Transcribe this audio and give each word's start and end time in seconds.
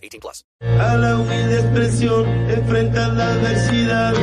18 0.00 0.20
plus. 0.20 0.44
A 0.60 0.96
la 0.96 1.16
humilde 1.16 1.60
expresión, 1.60 2.26
enfrentar 2.50 3.12
la 3.12 3.32
adversidad, 3.32 4.14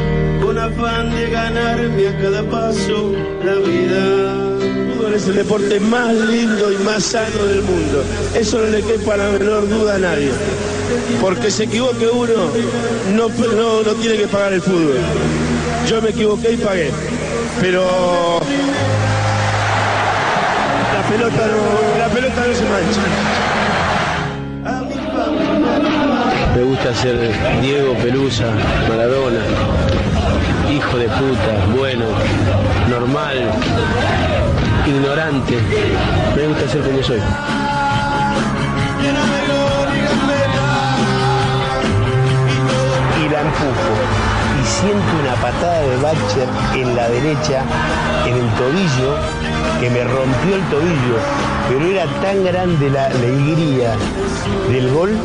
con 0.42 0.58
afán 0.58 1.12
de 1.16 1.30
ganarme 1.30 2.08
a 2.08 2.18
cada 2.18 2.44
paso 2.50 3.14
la 3.44 3.56
vida. 3.56 4.58
Fútbol 4.96 5.14
es 5.14 5.28
el 5.28 5.36
deporte 5.36 5.80
más 5.80 6.14
lindo 6.14 6.72
y 6.72 6.78
más 6.78 7.04
sano 7.04 7.46
del 7.46 7.62
mundo. 7.62 8.04
Eso 8.36 8.60
no 8.60 8.68
le 8.68 8.82
quepa 8.82 9.18
la 9.18 9.30
menor 9.30 9.70
duda 9.70 9.96
a 9.96 10.00
nadie. 10.00 10.32
Porque 11.22 11.52
se 11.52 11.66
equivoque 11.66 12.08
uno, 12.08 12.52
no, 13.14 13.30
no, 13.30 13.84
no 13.84 13.94
tiene 13.96 14.18
que 14.18 14.28
pagar 14.28 14.54
el 14.54 14.62
fútbol. 14.62 14.98
Yo 15.88 16.02
me 16.02 16.10
equivoqué 16.10 16.54
y 16.54 16.58
pagué. 16.58 16.92
Pero 17.62 18.40
la 20.94 21.10
pelota 21.10 21.48
no, 21.48 22.00
la 22.00 22.08
pelota 22.10 22.48
no 22.48 22.54
se 22.54 22.64
mancha. 22.64 23.57
Me 26.58 26.64
gusta 26.64 26.92
ser 26.92 27.16
Diego 27.62 27.94
Pelusa, 28.02 28.48
Maradona, 28.90 29.42
hijo 30.74 30.98
de 30.98 31.08
puta, 31.08 31.78
bueno, 31.78 32.06
normal, 32.90 33.52
ignorante. 34.88 35.56
Me 36.36 36.48
gusta 36.48 36.68
ser 36.68 36.82
como 36.82 37.04
soy. 37.04 37.20
y 43.20 43.30
la 43.30 43.42
empujo 43.42 43.94
y 44.60 44.66
siento 44.66 45.06
una 45.22 45.36
patada 45.36 45.82
de 45.82 45.96
Batcher 45.98 46.48
en 46.74 46.96
la 46.96 47.08
derecha, 47.08 47.62
en 48.26 48.34
el 48.34 48.50
tobillo, 48.56 49.16
que 49.80 49.92
me 49.92 50.04
rompió 50.06 50.56
el 50.56 50.64
tobillo, 50.72 51.18
pero 51.70 51.86
era 51.86 52.06
tan 52.20 52.44
grande 52.44 52.90
la 52.90 53.06
alegría 53.06 53.96
del 54.72 54.92
gol 54.92 55.16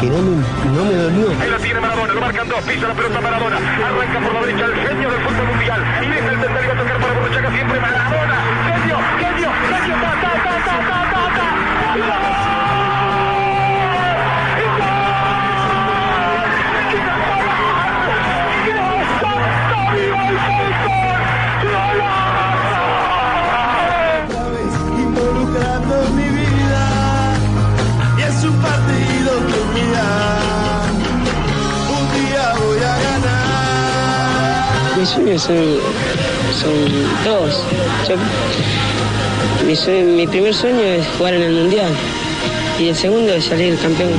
que 0.00 0.06
no 0.06 0.18
me, 0.18 0.36
no 0.76 0.84
me 0.84 0.94
dolió. 0.94 1.30
Ahí 1.40 1.50
la 1.50 1.58
tiene 1.58 1.80
Maradona, 1.80 2.12
lo 2.14 2.20
marcan 2.20 2.48
dos, 2.48 2.60
pisa 2.64 2.88
la 2.88 2.94
pelota 2.94 3.20
Maradona, 3.20 3.56
arranca 3.56 4.20
por 4.20 4.34
la 4.34 4.40
derecha 4.40 4.64
el 4.66 4.74
genio 4.88 5.10
del 5.10 5.20
fútbol 5.22 5.46
mundial, 5.46 5.84
y 6.02 6.06
deja 6.06 6.28
el 6.32 6.40
tercero 6.40 6.72
a 6.72 6.76
tocar 6.76 7.00
para 7.00 7.12
Borruchaga 7.14 7.50
siempre 7.50 7.80
Maradona, 7.80 8.36
genio, 8.66 8.98
genio, 9.18 9.50
genio, 9.68 9.96
ta, 9.96 10.12
ta, 10.20 10.32
ta, 10.44 10.64
ta, 10.64 10.76
ta, 10.88 11.10
ta, 11.10 11.30
ta. 11.32 12.45
Mis 35.06 35.14
sueños 35.14 35.42
son, 35.42 35.56
son 36.60 37.24
dos. 37.24 37.62
Yo- 38.08 39.64
mi, 39.64 39.76
sue- 39.76 40.02
mi 40.02 40.26
primer 40.26 40.52
sueño 40.52 40.80
es 40.80 41.06
jugar 41.16 41.34
en 41.34 41.42
el 41.42 41.52
Mundial 41.54 41.92
y 42.80 42.88
el 42.88 42.96
segundo 42.96 43.32
es 43.32 43.44
salir 43.44 43.78
campeón. 43.78 44.10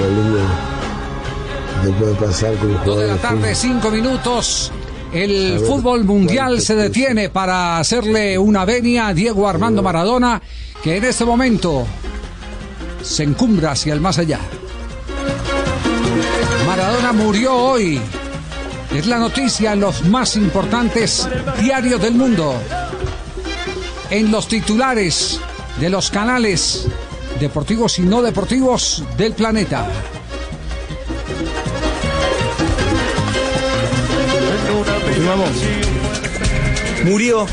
puede 1.99 2.13
pasar 2.15 2.53
con 2.55 2.73
Dos 2.85 2.99
de 2.99 3.07
la 3.07 3.13
de 3.13 3.19
tarde, 3.19 3.53
cinco 3.55 3.91
minutos. 3.91 4.71
El 5.11 5.57
ver, 5.59 5.67
fútbol 5.67 6.05
mundial 6.05 6.47
¿cuánto 6.47 6.61
se 6.63 6.75
detiene 6.75 7.29
para 7.29 7.79
hacerle 7.79 8.37
una 8.37 8.63
venia 8.63 9.07
a 9.07 9.13
Diego 9.13 9.47
Armando 9.49 9.81
Maradona, 9.83 10.41
que 10.81 10.95
en 10.97 11.03
este 11.03 11.25
momento 11.25 11.85
se 13.03 13.23
encumbra 13.23 13.71
hacia 13.71 13.93
el 13.93 13.99
más 13.99 14.17
allá. 14.19 14.39
Maradona 16.65 17.11
murió 17.13 17.55
hoy. 17.55 17.99
Es 18.93 19.05
la 19.05 19.19
noticia 19.19 19.73
en 19.73 19.81
los 19.81 20.05
más 20.05 20.35
importantes 20.35 21.27
diarios 21.59 22.01
del 22.01 22.13
mundo. 22.13 22.55
En 24.09 24.31
los 24.31 24.47
titulares 24.47 25.39
de 25.79 25.89
los 25.89 26.09
canales 26.09 26.87
deportivos 27.39 27.99
y 27.99 28.03
no 28.03 28.21
deportivos 28.21 29.03
del 29.17 29.33
planeta. 29.33 29.87
Confirmamos. 35.03 35.49
Murió 37.03 37.45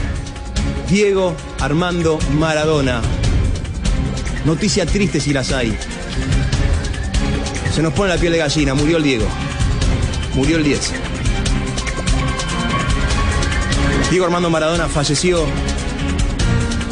Diego 0.88 1.34
Armando 1.60 2.18
Maradona. 2.38 3.02
Noticia 4.44 4.86
triste 4.86 5.20
si 5.20 5.32
las 5.32 5.52
hay. 5.52 5.76
Se 7.74 7.82
nos 7.82 7.92
pone 7.92 8.14
la 8.14 8.20
piel 8.20 8.32
de 8.32 8.38
gallina. 8.38 8.74
Murió 8.74 8.98
el 8.98 9.02
Diego. 9.02 9.26
Murió 10.34 10.56
el 10.56 10.64
10. 10.64 10.92
Diego 14.14 14.26
Armando 14.26 14.48
Maradona 14.48 14.88
falleció 14.88 15.44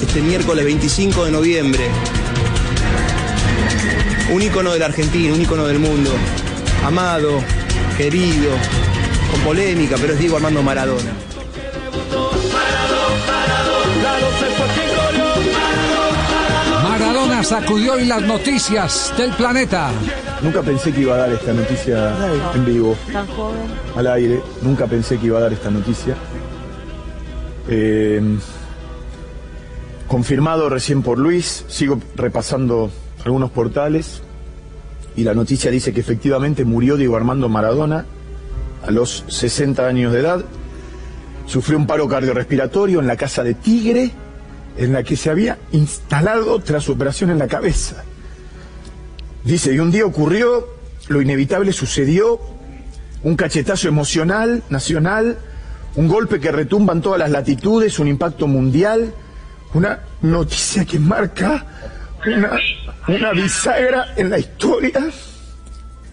este 0.01 0.21
miércoles 0.23 0.65
25 0.65 1.27
de 1.27 1.31
noviembre. 1.31 1.89
Un 4.33 4.43
ícono 4.43 4.73
de 4.73 4.81
la 4.81 4.87
Argentina, 4.87 5.33
un 5.33 5.41
ícono 5.41 5.65
del 5.69 5.79
mundo. 5.79 6.11
Amado, 6.85 7.39
querido, 7.97 8.51
con 9.31 9.41
polémica, 9.43 9.95
pero 10.01 10.15
es 10.15 10.19
Diego 10.19 10.35
Armando 10.35 10.65
Maradona. 10.65 11.13
Maradona 16.83 17.45
sacudió 17.45 17.93
hoy 17.93 18.07
las 18.07 18.23
noticias 18.23 19.15
del 19.17 19.31
planeta. 19.31 19.91
Nunca 20.43 20.61
pensé 20.63 20.93
que 20.93 21.03
iba 21.03 21.15
a 21.15 21.19
dar 21.19 21.31
esta 21.31 21.53
noticia 21.53 22.17
en 22.53 22.65
vivo, 22.65 22.97
Tan 23.13 23.29
joven. 23.29 23.61
al 23.95 24.07
aire. 24.09 24.43
Nunca 24.61 24.89
pensé 24.89 25.19
que 25.19 25.27
iba 25.27 25.39
a 25.39 25.43
dar 25.43 25.53
esta 25.53 25.71
noticia. 25.71 26.17
Eh, 27.69 28.21
confirmado 30.09 30.69
recién 30.69 31.03
por 31.03 31.19
Luis. 31.19 31.65
Sigo 31.69 32.01
repasando 32.17 32.91
algunos 33.25 33.51
portales. 33.51 34.23
Y 35.17 35.25
la 35.25 35.35
noticia 35.35 35.71
dice 35.71 35.93
que 35.93 36.01
efectivamente 36.01 36.65
murió 36.65 36.97
Diego 36.97 37.17
Armando 37.17 37.49
Maradona 37.49 38.07
a 38.83 38.91
los 38.91 39.25
60 39.29 39.87
años 39.87 40.13
de 40.13 40.21
edad. 40.21 40.45
Sufrió 41.47 41.79
un 41.79 41.87
paro 41.87 42.09
cardiorrespiratorio 42.09 43.01
en 43.01 43.07
la 43.07 43.17
casa 43.17 43.43
de 43.43 43.55
Tigre, 43.55 44.11
en 44.77 44.93
la 44.93 45.03
que 45.03 45.17
se 45.17 45.31
había 45.31 45.59
instalado 45.73 46.59
tras 46.61 46.85
su 46.85 46.93
operación 46.93 47.31
en 47.31 47.39
la 47.39 47.49
cabeza. 47.49 48.05
Dice, 49.45 49.75
y 49.75 49.79
un 49.79 49.91
día 49.91 50.07
ocurrió, 50.07 50.69
lo 51.09 51.21
inevitable 51.21 51.73
sucedió, 51.73 52.41
un 53.23 53.37
cachetazo 53.37 53.89
emocional, 53.89 54.63
nacional, 54.71 55.39
un 55.97 56.09
golpe 56.09 56.41
que 56.41 56.51
retumba 56.51 56.93
en 56.93 57.03
todas 57.03 57.19
las 57.19 57.31
latitudes, 57.31 57.99
un 57.99 58.09
impacto 58.09 58.47
mundial, 58.47 59.15
una 59.75 60.01
noticia 60.23 60.85
que 60.85 60.99
marca 60.99 61.67
una, 62.27 62.59
una 63.09 63.33
bisagra 63.33 64.15
en 64.17 64.31
la 64.31 64.39
historia, 64.39 65.11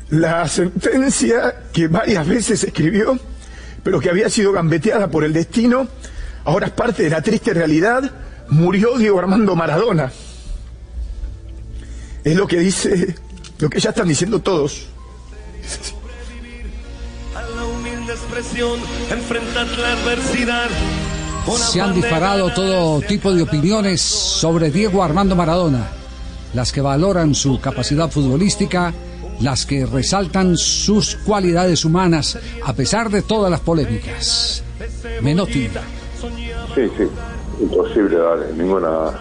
la 0.09 0.47
sentencia 0.47 1.65
que 1.71 1.87
varias 1.87 2.27
veces 2.27 2.63
escribió, 2.63 3.17
pero 3.83 3.99
que 3.99 4.09
había 4.09 4.29
sido 4.29 4.51
gambeteada 4.51 5.09
por 5.09 5.23
el 5.23 5.33
destino, 5.33 5.87
ahora 6.45 6.67
es 6.67 6.73
parte 6.73 7.03
de 7.03 7.09
la 7.09 7.21
triste 7.21 7.53
realidad, 7.53 8.11
murió 8.49 8.97
Diego 8.97 9.19
Armando 9.19 9.55
Maradona. 9.55 10.11
Es 12.23 12.35
lo 12.35 12.47
que 12.47 12.59
dice, 12.59 13.15
lo 13.59 13.69
que 13.69 13.79
ya 13.79 13.91
están 13.91 14.07
diciendo 14.07 14.39
todos. 14.39 14.89
Expresión 18.19 18.79
enfrentar 19.09 19.65
la 19.77 19.93
adversidad 19.93 20.67
Se 21.57 21.81
han 21.81 21.93
disparado 21.95 22.51
todo 22.53 23.01
tipo 23.01 23.31
de 23.33 23.41
opiniones 23.43 24.01
sobre 24.01 24.69
Diego 24.71 25.01
Armando 25.03 25.35
Maradona. 25.35 25.87
Las 26.53 26.71
que 26.71 26.81
valoran 26.81 27.33
su 27.33 27.59
capacidad 27.61 28.09
futbolística, 28.11 28.93
las 29.39 29.65
que 29.65 29.85
resaltan 29.85 30.57
sus 30.57 31.15
cualidades 31.15 31.85
humanas, 31.85 32.37
a 32.65 32.73
pesar 32.73 33.09
de 33.09 33.21
todas 33.21 33.49
las 33.49 33.61
polémicas. 33.61 34.63
Menotti. 35.21 35.69
Sí, 36.75 36.81
sí, 36.97 37.03
imposible 37.61 38.17
darle 38.17 38.53
ninguna 38.53 39.11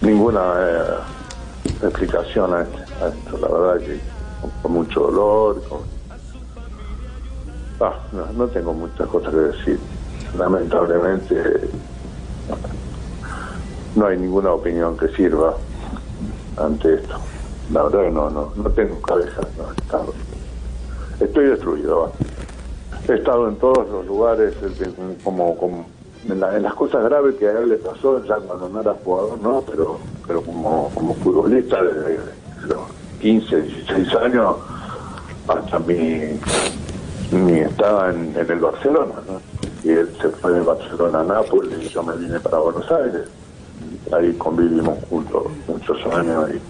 ninguna 0.00 0.40
eh, 0.60 1.64
explicación 1.82 2.54
a 2.54 2.62
esto, 2.62 2.78
a 3.04 3.08
esto. 3.08 3.38
La 3.38 3.48
verdad 3.48 3.86
que 3.86 4.00
con 4.62 4.72
mucho 4.72 5.00
dolor. 5.00 5.62
con- 5.68 5.93
Ah, 7.84 7.92
no, 8.12 8.24
no 8.32 8.46
tengo 8.48 8.72
muchas 8.72 9.06
cosas 9.08 9.30
que 9.30 9.40
decir. 9.40 9.80
Lamentablemente 10.38 11.68
no 13.94 14.06
hay 14.06 14.16
ninguna 14.16 14.52
opinión 14.52 14.96
que 14.96 15.08
sirva 15.08 15.54
ante 16.56 16.94
esto. 16.94 17.14
La 17.70 17.82
verdad 17.82 18.04
que 18.04 18.10
no, 18.10 18.30
no, 18.30 18.52
no 18.56 18.70
tengo 18.70 18.98
cabeza. 19.02 19.42
no, 19.92 20.04
estoy 21.20 21.46
destruido. 21.46 22.10
He 23.06 23.16
estado 23.16 23.50
en 23.50 23.56
todos 23.56 23.86
los 23.90 24.06
lugares, 24.06 24.54
como, 25.22 25.54
como 25.58 25.84
en 26.26 26.62
las 26.62 26.72
cosas 26.72 27.04
graves 27.04 27.34
que 27.34 27.48
a 27.48 27.58
él 27.58 27.68
le 27.68 27.76
pasó, 27.76 28.24
ya 28.24 28.36
cuando 28.36 28.66
no 28.70 28.80
era 28.80 28.94
jugador, 29.04 29.38
no, 29.42 29.60
pero, 29.60 29.98
pero 30.26 30.40
como, 30.40 30.90
como 30.94 31.14
futbolista 31.16 31.82
desde 31.82 32.18
los 32.66 32.80
15, 33.20 33.60
16 33.60 34.14
años 34.14 34.56
hasta 35.46 35.78
mi, 35.80 36.40
mi 37.34 37.58
estaba 37.60 38.10
en, 38.10 38.34
en 38.36 38.50
el 38.50 38.58
Barcelona, 38.60 39.14
¿no? 39.26 39.40
Y 39.82 39.90
él 39.90 40.08
se 40.20 40.28
fue 40.30 40.52
de 40.52 40.60
Barcelona 40.62 41.20
a 41.20 41.24
Nápoles 41.24 41.78
y 41.82 41.88
yo 41.88 42.02
me 42.02 42.16
vine 42.16 42.40
para 42.40 42.58
Buenos 42.58 42.90
Aires. 42.90 43.28
Ahí 44.12 44.32
convivimos 44.34 44.98
juntos 45.08 45.44
muchos 45.66 45.98
años 46.14 46.50
y 46.54 46.60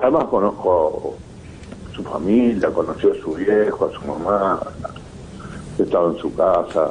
además 0.00 0.24
conozco 0.26 1.14
su 1.94 2.02
familia, 2.04 2.70
conoció 2.70 3.12
a 3.12 3.16
su 3.16 3.32
viejo, 3.34 3.86
a 3.86 3.92
su 3.92 4.00
mamá, 4.06 4.60
he 5.78 5.82
estado 5.82 6.12
en 6.12 6.18
su 6.18 6.34
casa. 6.34 6.90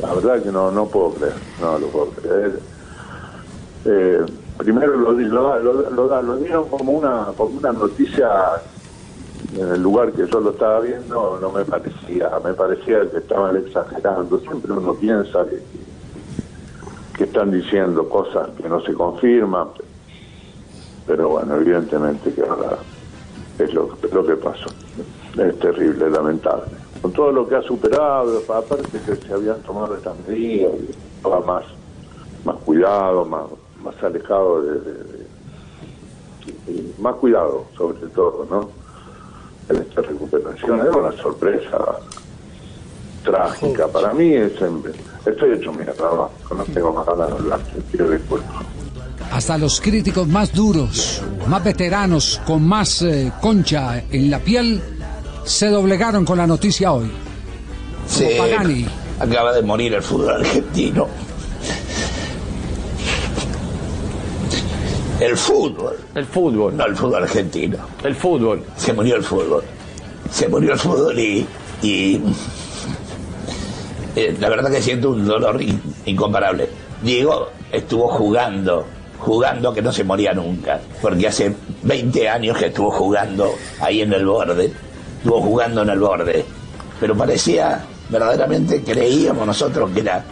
La 0.00 0.14
verdad 0.14 0.42
que 0.42 0.52
no, 0.52 0.70
no 0.70 0.86
puedo 0.86 1.12
creer, 1.14 1.34
no 1.60 1.78
lo 1.78 1.86
puedo 1.88 2.06
creer. 2.10 2.60
Eh, 3.84 4.26
primero 4.58 4.94
lo, 4.96 5.12
lo- 5.12 5.90
lo- 5.90 6.22
lo 6.22 6.36
dieron 6.36 6.68
como 6.68 6.92
una, 6.92 7.26
como 7.36 7.58
una 7.58 7.72
noticia 7.72 8.28
en 9.54 9.68
el 9.68 9.82
lugar 9.82 10.12
que 10.12 10.26
yo 10.26 10.40
lo 10.40 10.50
estaba 10.50 10.80
viendo, 10.80 11.38
no 11.40 11.50
me 11.50 11.64
parecía, 11.64 12.30
me 12.44 12.52
parecía 12.52 13.10
que 13.10 13.18
estaban 13.18 13.56
exagerando. 13.56 14.38
Siempre 14.40 14.72
uno 14.72 14.94
piensa 14.94 15.46
que, 15.46 15.62
que 17.16 17.24
están 17.24 17.50
diciendo 17.50 18.08
cosas 18.08 18.50
que 18.60 18.68
no 18.68 18.80
se 18.82 18.92
confirman, 18.92 19.68
pero 21.06 21.30
bueno, 21.30 21.56
evidentemente 21.56 22.32
que 22.34 22.42
es 23.62 23.74
lo, 23.74 23.96
lo 24.12 24.26
que 24.26 24.36
pasó. 24.36 24.68
Es 25.36 25.58
terrible, 25.58 26.10
lamentable. 26.10 26.72
Con 27.00 27.12
todo 27.12 27.32
lo 27.32 27.48
que 27.48 27.56
ha 27.56 27.62
superado, 27.62 28.42
aparte 28.48 28.98
que 28.98 29.16
se 29.16 29.32
habían 29.32 29.62
tomado 29.62 29.94
estas 29.96 30.14
medidas, 30.26 30.72
estaba 31.16 31.40
más, 31.40 31.64
más 32.44 32.56
cuidado, 32.56 33.24
más, 33.24 33.44
más 33.82 34.02
alejado 34.02 34.62
de, 34.62 35.26
más 36.98 37.14
cuidado 37.16 37.64
sobre 37.76 38.06
todo, 38.08 38.46
¿no? 38.50 38.77
En 39.68 39.76
esta 39.76 40.02
recuperación 40.02 40.80
era 40.80 40.90
una 40.90 41.12
sorpresa 41.22 41.78
trágica. 43.24 43.86
Para 43.88 44.12
mí 44.14 44.34
es, 44.34 44.52
estoy 45.26 45.52
hecho 45.52 45.72
mierda, 45.72 45.94
¿no? 45.98 46.30
no 46.54 46.64
tengo 46.72 46.92
más 46.92 47.06
ganas 47.06 47.28
de 47.28 47.34
hablar, 47.34 47.60
pido 47.90 48.10
disculpas. 48.10 48.64
Hasta 49.30 49.58
los 49.58 49.80
críticos 49.80 50.26
más 50.26 50.52
duros, 50.52 51.22
más 51.46 51.62
veteranos, 51.62 52.40
con 52.46 52.66
más 52.66 53.02
eh, 53.02 53.30
concha 53.40 54.04
en 54.10 54.30
la 54.30 54.38
piel, 54.38 54.80
se 55.44 55.68
doblegaron 55.68 56.24
con 56.24 56.38
la 56.38 56.46
noticia 56.46 56.92
hoy. 56.92 57.10
Sí, 58.06 58.26
Pagani. 58.38 58.86
acaba 59.20 59.52
de 59.52 59.62
morir 59.62 59.94
el 59.94 60.02
fútbol 60.02 60.30
argentino. 60.36 61.06
El 65.20 65.36
fútbol. 65.36 65.96
El 66.14 66.26
fútbol. 66.26 66.76
No 66.76 66.86
el 66.86 66.96
fútbol 66.96 67.22
argentino. 67.24 67.78
El 68.04 68.14
fútbol. 68.14 68.62
Se 68.76 68.92
murió 68.92 69.16
el 69.16 69.22
fútbol. 69.24 69.64
Se 70.30 70.48
murió 70.48 70.72
el 70.74 70.78
fútbol 70.78 71.18
y. 71.18 71.46
y 71.82 72.20
eh, 74.16 74.36
la 74.40 74.48
verdad 74.48 74.70
que 74.70 74.82
siento 74.82 75.10
un 75.10 75.26
dolor 75.26 75.60
in- 75.62 75.80
incomparable. 76.06 76.68
Diego 77.02 77.50
estuvo 77.70 78.08
jugando, 78.08 78.84
jugando 79.18 79.72
que 79.72 79.82
no 79.82 79.92
se 79.92 80.04
moría 80.04 80.32
nunca, 80.32 80.80
porque 81.00 81.28
hace 81.28 81.54
20 81.82 82.28
años 82.28 82.56
que 82.58 82.66
estuvo 82.66 82.90
jugando 82.90 83.52
ahí 83.80 84.00
en 84.02 84.12
el 84.12 84.26
borde, 84.26 84.72
estuvo 85.18 85.40
jugando 85.40 85.82
en 85.82 85.90
el 85.90 85.98
borde, 86.00 86.44
pero 86.98 87.16
parecía, 87.16 87.84
verdaderamente 88.08 88.82
creíamos 88.82 89.46
nosotros 89.46 89.90
que 89.92 90.00
era 90.00 90.24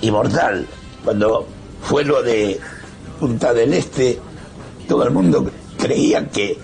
inmortal. 0.00 0.66
Cuando 1.04 1.46
fue 1.82 2.02
lo 2.04 2.22
de 2.22 2.58
Punta 3.18 3.52
del 3.52 3.74
Este, 3.74 4.18
todo 4.88 5.04
el 5.04 5.10
mundo 5.10 5.50
creía 5.78 6.28
que 6.28 6.58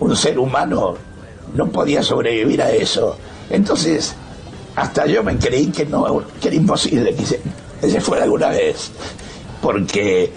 un 0.00 0.16
ser 0.16 0.38
humano 0.38 0.96
no 1.54 1.68
podía 1.70 2.02
sobrevivir 2.02 2.62
a 2.62 2.70
eso. 2.70 3.16
Entonces, 3.50 4.14
hasta 4.76 5.06
yo 5.06 5.22
me 5.22 5.36
creí 5.36 5.66
que 5.68 5.84
no, 5.86 6.24
que 6.40 6.48
era 6.48 6.56
imposible 6.56 7.14
que 7.14 7.88
se, 7.88 8.00
fuera 8.00 8.24
alguna 8.24 8.48
vez, 8.48 8.90
porque 9.60 10.32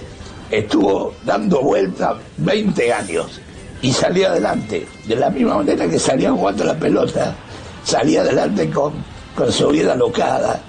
estuvo 0.52 1.13
dando 1.25 1.62
vuelta 1.62 2.18
20 2.38 2.94
años 2.94 3.40
y 3.81 3.94
salió 3.94 4.30
adelante, 4.30 4.86
de 5.06 5.16
la 5.16 5.30
misma 5.30 5.57
manera 5.57 5.88
que 5.88 6.00
salía 6.00 6.31
jugando 6.31 6.63
la 6.63 6.78
pelota, 6.78 7.36
salía 7.84 8.22
adelante 8.22 8.69
con, 8.69 8.94
con 9.36 9.52
su 9.52 9.69
vida 9.69 9.94
alocada. 9.94 10.62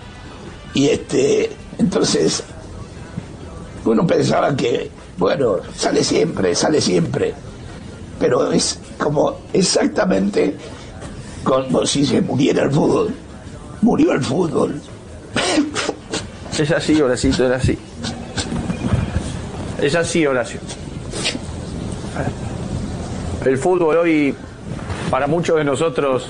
Y 0.74 0.88
este, 0.88 1.50
entonces, 1.78 2.44
uno 3.90 4.06
pensaba 4.06 4.54
que, 4.56 4.90
bueno, 5.16 5.58
sale 5.74 6.02
siempre, 6.02 6.54
sale 6.54 6.80
siempre, 6.80 7.34
pero 8.18 8.50
es 8.52 8.78
como 8.98 9.38
exactamente 9.52 10.56
como 11.44 11.86
si 11.86 12.04
se 12.04 12.20
muriera 12.20 12.64
el 12.64 12.70
fútbol. 12.70 13.14
Murió 13.82 14.12
el 14.12 14.22
fútbol. 14.22 14.80
Es 16.58 16.70
así, 16.70 16.98
Horacito, 17.02 17.44
es 17.44 17.52
así. 17.52 17.78
Es 19.80 19.94
así, 19.94 20.26
Horacio. 20.26 20.58
El 23.44 23.58
fútbol 23.58 23.98
hoy, 23.98 24.34
para 25.10 25.26
muchos 25.26 25.56
de 25.56 25.64
nosotros, 25.64 26.28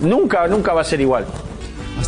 nunca, 0.00 0.46
nunca 0.46 0.72
va 0.72 0.82
a 0.82 0.84
ser 0.84 1.00
igual. 1.00 1.26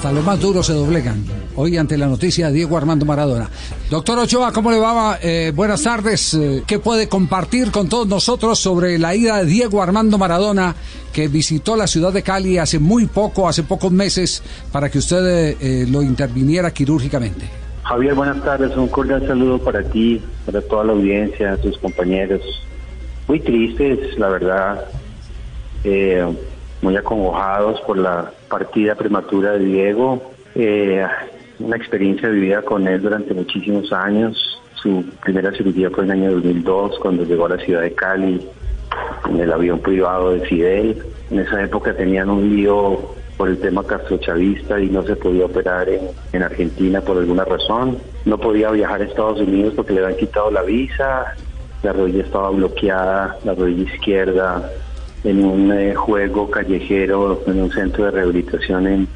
Hasta 0.07 0.15
los 0.15 0.25
más 0.25 0.41
duros 0.41 0.65
se 0.65 0.73
doblegan. 0.73 1.25
Hoy 1.57 1.77
ante 1.77 1.99
la 1.99 2.07
noticia 2.07 2.49
Diego 2.53 2.79
Armando 2.79 3.05
Maradona. 3.05 3.51
Doctor 3.91 4.21
Ochoa, 4.21 4.53
¿cómo 4.53 4.71
le 4.71 4.79
va? 4.79 5.19
Eh, 5.21 5.51
buenas 5.53 5.83
tardes. 5.83 6.33
Eh, 6.35 6.63
¿Qué 6.65 6.79
puede 6.79 7.09
compartir 7.09 7.73
con 7.73 7.89
todos 7.89 8.07
nosotros 8.07 8.57
sobre 8.57 9.01
la 9.01 9.17
ida 9.17 9.39
de 9.39 9.47
Diego 9.47 9.83
Armando 9.83 10.17
Maradona, 10.17 10.77
que 11.13 11.27
visitó 11.27 11.75
la 11.75 11.89
ciudad 11.89 12.13
de 12.13 12.23
Cali 12.23 12.57
hace 12.57 12.79
muy 12.79 13.07
poco, 13.07 13.49
hace 13.49 13.65
pocos 13.65 13.91
meses, 13.91 14.45
para 14.71 14.89
que 14.89 14.99
usted 14.99 15.57
eh, 15.61 15.87
lo 15.91 16.03
interviniera 16.03 16.71
quirúrgicamente? 16.71 17.45
Javier, 17.83 18.15
buenas 18.15 18.41
tardes. 18.45 18.77
Un 18.77 18.87
cordial 18.87 19.27
saludo 19.27 19.59
para 19.59 19.83
ti, 19.83 20.23
para 20.45 20.63
toda 20.63 20.85
la 20.85 20.93
audiencia, 20.93 21.57
tus 21.57 21.77
compañeros. 21.79 22.43
Muy 23.27 23.41
tristes, 23.41 24.17
la 24.17 24.29
verdad. 24.29 24.85
Muy 26.81 26.97
acongojados 26.97 27.81
por 27.81 27.99
la 27.99 28.33
partida 28.49 28.95
prematura 28.95 29.53
de 29.53 29.65
Diego. 29.65 30.23
Eh, 30.55 31.05
una 31.59 31.77
experiencia 31.77 32.29
vivida 32.29 32.63
con 32.63 32.87
él 32.87 33.03
durante 33.03 33.35
muchísimos 33.35 33.93
años. 33.93 34.61
Su 34.75 35.05
primera 35.23 35.53
cirugía 35.53 35.91
fue 35.91 36.05
en 36.05 36.11
el 36.11 36.23
año 36.23 36.33
2002, 36.35 36.99
cuando 37.01 37.25
llegó 37.25 37.47
a 37.47 37.51
la 37.51 37.59
ciudad 37.59 37.83
de 37.83 37.95
Cali, 37.95 38.47
en 39.29 39.41
el 39.41 39.53
avión 39.53 39.81
privado 39.81 40.33
de 40.33 40.41
Fidel. 40.41 41.03
En 41.31 41.41
esa 41.41 41.63
época 41.63 41.95
tenían 41.95 42.31
un 42.31 42.55
lío 42.55 43.15
por 43.37 43.49
el 43.49 43.59
tema 43.59 43.85
castrochavista 43.85 44.81
y 44.81 44.89
no 44.89 45.03
se 45.03 45.17
podía 45.17 45.47
operar 45.47 45.89
en, 45.89 46.09
en 46.33 46.43
Argentina 46.43 47.01
por 47.01 47.19
alguna 47.19 47.45
razón. 47.45 47.99
No 48.25 48.39
podía 48.39 48.71
viajar 48.71 49.01
a 49.01 49.05
Estados 49.05 49.41
Unidos 49.41 49.75
porque 49.77 49.93
le 49.93 50.05
habían 50.05 50.19
quitado 50.19 50.51
la 50.51 50.63
visa, 50.63 51.35
la 51.83 51.93
rodilla 51.93 52.25
estaba 52.25 52.51
bloqueada, 52.51 53.39
la 53.45 53.55
rodilla 53.55 53.93
izquierda, 53.93 54.71
en 55.27 55.45
un 55.45 55.73
eh, 55.73 55.95
juego 55.95 56.49
callejero, 56.49 57.43
en 57.47 57.63
un 57.63 57.71
centro 57.71 58.05
de 58.05 58.13
rehabilitación 58.13 58.87
en, 58.87 59.09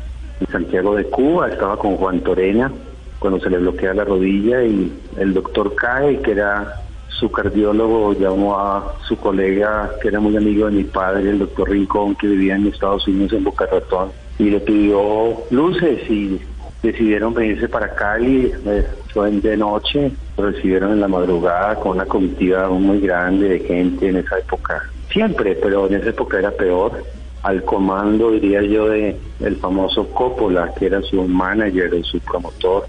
Santiago 0.50 0.96
de 0.96 1.04
Cuba, 1.04 1.50
estaba 1.50 1.76
con 1.76 1.96
Juan 1.96 2.20
Torena 2.20 2.72
cuando 3.18 3.38
se 3.40 3.50
le 3.50 3.58
bloquea 3.58 3.92
la 3.92 4.04
rodilla 4.04 4.64
y 4.64 4.90
el 5.18 5.34
doctor 5.34 5.74
cae, 5.74 6.18
que 6.22 6.30
era 6.30 6.80
su 7.08 7.30
cardiólogo, 7.30 8.14
llamó 8.14 8.58
a 8.58 8.94
su 9.06 9.18
colega, 9.18 9.90
que 10.00 10.08
era 10.08 10.18
muy 10.18 10.34
amigo 10.38 10.64
de 10.64 10.72
mi 10.72 10.84
padre, 10.84 11.28
el 11.28 11.40
doctor 11.40 11.68
Rincón, 11.68 12.14
que 12.14 12.26
vivía 12.26 12.56
en 12.56 12.68
Estados 12.68 13.06
Unidos, 13.06 13.34
en 13.34 13.44
Boca 13.44 13.66
Ratón, 13.66 14.12
y 14.38 14.44
le 14.44 14.60
pidió 14.60 15.34
luces 15.50 16.08
y 16.08 16.40
decidieron 16.82 17.34
venirse 17.34 17.68
para 17.68 17.94
Cali, 17.94 18.50
eh, 18.64 18.86
fue 19.12 19.30
de 19.30 19.56
noche, 19.56 20.12
recibieron 20.36 20.92
en 20.92 21.00
la 21.00 21.08
madrugada 21.08 21.74
con 21.76 21.92
una 21.92 22.06
comitiva 22.06 22.68
muy 22.68 23.00
grande 23.00 23.48
de 23.48 23.60
gente 23.60 24.08
en 24.08 24.18
esa 24.18 24.38
época, 24.38 24.82
siempre, 25.12 25.56
pero 25.56 25.86
en 25.86 25.94
esa 25.94 26.10
época 26.10 26.38
era 26.38 26.50
peor, 26.50 27.02
al 27.42 27.62
comando, 27.64 28.30
diría 28.32 28.62
yo, 28.62 28.88
de 28.88 29.16
el 29.40 29.56
famoso 29.56 30.08
Coppola, 30.08 30.72
que 30.74 30.86
era 30.86 31.00
su 31.02 31.22
manager, 31.22 31.90
su 32.04 32.20
promotor. 32.20 32.86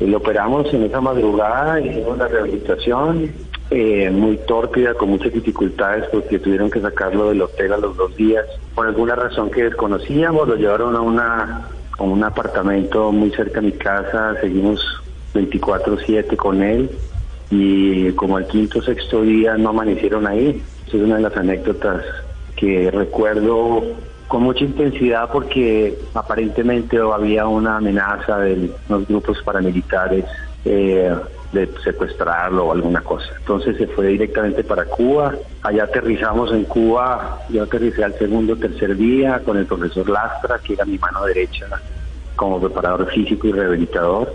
Y 0.00 0.06
lo 0.06 0.18
operamos 0.18 0.72
en 0.74 0.82
esa 0.82 1.00
madrugada, 1.00 1.80
hicimos 1.80 2.18
la 2.18 2.26
rehabilitación, 2.26 3.30
eh, 3.70 4.10
muy 4.10 4.36
tórpida, 4.38 4.94
con 4.94 5.10
muchas 5.10 5.32
dificultades 5.32 6.04
porque 6.12 6.38
tuvieron 6.38 6.70
que 6.70 6.80
sacarlo 6.80 7.28
del 7.28 7.42
hotel 7.42 7.72
a 7.72 7.78
los 7.78 7.96
dos 7.96 8.14
días. 8.16 8.44
Por 8.74 8.86
alguna 8.86 9.14
razón 9.14 9.50
que 9.50 9.64
desconocíamos, 9.64 10.48
lo 10.48 10.56
llevaron 10.56 10.96
a, 10.96 11.00
una, 11.00 11.68
a 11.96 12.02
un 12.02 12.24
apartamento 12.24 13.12
muy 13.12 13.30
cerca 13.30 13.60
de 13.60 13.66
mi 13.66 13.72
casa, 13.72 14.34
seguimos 14.40 15.03
24/7 15.34 16.36
con 16.36 16.62
él 16.62 16.90
y 17.50 18.10
como 18.12 18.36
al 18.36 18.46
quinto 18.46 18.78
o 18.78 18.82
sexto 18.82 19.22
día 19.22 19.56
no 19.56 19.70
amanecieron 19.70 20.26
ahí. 20.26 20.62
Esa 20.86 20.96
es 20.96 21.02
una 21.02 21.16
de 21.16 21.22
las 21.22 21.36
anécdotas 21.36 22.02
que 22.56 22.90
recuerdo 22.90 23.82
con 24.28 24.42
mucha 24.42 24.64
intensidad 24.64 25.30
porque 25.30 25.98
aparentemente 26.14 26.98
había 26.98 27.46
una 27.46 27.76
amenaza 27.76 28.38
de 28.38 28.70
los 28.88 29.06
grupos 29.06 29.42
paramilitares 29.44 30.24
eh, 30.64 31.14
de 31.52 31.68
secuestrarlo 31.84 32.66
o 32.66 32.72
alguna 32.72 33.00
cosa. 33.00 33.26
Entonces 33.38 33.76
se 33.76 33.86
fue 33.86 34.08
directamente 34.08 34.64
para 34.64 34.84
Cuba. 34.86 35.34
Allá 35.62 35.84
aterrizamos 35.84 36.52
en 36.52 36.64
Cuba. 36.64 37.38
Yo 37.48 37.62
aterricé 37.62 38.02
al 38.02 38.18
segundo 38.18 38.54
o 38.54 38.56
tercer 38.56 38.96
día 38.96 39.40
con 39.44 39.56
el 39.56 39.66
profesor 39.66 40.08
Lastra, 40.08 40.58
que 40.58 40.72
era 40.72 40.84
mi 40.84 40.98
mano 40.98 41.24
derecha 41.24 41.66
como 42.34 42.60
preparador 42.60 43.08
físico 43.12 43.46
y 43.46 43.52
rehabilitador. 43.52 44.34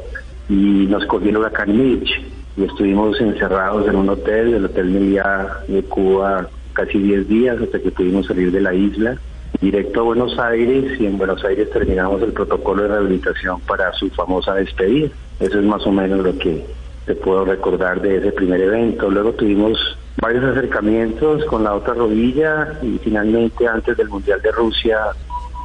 Y 0.49 0.87
nos 0.87 1.05
cogió 1.05 1.29
el 1.29 1.37
huracán 1.37 1.77
Mitch 1.77 2.09
y 2.57 2.63
estuvimos 2.63 3.21
encerrados 3.21 3.87
en 3.87 3.95
un 3.95 4.09
hotel, 4.09 4.55
el 4.55 4.65
Hotel 4.65 4.89
Meliá 4.89 5.59
de 5.67 5.83
Cuba, 5.83 6.49
casi 6.73 6.97
10 6.97 7.27
días 7.29 7.61
hasta 7.61 7.79
que 7.79 7.91
pudimos 7.91 8.25
salir 8.25 8.51
de 8.51 8.61
la 8.61 8.73
isla 8.73 9.17
directo 9.61 9.99
a 9.99 10.03
Buenos 10.03 10.37
Aires 10.39 10.99
y 10.99 11.05
en 11.05 11.17
Buenos 11.17 11.43
Aires 11.43 11.69
terminamos 11.71 12.21
el 12.21 12.31
protocolo 12.31 12.83
de 12.83 12.89
rehabilitación 12.89 13.59
para 13.61 13.91
su 13.93 14.09
famosa 14.09 14.53
despedida. 14.53 15.09
Eso 15.39 15.59
es 15.59 15.65
más 15.65 15.85
o 15.85 15.91
menos 15.91 16.19
lo 16.19 16.37
que 16.37 16.65
te 17.05 17.15
puedo 17.15 17.45
recordar 17.45 18.01
de 18.01 18.17
ese 18.17 18.31
primer 18.31 18.61
evento. 18.61 19.09
Luego 19.09 19.33
tuvimos 19.33 19.97
varios 20.21 20.43
acercamientos 20.45 21.43
con 21.45 21.63
la 21.63 21.73
otra 21.73 21.93
rodilla 21.93 22.79
y 22.81 22.97
finalmente 22.99 23.67
antes 23.67 23.97
del 23.97 24.09
Mundial 24.09 24.41
de 24.41 24.51
Rusia 24.51 24.97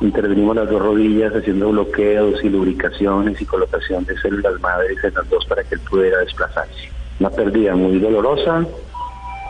intervenimos 0.01 0.57
las 0.57 0.69
dos 0.69 0.83
rodillas 0.83 1.33
haciendo 1.35 1.71
bloqueos 1.71 2.43
y 2.43 2.49
lubricaciones 2.49 3.41
y 3.41 3.45
colocación 3.45 4.05
de 4.05 4.19
células 4.19 4.61
madres 4.61 4.99
en 5.03 5.15
las 5.15 5.29
dos 5.29 5.45
para 5.47 5.63
que 5.65 5.77
él 5.77 5.81
pudiera 5.89 6.19
desplazarse. 6.21 6.91
Una 7.21 7.31
pérdida 7.31 7.75
muy 7.75 7.99
dolorosa, 7.99 8.67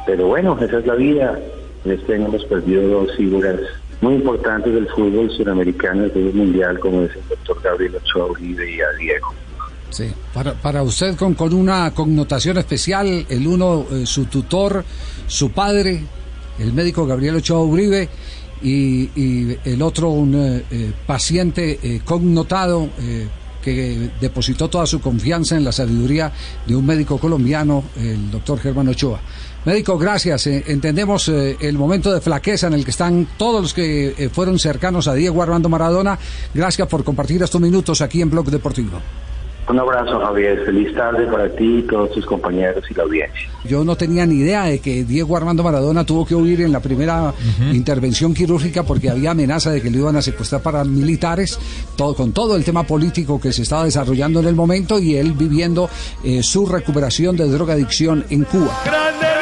pero 0.06 0.26
bueno, 0.26 0.56
esa 0.60 0.78
es 0.78 0.86
la 0.86 0.94
vida. 0.94 1.38
Este 1.84 2.14
año 2.14 2.26
hemos 2.26 2.44
perdido 2.44 2.86
dos 2.88 3.16
figuras 3.16 3.60
muy 4.00 4.14
importantes 4.14 4.72
del 4.72 4.88
fútbol 4.88 5.30
suramericano, 5.30 6.02
del 6.02 6.12
fútbol 6.12 6.34
mundial, 6.34 6.78
como 6.78 7.02
es 7.02 7.14
el 7.16 7.28
doctor 7.28 7.60
Gabriel 7.62 7.96
Ochoa 7.96 8.26
Uribe 8.26 8.70
y 8.70 8.80
a 8.80 8.90
Diego. 8.98 9.34
Sí, 9.90 10.10
para, 10.32 10.54
para 10.54 10.82
usted 10.82 11.16
con, 11.16 11.34
con 11.34 11.54
una 11.54 11.92
connotación 11.92 12.58
especial, 12.58 13.26
el 13.28 13.46
uno, 13.46 13.86
eh, 13.92 14.04
su 14.04 14.24
tutor, 14.26 14.84
su 15.26 15.52
padre, 15.52 16.02
el 16.58 16.72
médico 16.72 17.06
Gabriel 17.06 17.36
Ochoa 17.36 17.62
Uribe, 17.62 18.08
y, 18.64 19.58
el 19.64 19.82
otro 19.82 20.10
un 20.10 20.34
eh, 20.34 20.64
eh, 20.70 20.92
paciente 21.06 21.78
eh, 21.82 22.00
connotado 22.04 22.88
que 23.62 24.10
depositó 24.20 24.68
toda 24.68 24.86
su 24.86 25.00
confianza 25.00 25.56
en 25.56 25.64
la 25.64 25.72
sabiduría 25.72 26.30
de 26.66 26.76
un 26.76 26.84
médico 26.84 27.16
colombiano, 27.16 27.84
el 27.96 28.30
doctor 28.30 28.58
Germán 28.58 28.88
Ochoa. 28.88 29.20
Médico, 29.64 29.96
gracias. 29.96 30.46
Entendemos 30.46 31.28
el 31.28 31.78
momento 31.78 32.12
de 32.12 32.20
flaqueza 32.20 32.66
en 32.66 32.74
el 32.74 32.84
que 32.84 32.90
están 32.90 33.26
todos 33.38 33.62
los 33.62 33.72
que 33.72 34.28
fueron 34.30 34.58
cercanos 34.58 35.08
a 35.08 35.14
Diego 35.14 35.42
Armando 35.42 35.70
Maradona. 35.70 36.18
Gracias 36.52 36.86
por 36.86 37.04
compartir 37.04 37.42
estos 37.42 37.58
minutos 37.58 38.02
aquí 38.02 38.20
en 38.20 38.28
Blog 38.28 38.50
Deportivo. 38.50 39.00
Un 39.68 39.78
abrazo, 39.78 40.20
Javier. 40.20 40.64
Feliz 40.64 40.94
tarde 40.94 41.26
para 41.26 41.48
ti, 41.48 41.84
todos 41.88 42.10
tus 42.12 42.26
compañeros 42.26 42.84
y 42.90 42.94
la 42.94 43.02
audiencia. 43.04 43.48
Yo 43.64 43.82
no 43.82 43.96
tenía 43.96 44.26
ni 44.26 44.36
idea 44.36 44.64
de 44.64 44.78
que 44.78 45.04
Diego 45.04 45.36
Armando 45.36 45.62
Maradona 45.62 46.04
tuvo 46.04 46.26
que 46.26 46.34
huir 46.34 46.60
en 46.60 46.70
la 46.70 46.80
primera 46.80 47.32
intervención 47.72 48.34
quirúrgica 48.34 48.82
porque 48.82 49.08
había 49.08 49.30
amenaza 49.30 49.70
de 49.70 49.80
que 49.80 49.90
lo 49.90 49.98
iban 49.98 50.16
a 50.16 50.22
secuestrar 50.22 50.62
para 50.62 50.84
militares, 50.84 51.58
todo, 51.96 52.14
con 52.14 52.32
todo 52.32 52.56
el 52.56 52.64
tema 52.64 52.82
político 52.82 53.40
que 53.40 53.52
se 53.52 53.62
estaba 53.62 53.84
desarrollando 53.84 54.40
en 54.40 54.46
el 54.46 54.54
momento 54.54 54.98
y 54.98 55.16
él 55.16 55.32
viviendo 55.32 55.88
eh, 56.22 56.42
su 56.42 56.66
recuperación 56.66 57.36
de 57.36 57.48
drogadicción 57.48 58.24
en 58.28 58.44
Cuba. 58.44 59.33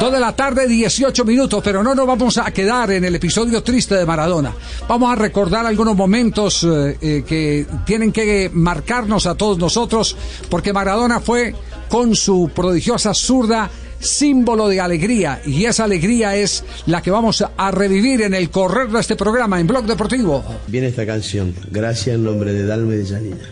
Dos 0.00 0.10
de 0.10 0.18
la 0.18 0.34
tarde, 0.34 0.66
18 0.66 1.26
minutos, 1.26 1.60
pero 1.62 1.82
no 1.82 1.94
nos 1.94 2.06
vamos 2.06 2.38
a 2.38 2.50
quedar 2.52 2.90
en 2.90 3.04
el 3.04 3.16
episodio 3.16 3.62
triste 3.62 3.94
de 3.96 4.06
Maradona. 4.06 4.54
Vamos 4.88 5.12
a 5.12 5.14
recordar 5.14 5.66
algunos 5.66 5.94
momentos 5.94 6.64
eh, 6.64 6.96
eh, 7.02 7.22
que 7.26 7.66
tienen 7.84 8.10
que 8.10 8.50
marcarnos 8.50 9.26
a 9.26 9.34
todos 9.34 9.58
nosotros, 9.58 10.16
porque 10.48 10.72
Maradona 10.72 11.20
fue 11.20 11.54
con 11.90 12.16
su 12.16 12.50
prodigiosa 12.54 13.12
zurda 13.12 13.68
símbolo 13.98 14.68
de 14.68 14.80
alegría 14.80 15.42
y 15.44 15.66
esa 15.66 15.84
alegría 15.84 16.34
es 16.34 16.64
la 16.86 17.02
que 17.02 17.10
vamos 17.10 17.44
a 17.54 17.70
revivir 17.70 18.22
en 18.22 18.32
el 18.32 18.48
correr 18.48 18.88
de 18.88 19.00
este 19.00 19.16
programa 19.16 19.60
en 19.60 19.66
Blog 19.66 19.84
Deportivo. 19.84 20.42
Viene 20.68 20.86
esta 20.86 21.04
canción, 21.04 21.54
gracias 21.70 22.16
en 22.16 22.24
nombre 22.24 22.54
de 22.54 22.64
Dalma 22.64 22.94
y 22.94 22.96
de 22.96 23.06
Janina. 23.06 23.48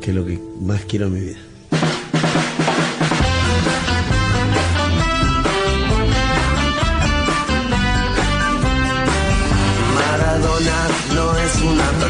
Que 0.00 0.10
es 0.10 0.16
lo 0.16 0.24
que 0.24 0.38
más 0.62 0.86
quiero 0.86 1.08
en 1.08 1.12
mi 1.12 1.20
vida. 1.20 1.47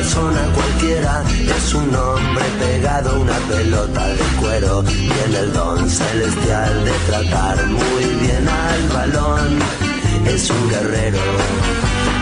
Persona 0.09 0.41
cualquiera, 0.55 1.23
es 1.55 1.75
un 1.75 1.95
hombre 1.95 2.45
pegado 2.59 3.11
a 3.11 3.19
una 3.19 3.39
pelota 3.41 4.09
de 4.09 4.25
cuero. 4.41 4.83
Tiene 4.83 5.39
el 5.39 5.53
don 5.53 5.89
celestial 5.89 6.85
de 6.85 6.93
tratar 7.07 7.67
muy 7.67 8.05
bien 8.21 8.49
al 8.49 8.89
balón. 8.89 9.59
Es 10.27 10.49
un 10.49 10.69
guerrero, 10.71 11.19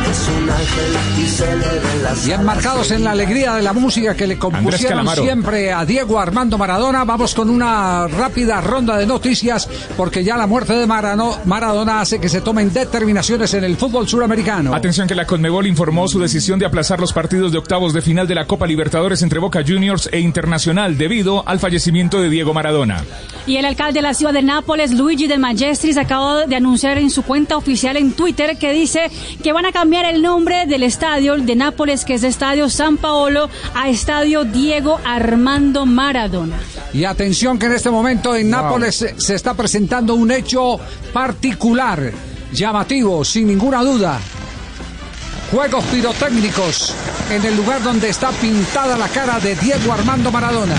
y 0.09 1.27
se 1.27 1.45
le 1.57 1.67
ven 1.67 2.03
las 2.05 2.25
Bien 2.25 2.45
marcados 2.45 2.91
en 2.93 3.03
la 3.03 3.11
alegría 3.11 3.55
de 3.55 3.63
la 3.63 3.73
música 3.73 4.15
que 4.15 4.27
le 4.27 4.39
compusieron 4.39 5.09
siempre 5.09 5.73
a 5.73 5.85
Diego 5.85 6.21
Armando 6.21 6.57
Maradona. 6.57 7.05
Vamos 7.05 7.35
con 7.35 7.51
una 7.51 8.07
rápida 8.07 8.61
ronda 8.61 8.97
de 8.97 9.07
noticias 9.07 9.69
porque 9.97 10.23
ya 10.23 10.37
la 10.37 10.47
muerte 10.47 10.75
de 10.75 10.87
Marano- 10.87 11.39
Maradona 11.45 12.01
hace 12.01 12.21
que 12.21 12.29
se 12.29 12.41
tomen 12.41 12.73
determinaciones 12.73 13.53
en 13.55 13.65
el 13.65 13.77
fútbol 13.77 14.07
suramericano. 14.09 14.75
Atención 14.75 15.09
que 15.09 15.15
la 15.17 15.27
Conmebol 15.27 15.67
informó 15.67 16.07
su 16.07 16.21
decisión 16.21 16.59
de 16.61 16.67
aplazar 16.67 17.01
los 17.01 17.13
partidos 17.13 17.51
de 17.51 17.59
octavos 17.59 17.93
de 17.93 18.01
final 18.03 18.29
de 18.29 18.35
la 18.37 18.47
Copa 18.47 18.67
Libertadores 18.67 19.23
entre 19.23 19.41
Boca 19.41 19.63
Juniors 19.67 20.09
e 20.13 20.21
Internacional 20.21 20.97
debido 20.99 21.43
al 21.49 21.59
fallecimiento 21.59 22.21
de 22.21 22.29
Diego 22.31 22.55
Maradona. 22.55 23.03
Y 23.47 23.57
el 23.57 23.65
alcalde 23.65 23.95
de 23.99 24.03
la 24.03 24.15
ciudad 24.15 24.33
de 24.33 24.43
Nápoles, 24.43 24.93
Luigi 24.93 25.27
de 25.27 25.39
Magistris, 25.39 25.97
acaba 25.97 26.47
de 26.47 26.57
anunciar 26.57 26.99
en 26.99 27.11
su 27.11 27.23
cuenta 27.23 27.57
oficial 27.57 27.97
en 27.97 28.13
Twitter 28.13 28.57
que 28.59 28.73
dice 28.73 29.11
que 29.43 29.53
van 29.53 29.67
a 29.67 29.73
cambiar 29.73 29.96
el 30.05 30.23
nombre 30.23 30.67
del 30.67 30.83
estadio 30.83 31.37
de 31.37 31.57
Nápoles, 31.57 32.05
que 32.05 32.15
es 32.15 32.23
Estadio 32.23 32.69
San 32.69 32.97
Paolo, 32.97 33.49
a 33.75 33.89
Estadio 33.89 34.45
Diego 34.45 35.01
Armando 35.05 35.87
Maradona. 35.87 36.57
Y 36.93 37.05
atención 37.05 37.59
que 37.59 37.67
en 37.67 37.73
este 37.73 37.91
momento 37.91 38.35
en 38.35 38.51
Nápoles 38.51 38.95
se, 38.95 39.21
se 39.21 39.35
está 39.35 39.55
presentando 39.55 40.15
un 40.15 40.31
hecho 40.31 40.79
particular, 41.13 42.13
llamativo, 42.53 43.25
sin 43.25 43.47
ninguna 43.47 43.83
duda. 43.83 44.21
Juegos 45.51 45.85
pirotécnicos 45.87 46.93
en 47.31 47.45
el 47.45 47.57
lugar 47.57 47.83
donde 47.83 48.09
está 48.09 48.31
pintada 48.31 48.99
la 48.99 49.09
cara 49.09 49.39
de 49.41 49.55
Diego 49.57 49.93
Armando 49.93 50.31
Maradona. 50.31 50.75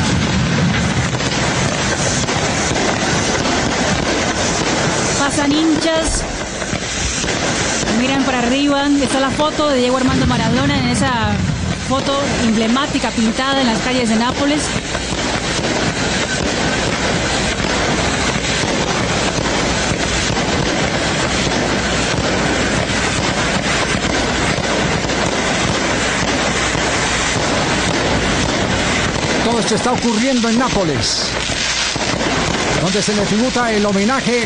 Pasan 5.19 5.51
hinchas, 5.51 6.23
miran 7.97 8.23
para 8.23 8.39
arriba, 8.39 8.87
está 9.01 9.19
la 9.19 9.29
foto 9.29 9.69
de 9.69 9.79
Diego 9.79 9.97
Armando 9.97 10.27
Maradona 10.27 10.77
en 10.77 10.87
esa 10.87 11.31
foto 11.87 12.19
emblemática 12.43 13.09
pintada 13.11 13.61
en 13.61 13.67
las 13.67 13.79
calles 13.79 14.09
de 14.09 14.15
Nápoles. 14.15 14.63
Todo 29.45 29.59
esto 29.59 29.75
está 29.75 29.91
ocurriendo 29.93 30.49
en 30.49 30.59
Nápoles, 30.59 31.29
donde 32.81 33.01
se 33.01 33.15
le 33.15 33.21
tributa 33.23 33.71
el 33.71 33.85
homenaje 33.85 34.43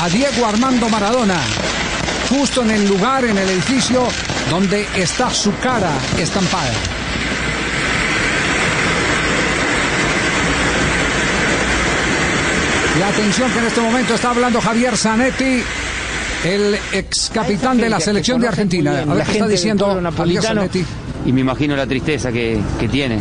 a 0.00 0.08
Diego 0.08 0.46
Armando 0.46 0.88
Maradona, 0.88 1.40
justo 2.38 2.62
en 2.62 2.70
el 2.72 2.88
lugar, 2.88 3.24
en 3.24 3.38
el 3.38 3.48
edificio 3.48 4.06
donde 4.50 4.86
está 4.96 5.30
su 5.30 5.56
cara 5.58 5.90
estampada. 6.18 6.72
La 12.98 13.08
atención 13.08 13.50
que 13.50 13.58
en 13.58 13.64
este 13.66 13.80
momento 13.80 14.14
está 14.14 14.30
hablando 14.30 14.60
Javier 14.60 14.96
Zanetti, 14.96 15.62
el 16.44 16.76
ex 16.92 17.30
capitán 17.32 17.76
de 17.78 17.88
la 17.88 18.00
selección 18.00 18.40
de 18.40 18.48
Argentina. 18.48 19.00
A 19.08 19.14
ver 19.14 19.26
qué 19.26 19.32
está 19.32 19.48
diciendo 19.48 20.00
Javier 20.16 20.42
Zanetti. 20.42 20.84
y 21.26 21.32
me 21.32 21.40
imagino 21.40 21.76
la 21.76 21.86
tristeza 21.86 22.32
que, 22.32 22.60
que 22.78 22.88
tiene. 22.88 23.18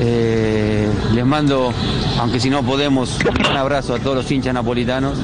Eh, 0.00 0.86
les 1.12 1.24
mando, 1.24 1.72
aunque 2.18 2.38
si 2.38 2.50
no 2.50 2.62
podemos, 2.62 3.18
un 3.50 3.56
abrazo 3.56 3.94
a 3.94 3.98
todos 3.98 4.16
los 4.16 4.30
hinchas 4.30 4.54
napolitanos. 4.54 5.18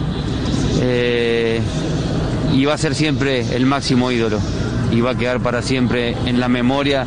Eh, 0.80 1.60
y 2.54 2.64
va 2.64 2.75
a 2.75 2.78
ser 2.78 2.94
siempre 2.94 3.44
el 3.54 3.66
máximo 3.66 4.11
ídolo. 4.11 4.38
Y 4.90 5.00
va 5.00 5.11
a 5.11 5.14
quedar 5.16 5.40
para 5.40 5.61
siempre 5.61 6.16
en 6.25 6.38
la 6.38 6.49
memoria 6.49 7.04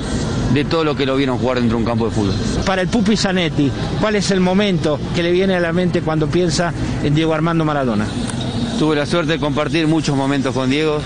de 0.54 0.66
todo 0.66 0.84
lo 0.84 0.96
que 0.96 1.06
lo 1.06 1.16
vieron 1.16 1.38
jugar 1.38 1.60
dentro 1.60 1.78
de 1.78 1.84
un 1.84 1.88
campo 1.88 2.06
de 2.06 2.12
fútbol. 2.12 2.34
Para 2.66 2.82
el 2.82 2.90
Pupi 2.90 3.16
Zanetti, 3.16 3.72
¿cuál 4.02 4.16
es 4.16 4.32
el 4.32 4.42
momento 4.42 5.00
que 5.16 5.24
le 5.24 5.32
viene 5.32 5.56
a 5.56 5.60
la 5.60 5.72
mente 5.72 6.02
cuando 6.02 6.28
piensa 6.28 6.74
en 7.04 7.16
Diego 7.16 7.34
Armando 7.34 7.64
Maradona? 7.64 8.06
Tuve 8.78 8.96
la 8.96 9.06
suerte 9.06 9.34
de 9.34 9.40
compartir 9.40 9.88
muchos 9.88 10.16
momentos 10.16 10.54
con 10.54 10.70
Diego, 10.70 11.00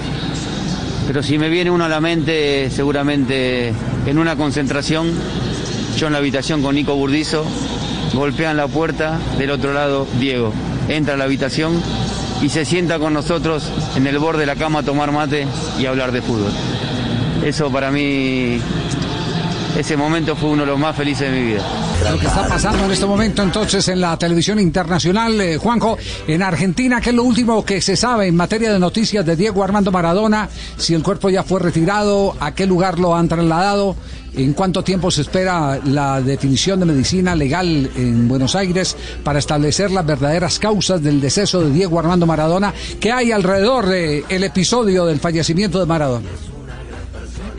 pero 1.08 1.24
si 1.24 1.38
me 1.38 1.50
viene 1.50 1.72
uno 1.72 1.86
a 1.86 1.90
la 1.90 2.02
mente, 2.02 2.70
seguramente 2.70 3.74
en 4.06 4.18
una 4.18 4.36
concentración, 4.36 5.12
yo 5.98 6.08
en 6.08 6.14
la 6.14 6.20
habitación 6.20 6.62
con 6.62 6.76
Nico 6.76 6.96
Burdizo, 6.96 7.46
golpean 8.14 8.58
la 8.58 8.68
puerta, 8.68 9.20
del 9.38 9.52
otro 9.52 9.74
lado 9.74 10.08
Diego, 10.20 10.52
entra 10.90 11.14
a 11.14 11.18
la 11.18 11.26
habitación 11.26 11.82
y 12.42 12.50
se 12.50 12.66
sienta 12.66 13.00
con 13.00 13.14
nosotros 13.14 13.72
en 13.96 14.08
el 14.08 14.18
borde 14.18 14.42
de 14.42 14.46
la 14.48 14.56
cama 14.56 14.80
a 14.80 14.84
tomar 14.84 15.12
mate 15.12 15.48
y 15.80 15.86
hablar 15.86 16.12
de 16.12 16.22
fútbol. 16.22 16.52
Eso 17.46 17.72
para 17.72 17.92
mí, 17.92 18.60
ese 19.78 19.98
momento 19.98 20.36
fue 20.36 20.50
uno 20.50 20.64
de 20.64 20.68
los 20.68 20.80
más 20.80 20.96
felices 20.96 21.32
de 21.32 21.40
mi 21.40 21.46
vida. 21.54 21.64
Lo 22.10 22.20
que 22.20 22.26
está 22.26 22.48
pasando 22.48 22.86
en 22.86 22.92
este 22.92 23.06
momento 23.06 23.44
entonces 23.44 23.88
en 23.88 24.02
la 24.02 24.18
televisión 24.18 24.60
internacional, 24.60 25.40
eh, 25.40 25.58
Juanjo, 25.58 25.98
en 26.28 26.42
Argentina, 26.42 27.00
que 27.00 27.12
es 27.12 27.16
lo 27.16 27.24
último 27.24 27.64
que 27.64 27.80
se 27.80 27.96
sabe 27.96 28.28
en 28.28 28.36
materia 28.36 28.74
de 28.74 28.80
noticias 28.80 29.26
de 29.26 29.36
Diego 29.36 29.64
Armando 29.64 29.92
Maradona, 29.92 30.50
si 30.78 30.94
el 30.94 31.04
cuerpo 31.04 31.30
ya 31.30 31.44
fue 31.44 31.60
retirado, 31.60 32.36
a 32.40 32.54
qué 32.54 32.66
lugar 32.66 33.00
lo 33.00 33.16
han 33.16 33.28
trasladado, 33.28 33.96
en 34.34 34.54
cuánto 34.54 34.84
tiempo 34.84 35.12
se 35.12 35.22
espera 35.22 35.80
la 35.86 36.22
definición 36.22 36.80
de 36.80 36.86
medicina 36.88 37.36
legal 37.36 37.90
en 37.96 38.28
Buenos 38.28 38.56
Aires 38.56 38.98
para 39.24 39.40
establecer 39.40 39.92
las 39.92 40.06
verdaderas 40.06 40.60
causas 40.60 41.02
del 41.02 41.22
deceso 41.22 41.62
de 41.62 41.72
Diego 41.72 42.00
Armando 42.00 42.26
Maradona, 42.26 42.74
que 43.00 43.12
hay 43.12 43.32
alrededor 43.32 43.86
del 43.88 44.44
episodio 44.44 45.06
del 45.06 45.20
fallecimiento 45.20 45.80
de 45.80 45.86
Maradona. 45.86 46.30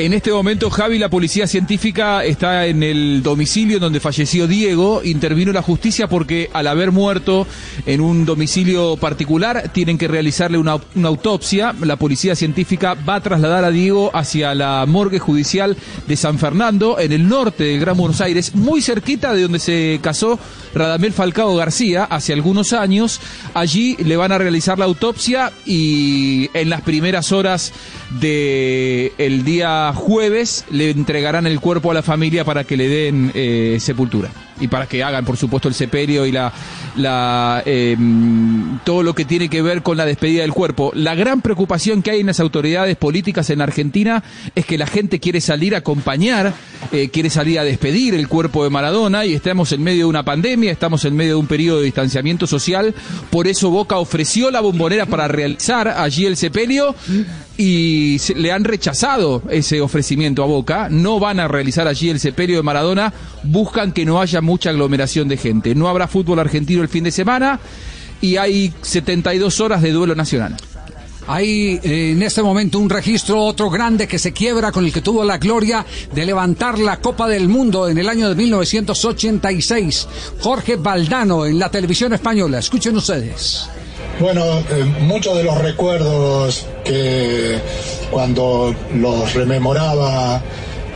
En 0.02 0.12
este 0.14 0.32
momento, 0.32 0.68
Javi, 0.68 0.99
la 0.99 1.09
policía 1.09 1.47
científica 1.47 2.25
está 2.25 2.66
en 2.66 2.82
el 2.82 3.23
domicilio 3.23 3.78
donde 3.78 4.00
falleció 4.00 4.49
Diego. 4.49 5.00
Intervino 5.04 5.52
la 5.52 5.62
justicia 5.62 6.09
porque 6.09 6.50
al 6.52 6.66
haber 6.66 6.90
muerto 6.90 7.47
en 7.87 8.00
un 8.00 8.25
domicilio 8.25 8.97
particular, 8.97 9.71
tienen 9.73 9.99
que 9.99 10.09
realizarle 10.09 10.59
una, 10.59 10.80
autopsia. 11.04 11.73
La 11.82 11.94
policía 11.94 12.35
científica 12.35 12.94
va 12.94 13.14
a 13.14 13.21
trasladar 13.21 13.64
a 13.64 13.71
Diego 13.71 14.11
hacia 14.12 14.56
la 14.56 14.85
morgue 14.88 15.21
judicial 15.21 15.76
de 16.09 16.16
San 16.16 16.37
Fernando, 16.40 16.99
en 16.99 17.12
el 17.12 17.28
norte 17.28 17.62
del 17.62 17.78
Gran 17.78 17.97
Buenos 17.97 18.21
Aires, 18.21 18.56
muy 18.56 18.82
cerquita 18.82 19.32
de 19.35 19.42
donde 19.42 19.61
se 19.61 20.00
casó 20.02 20.37
Radamel 20.75 21.12
Falcao 21.12 21.54
García 21.54 22.02
hace 22.04 22.32
algunos 22.32 22.73
años. 22.73 23.21
Allí 23.54 23.97
le 24.00 24.16
van 24.16 24.32
a 24.32 24.38
realizar 24.38 24.80
la 24.80 24.85
autopsia 24.87 25.52
y 25.64 26.50
en 26.54 26.71
las 26.71 26.80
primeras 26.80 27.30
horas 27.30 27.73
del 28.18 29.12
el 29.18 29.44
día 29.44 29.92
jueves 29.95 30.65
le 30.71 30.91
entregarán 30.91 31.47
el 31.47 31.61
cuerpo 31.61 31.91
a 31.91 31.95
la 31.95 32.03
familia 32.03 32.45
para 32.45 32.65
que 32.65 32.77
le 32.77 32.89
den 32.89 33.33
eh, 33.35 33.79
sepultura 33.81 34.31
y 34.62 34.69
para 34.69 34.87
que 34.87 35.02
hagan 35.02 35.25
por 35.25 35.37
supuesto 35.37 35.69
el 35.69 35.75
sepelio 35.75 36.25
y 36.25 36.33
la, 36.33 36.52
la 36.97 37.62
eh, 37.66 37.97
todo 38.85 39.02
lo 39.02 39.14
que 39.14 39.25
tiene 39.25 39.49
que 39.49 39.61
ver 39.61 39.83
con 39.83 39.97
la 39.97 40.07
despedida 40.07 40.42
del 40.42 40.52
cuerpo. 40.52 40.92
La 40.95 41.14
gran 41.14 41.40
preocupación 41.40 42.00
que 42.02 42.12
hay 42.12 42.21
en 42.21 42.26
las 42.26 42.38
autoridades 42.38 42.97
políticas 42.97 43.50
en 43.50 43.61
Argentina 43.61 44.23
es 44.54 44.64
que 44.64 44.78
la 44.78 44.87
gente 44.87 45.19
quiere 45.19 45.40
salir 45.40 45.75
a 45.75 45.78
acompañar, 45.78 46.54
eh, 46.92 47.09
quiere 47.11 47.28
salir 47.28 47.59
a 47.59 47.64
despedir 47.64 48.14
el 48.14 48.28
cuerpo 48.28 48.62
de 48.62 48.71
Maradona 48.71 49.26
y 49.26 49.35
estamos 49.35 49.73
en 49.73 49.83
medio 49.83 50.04
de 50.04 50.11
una 50.11 50.25
pandemia, 50.25 50.71
estamos 50.71 51.04
en 51.04 51.16
medio 51.16 51.33
de 51.33 51.40
un 51.40 51.47
periodo 51.47 51.78
de 51.78 51.87
distanciamiento 51.87 52.47
social, 52.47 52.95
por 53.31 53.49
eso 53.49 53.71
Boca 53.71 53.99
ofreció 53.99 54.50
la 54.50 54.61
bombonera 54.61 55.07
para 55.07 55.26
realizar 55.26 55.88
allí 55.88 56.26
el 56.26 56.37
sepelio 56.37 56.95
y 57.57 58.19
le 58.35 58.52
han 58.52 58.64
rechazado 58.64 59.42
ese 59.50 59.80
ofrecimiento 59.80 60.43
a 60.43 60.47
Boca, 60.47 60.89
no 60.91 61.19
van 61.19 61.41
a 61.41 61.49
realizar 61.49 61.87
allí 61.87 62.10
el 62.10 62.21
sepelio 62.21 62.56
de 62.56 62.63
Maradona, 62.63 63.13
buscan 63.43 63.93
que 63.93 64.04
no 64.04 64.21
haya 64.21 64.41
mucha 64.52 64.69
aglomeración 64.69 65.28
de 65.28 65.38
gente. 65.38 65.75
No 65.75 65.88
habrá 65.88 66.06
fútbol 66.06 66.38
argentino 66.38 66.82
el 66.82 66.91
fin 66.91 67.04
de 67.04 67.10
semana 67.10 67.58
y 68.21 68.36
hay 68.36 68.71
72 68.82 69.60
horas 69.60 69.80
de 69.80 69.93
duelo 69.93 70.15
nacional. 70.15 70.54
Hay 71.26 71.80
eh, 71.82 72.10
en 72.12 72.23
este 72.23 72.43
momento 72.43 72.78
un 72.78 72.91
registro, 72.91 73.43
otro 73.43 73.71
grande 73.71 74.06
que 74.06 74.19
se 74.19 74.32
quiebra 74.32 74.71
con 74.71 74.84
el 74.84 74.93
que 74.93 75.00
tuvo 75.00 75.25
la 75.25 75.38
gloria 75.38 75.86
de 76.15 76.26
levantar 76.26 76.78
la 76.78 76.99
Copa 76.99 77.28
del 77.28 77.49
Mundo 77.49 77.88
en 77.88 77.97
el 77.97 78.10
año 78.10 78.28
de 78.28 78.34
1986. 78.34 80.08
Jorge 80.41 80.76
Valdano 80.76 81.47
en 81.47 81.58
la 81.58 81.71
televisión 81.71 82.12
española. 82.12 82.58
Escuchen 82.58 82.95
ustedes. 82.95 83.71
Bueno, 84.21 84.45
eh, 84.45 84.84
muchos 85.00 85.34
de 85.38 85.45
los 85.45 85.56
recuerdos 85.56 86.67
que 86.84 87.58
cuando 88.10 88.75
los 88.95 89.32
rememoraba 89.32 90.43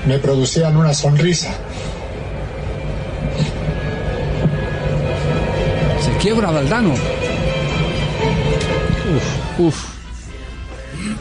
me 0.07 0.19
producían 0.19 0.77
una 0.77 0.93
sonrisa. 0.93 1.57
Quiebra 6.27 6.51
Valdano. 6.51 6.93
Uf, 9.15 9.61
uf. 9.61 9.85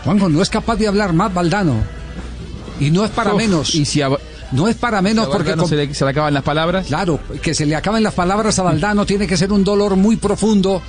Juanjo, 0.03 0.29
no 0.29 0.41
es 0.41 0.49
capaz 0.49 0.77
de 0.77 0.87
hablar 0.87 1.13
más 1.13 1.31
Valdano. 1.31 1.75
Y 2.79 2.89
no 2.89 3.05
es 3.05 3.11
para 3.11 3.33
Uf, 3.35 3.37
menos. 3.37 3.75
Y 3.75 3.85
si 3.85 4.01
a, 4.01 4.09
No 4.51 4.67
es 4.67 4.75
para 4.75 5.03
menos 5.03 5.27
si 5.27 5.31
porque... 5.31 5.55
Con- 5.55 5.67
se, 5.69 5.75
le, 5.75 5.93
se 5.93 6.03
le 6.05 6.09
acaban 6.09 6.33
las 6.33 6.41
palabras. 6.41 6.87
Claro, 6.87 7.19
que 7.39 7.53
se 7.53 7.67
le 7.67 7.75
acaben 7.75 8.01
las 8.01 8.15
palabras 8.15 8.57
a 8.57 8.63
Valdano 8.63 9.05
tiene 9.05 9.27
que 9.27 9.37
ser 9.37 9.51
un 9.53 9.63
dolor 9.63 9.95
muy 9.95 10.15
profundo, 10.15 10.81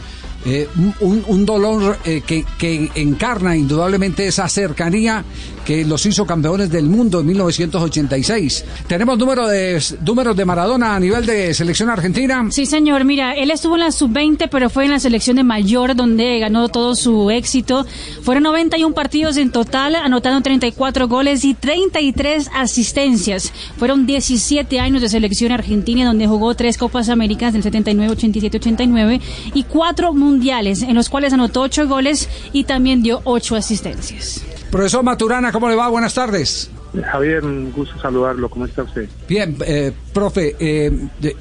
eh, 0.46 0.68
un, 1.00 1.44
dolor 1.44 1.98
eh, 2.04 2.22
que, 2.24 2.44
que 2.56 2.88
encarna 2.94 3.56
indudablemente 3.56 4.26
esa 4.28 4.48
cercanía 4.48 5.24
que 5.66 5.85
los 5.85 6.06
hizo 6.06 6.24
campeones 6.24 6.70
del 6.70 6.85
mundo 6.85 7.20
en 7.20 7.26
1986. 7.26 8.64
Tenemos 8.87 9.18
número 9.18 9.48
de, 9.48 9.82
números 10.06 10.37
de 10.37 10.44
Maradona 10.44 10.94
a 10.94 11.00
nivel 11.00 11.26
de 11.26 11.52
selección 11.54 11.90
argentina. 11.90 12.46
Sí, 12.50 12.66
señor. 12.66 13.04
Mira, 13.04 13.35
él 13.35 13.50
estuvo 13.50 13.74
en 13.74 13.80
la 13.80 13.90
sub-20, 13.90 14.48
pero 14.48 14.70
fue 14.70 14.85
en 14.85 14.92
la 14.92 15.00
selección 15.00 15.37
de 15.37 15.42
mayor 15.42 15.96
donde 15.96 16.38
ganó 16.38 16.68
todo 16.68 16.94
su 16.94 17.32
éxito. 17.32 17.85
Fueron 18.22 18.44
91 18.44 18.94
partidos 18.94 19.37
en 19.38 19.50
total, 19.50 19.96
anotando 19.96 20.40
34 20.40 21.09
goles 21.09 21.44
y 21.44 21.54
33 21.54 22.48
asistencias. 22.54 23.52
Fueron 23.76 24.06
17 24.06 24.78
años 24.78 25.02
de 25.02 25.09
selección 25.09 25.50
argentina, 25.50 26.06
donde 26.06 26.28
jugó 26.28 26.54
tres 26.54 26.78
Copas 26.78 27.09
Américas 27.09 27.52
del 27.52 27.64
79, 27.64 28.12
87, 28.12 28.59
89 28.59 29.20
y 29.52 29.64
cuatro 29.64 30.12
mundiales, 30.12 30.36
en 30.42 30.94
los 30.94 31.09
cuales 31.09 31.33
anotó 31.33 31.62
8 31.62 31.88
goles 31.88 32.29
y 32.53 32.64
también 32.64 33.03
dio 33.03 33.20
8 33.25 33.57
asistencias. 33.57 34.42
Profesor 34.70 35.03
Maturana, 35.03 35.53
¿cómo 35.53 35.68
le 35.68 35.75
va? 35.75 35.88
Buenas 35.88 36.14
tardes. 36.14 36.70
Javier, 37.12 37.44
un 37.44 37.72
gusto 37.72 37.99
saludarlo. 38.01 38.49
¿Cómo 38.49 38.64
está 38.64 38.83
usted? 38.83 39.09
Bien, 39.29 39.57
eh, 39.66 39.92
profe, 40.12 40.57
eh, 40.59 40.90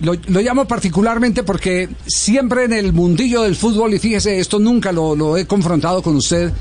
lo, 0.02 0.14
lo 0.28 0.42
llamo 0.42 0.68
particularmente 0.68 1.44
porque 1.44 1.88
siempre 2.06 2.66
en 2.66 2.74
el 2.74 2.92
mundillo 2.92 3.44
del 3.44 3.56
fútbol, 3.56 3.94
y 3.94 4.00
fíjese, 4.00 4.40
esto 4.40 4.60
nunca 4.60 4.92
lo, 4.92 5.16
lo 5.16 5.38
he 5.38 5.46
confrontado 5.46 6.02
con 6.02 6.16
usted, 6.16 6.52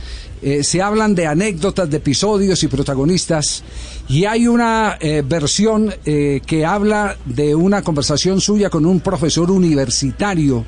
eh, 0.47 0.63
se 0.63 0.83
hablan 0.83 1.15
de 1.15 1.27
anécdotas, 1.27 1.89
de 1.89 1.97
episodios 1.97 2.63
y 2.63 2.69
protagonistas, 2.69 3.65
y 4.11 4.27
hay 4.27 4.47
una 4.47 4.99
eh, 5.01 5.23
versión 5.27 5.95
eh, 6.05 6.43
que 6.47 6.67
habla 6.67 7.17
de 7.25 7.55
una 7.55 7.81
conversación 7.81 8.43
suya 8.43 8.69
con 8.69 8.85
un 8.85 9.01
profesor 9.01 9.51
universitario 9.51 10.67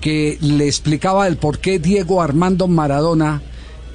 que 0.00 0.38
le 0.40 0.66
explicaba 0.66 1.26
el 1.26 1.36
por 1.36 1.58
qué 1.58 1.78
Diego 1.78 2.22
Armando 2.22 2.68
Maradona 2.68 3.42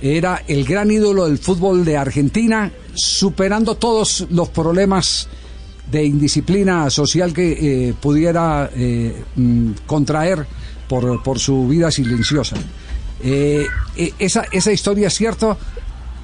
era 0.02 0.42
el 0.48 0.66
gran 0.66 0.90
ídolo 0.90 1.26
del 1.26 1.38
fútbol 1.38 1.86
de 1.86 1.98
Argentina, 1.98 2.72
superando 2.94 3.76
todos 3.76 4.28
los 4.32 4.50
problemas 4.50 5.30
de 5.92 6.04
indisciplina 6.06 6.90
social 6.90 7.34
que 7.34 7.90
eh, 7.90 7.94
pudiera 8.00 8.70
eh, 8.74 9.24
mm, 9.36 9.72
contraer 9.86 10.46
por, 10.88 11.22
por 11.22 11.40
su 11.40 11.68
vida 11.68 11.92
silenciosa. 11.92 12.56
Eh, 13.24 13.68
eh, 13.96 14.14
esa, 14.20 14.46
¿Esa 14.52 14.72
historia 14.72 15.08
es 15.08 15.14
cierto? 15.14 15.58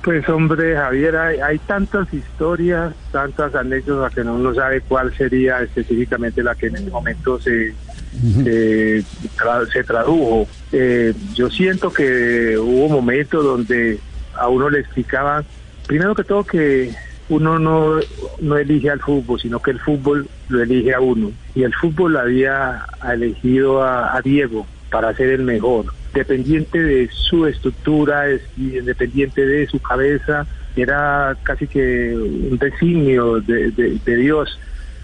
Pues 0.04 0.28
hombre, 0.30 0.76
Javier, 0.76 1.16
hay, 1.16 1.40
hay 1.40 1.60
tantas 1.60 2.12
historias, 2.14 2.94
tantas 3.12 3.54
anécdotas 3.56 4.14
que 4.14 4.22
uno 4.22 4.38
no 4.38 4.54
sabe 4.54 4.82
cuál 4.82 5.16
sería 5.16 5.62
específicamente 5.62 6.42
la 6.42 6.56
que 6.56 6.68
en 6.68 6.78
este 6.78 6.90
momento 6.90 7.40
se, 7.40 7.74
se, 8.44 9.04
tra- 9.38 9.68
se 9.72 9.84
tradujo. 9.84 10.48
Eh, 10.72 11.14
yo 11.34 11.50
siento 11.50 11.92
que 11.92 12.58
hubo 12.58 12.90
momentos 12.90 13.44
donde 13.44 14.00
a 14.36 14.48
uno 14.50 14.70
le 14.70 14.80
explicaban, 14.80 15.46
primero 15.88 16.14
que 16.16 16.24
todo, 16.24 16.44
que 16.44 16.92
uno 17.30 17.60
no, 17.60 18.00
no 18.40 18.58
elige 18.58 18.90
al 18.90 19.00
fútbol, 19.02 19.40
sino 19.40 19.62
que 19.62 19.72
el 19.72 19.80
fútbol 19.80 20.28
lo 20.50 20.62
elige 20.62 20.94
a 20.94 21.00
uno. 21.00 21.32
Y 21.56 21.64
el 21.64 21.74
fútbol 21.74 22.16
había 22.18 22.86
elegido 23.12 23.84
a, 23.84 24.20
Diego 24.22 24.66
para 24.90 25.14
ser 25.14 25.30
el 25.32 25.42
mejor, 25.44 25.86
dependiente 26.14 26.82
de 26.82 27.10
su 27.12 27.46
estructura, 27.46 28.30
es- 28.30 28.42
independiente 28.58 29.46
de 29.46 29.68
su 29.68 29.80
cabeza, 29.80 30.48
era 30.76 31.36
casi 31.44 31.68
que 31.68 32.14
un 32.16 32.58
designio 32.58 33.42
de, 33.42 33.72
de- 33.72 34.00
de 34.06 34.16
Dios 34.16 34.58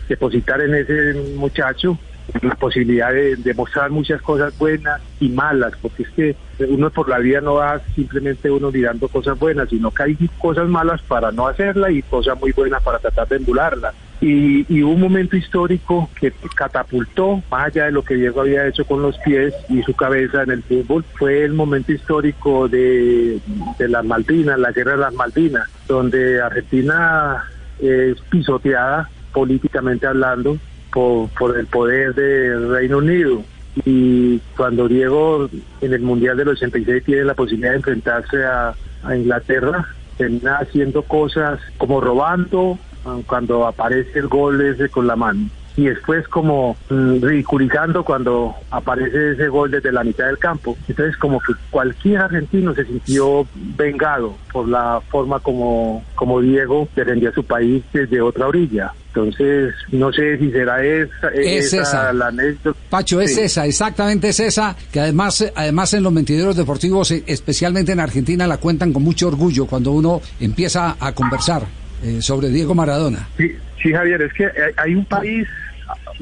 depositar 0.07 0.61
en 0.61 0.75
ese 0.75 1.13
muchacho 1.35 1.97
la 2.41 2.55
posibilidad 2.55 3.12
de, 3.13 3.53
mostrar 3.53 3.91
muchas 3.91 4.21
cosas 4.21 4.57
buenas 4.57 5.01
y 5.19 5.29
malas, 5.29 5.73
porque 5.81 6.03
es 6.03 6.09
que 6.09 6.36
uno 6.67 6.89
por 6.89 7.09
la 7.09 7.19
vida 7.19 7.41
no 7.41 7.55
va 7.55 7.81
simplemente 7.95 8.49
uno 8.49 8.71
mirando 8.71 9.07
cosas 9.07 9.38
buenas, 9.38 9.69
sino 9.69 9.91
que 9.91 10.03
hay 10.03 10.29
cosas 10.39 10.67
malas 10.67 11.01
para 11.01 11.31
no 11.31 11.47
hacerla 11.47 11.91
y 11.91 12.01
cosas 12.01 12.39
muy 12.39 12.51
buenas 12.51 12.81
para 12.81 12.99
tratar 12.99 13.27
de 13.27 13.38
emularla. 13.38 13.93
Y, 14.21 14.65
y 14.73 14.81
un 14.81 15.01
momento 15.01 15.36
histórico 15.36 16.09
que 16.17 16.31
catapultó, 16.55 17.43
más 17.51 17.67
allá 17.67 17.86
de 17.86 17.91
lo 17.91 18.03
que 18.03 18.15
Diego 18.15 18.41
había 18.41 18.67
hecho 18.67 18.86
con 18.86 19.01
los 19.01 19.17
pies 19.19 19.53
y 19.67 19.83
su 19.83 19.93
cabeza 19.93 20.43
en 20.43 20.51
el 20.51 20.63
fútbol, 20.63 21.03
fue 21.17 21.43
el 21.43 21.53
momento 21.53 21.91
histórico 21.91 22.69
de, 22.69 23.39
de 23.77 23.88
las 23.89 24.05
Malvinas, 24.05 24.57
la 24.57 24.71
guerra 24.71 24.93
de 24.93 24.97
las 24.99 25.13
Malvinas, 25.13 25.69
donde 25.88 26.41
Argentina 26.41 27.43
es 27.79 28.19
pisoteada 28.29 29.09
políticamente 29.33 30.07
hablando 30.07 30.57
por, 30.93 31.29
por 31.29 31.58
el 31.58 31.65
poder 31.65 32.13
del 32.13 32.69
Reino 32.69 32.99
Unido. 32.99 33.43
Y 33.86 34.39
cuando 34.56 34.88
Diego 34.88 35.49
en 35.82 35.93
el 35.93 36.01
Mundial 36.01 36.38
del 36.38 36.49
86 36.49 37.03
tiene 37.03 37.23
la 37.23 37.34
posibilidad 37.34 37.71
de 37.71 37.77
enfrentarse 37.77 38.45
a, 38.45 38.75
Inglaterra, 39.13 39.86
termina 40.17 40.60
haciendo 40.60 41.01
cosas 41.01 41.60
como 41.77 41.99
robando 41.99 42.79
ah, 43.06 43.17
cuando 43.27 43.67
aparece 43.67 44.17
el 44.17 44.29
gol 44.29 44.62
ese 44.62 44.88
con 44.88 45.08
la 45.08 45.17
mano. 45.17 45.49
Y 45.75 45.88
después 45.88 46.25
como 46.29 46.77
mm, 46.89 47.21
ridiculizando 47.21 48.06
cuando 48.06 48.56
aparece 48.71 49.32
ese 49.32 49.49
gol 49.49 49.71
desde 49.71 49.91
la 49.91 50.06
mitad 50.06 50.27
del 50.27 50.38
campo. 50.38 50.77
Entonces 50.88 51.17
como 51.17 51.41
que 51.41 51.51
cualquier 51.69 52.21
argentino 52.21 52.73
se 52.73 52.86
sintió 52.86 53.45
vengado 53.75 54.36
por 54.53 54.69
la 54.69 55.01
forma 55.10 55.41
como, 55.41 56.06
como 56.15 56.39
Diego 56.39 56.88
defendía 56.95 57.34
su 57.34 57.43
país 57.43 57.84
desde 57.91 58.21
otra 58.21 58.47
orilla. 58.47 58.93
Entonces, 59.15 59.76
no 59.91 60.12
sé 60.12 60.39
si 60.39 60.49
será 60.52 60.84
esa, 60.84 61.28
Es 61.36 61.65
esa, 61.71 61.82
esa. 61.84 62.13
la 62.13 62.28
anécdota. 62.30 62.80
Pacho, 62.89 63.21
es 63.21 63.36
Sí. 63.36 63.41
esa, 63.41 63.65
exactamente 63.67 64.30
es 64.30 64.39
esa, 64.39 64.76
que 64.91 64.99
además, 65.02 65.45
además 65.56 65.93
en 65.93 66.02
los 66.02 66.12
mentideros 66.12 66.56
deportivos, 66.56 67.12
eh, 67.12 67.23
especialmente 67.28 67.91
en 67.91 67.99
Argentina, 67.99 68.47
la 68.47 68.58
cuentan 68.58 68.91
con 68.91 69.04
mucho 69.04 69.28
orgullo 69.28 69.67
cuando 69.67 69.91
uno 69.91 70.19
empieza 70.39 70.95
a 70.99 71.12
conversar 71.13 71.62
eh, 72.04 72.21
sobre 72.21 72.49
Diego 72.49 72.73
Maradona. 72.73 73.30
Sí, 73.38 73.52
sí, 73.82 73.93
Javier, 73.93 74.23
es 74.23 74.34
que 74.34 74.45
hay- 74.45 74.73
hay 74.78 74.95
un 74.95 75.06
país 75.06 75.47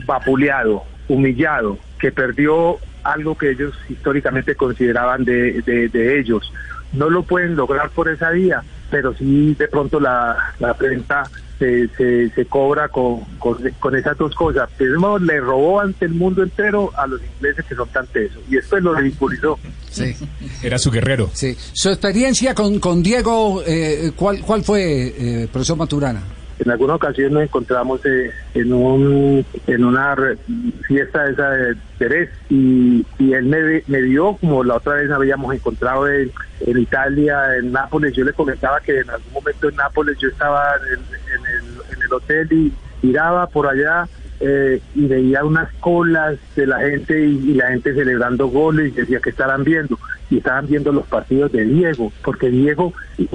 vapuleado, 0.05 0.83
humillado, 1.07 1.77
que 1.99 2.11
perdió 2.11 2.77
algo 3.03 3.37
que 3.37 3.51
ellos 3.51 3.73
históricamente 3.89 4.55
consideraban 4.55 5.23
de, 5.23 5.61
de- 5.61 5.87
de 5.89 6.19
ellos. 6.19 6.51
No 6.93 7.09
lo 7.09 7.23
pueden 7.23 7.55
lograr 7.55 7.89
por 7.91 8.09
esa 8.09 8.31
vía, 8.31 8.61
pero 8.89 9.13
sí 9.15 9.55
de 9.57 9.67
pronto 9.67 9.99
la, 9.99 10.35
la 10.59 10.73
prensa 10.73 11.23
se, 11.61 11.87
se, 11.89 12.29
se 12.31 12.45
cobra 12.47 12.89
con, 12.89 13.19
con, 13.37 13.57
con 13.79 13.95
esas 13.95 14.17
dos 14.17 14.33
cosas. 14.33 14.67
Primero 14.75 15.19
le 15.19 15.39
robó 15.39 15.79
ante 15.79 16.05
el 16.05 16.13
mundo 16.15 16.41
entero 16.41 16.91
a 16.97 17.05
los 17.05 17.21
ingleses 17.35 17.63
que 17.65 17.75
son 17.75 17.87
tan 17.89 18.07
tesos 18.07 18.41
y 18.49 18.55
después 18.55 18.81
lo 18.81 18.95
ridiculizó. 18.95 19.59
Sí. 19.91 20.15
Era 20.63 20.79
su 20.79 20.89
guerrero. 20.89 21.29
Sí. 21.33 21.55
Su 21.73 21.89
experiencia 21.89 22.55
con, 22.55 22.79
con 22.79 23.03
Diego, 23.03 23.61
eh, 23.67 24.11
¿cuál, 24.15 24.41
¿cuál 24.41 24.63
fue, 24.63 25.13
eh, 25.43 25.47
profesor 25.51 25.77
Maturana? 25.77 26.23
En 26.63 26.69
alguna 26.69 26.95
ocasión 26.95 27.33
nos 27.33 27.43
encontramos 27.43 28.05
eh, 28.05 28.31
en 28.53 28.71
un 28.71 29.43
en 29.65 29.83
una 29.83 30.15
fiesta 30.87 31.27
esa 31.27 31.49
de 31.49 31.75
Jerez 31.97 32.29
y, 32.49 33.03
y 33.17 33.33
él 33.33 33.45
me, 33.45 33.83
me 33.87 34.01
vio 34.01 34.37
como 34.37 34.63
la 34.63 34.75
otra 34.75 34.93
vez 34.93 35.09
habíamos 35.09 35.55
encontrado 35.55 36.07
en, 36.07 36.31
en 36.59 36.77
Italia, 36.77 37.55
en 37.57 37.71
Nápoles. 37.71 38.13
Yo 38.13 38.23
le 38.23 38.33
comentaba 38.33 38.79
que 38.79 38.99
en 38.99 39.09
algún 39.09 39.33
momento 39.33 39.69
en 39.69 39.75
Nápoles 39.75 40.17
yo 40.19 40.29
estaba 40.29 40.75
en 40.75 42.01
el 42.03 42.13
hotel 42.13 42.47
y 42.53 42.71
miraba 43.01 43.47
por 43.47 43.67
allá 43.67 44.07
eh, 44.39 44.79
y 44.93 45.07
veía 45.07 45.43
unas 45.43 45.73
colas 45.79 46.37
de 46.55 46.67
la 46.67 46.79
gente 46.79 47.19
y, 47.25 47.51
y 47.51 47.53
la 47.55 47.69
gente 47.69 47.95
celebrando 47.95 48.47
goles 48.47 48.93
y 48.93 49.01
decía 49.01 49.19
que 49.19 49.31
estarán 49.31 49.63
viendo 49.63 49.97
y 50.31 50.37
estaban 50.37 50.65
viendo 50.65 50.91
los 50.91 51.05
partidos 51.05 51.51
de 51.51 51.65
Diego 51.65 52.11
porque 52.23 52.49
Diego 52.49 52.93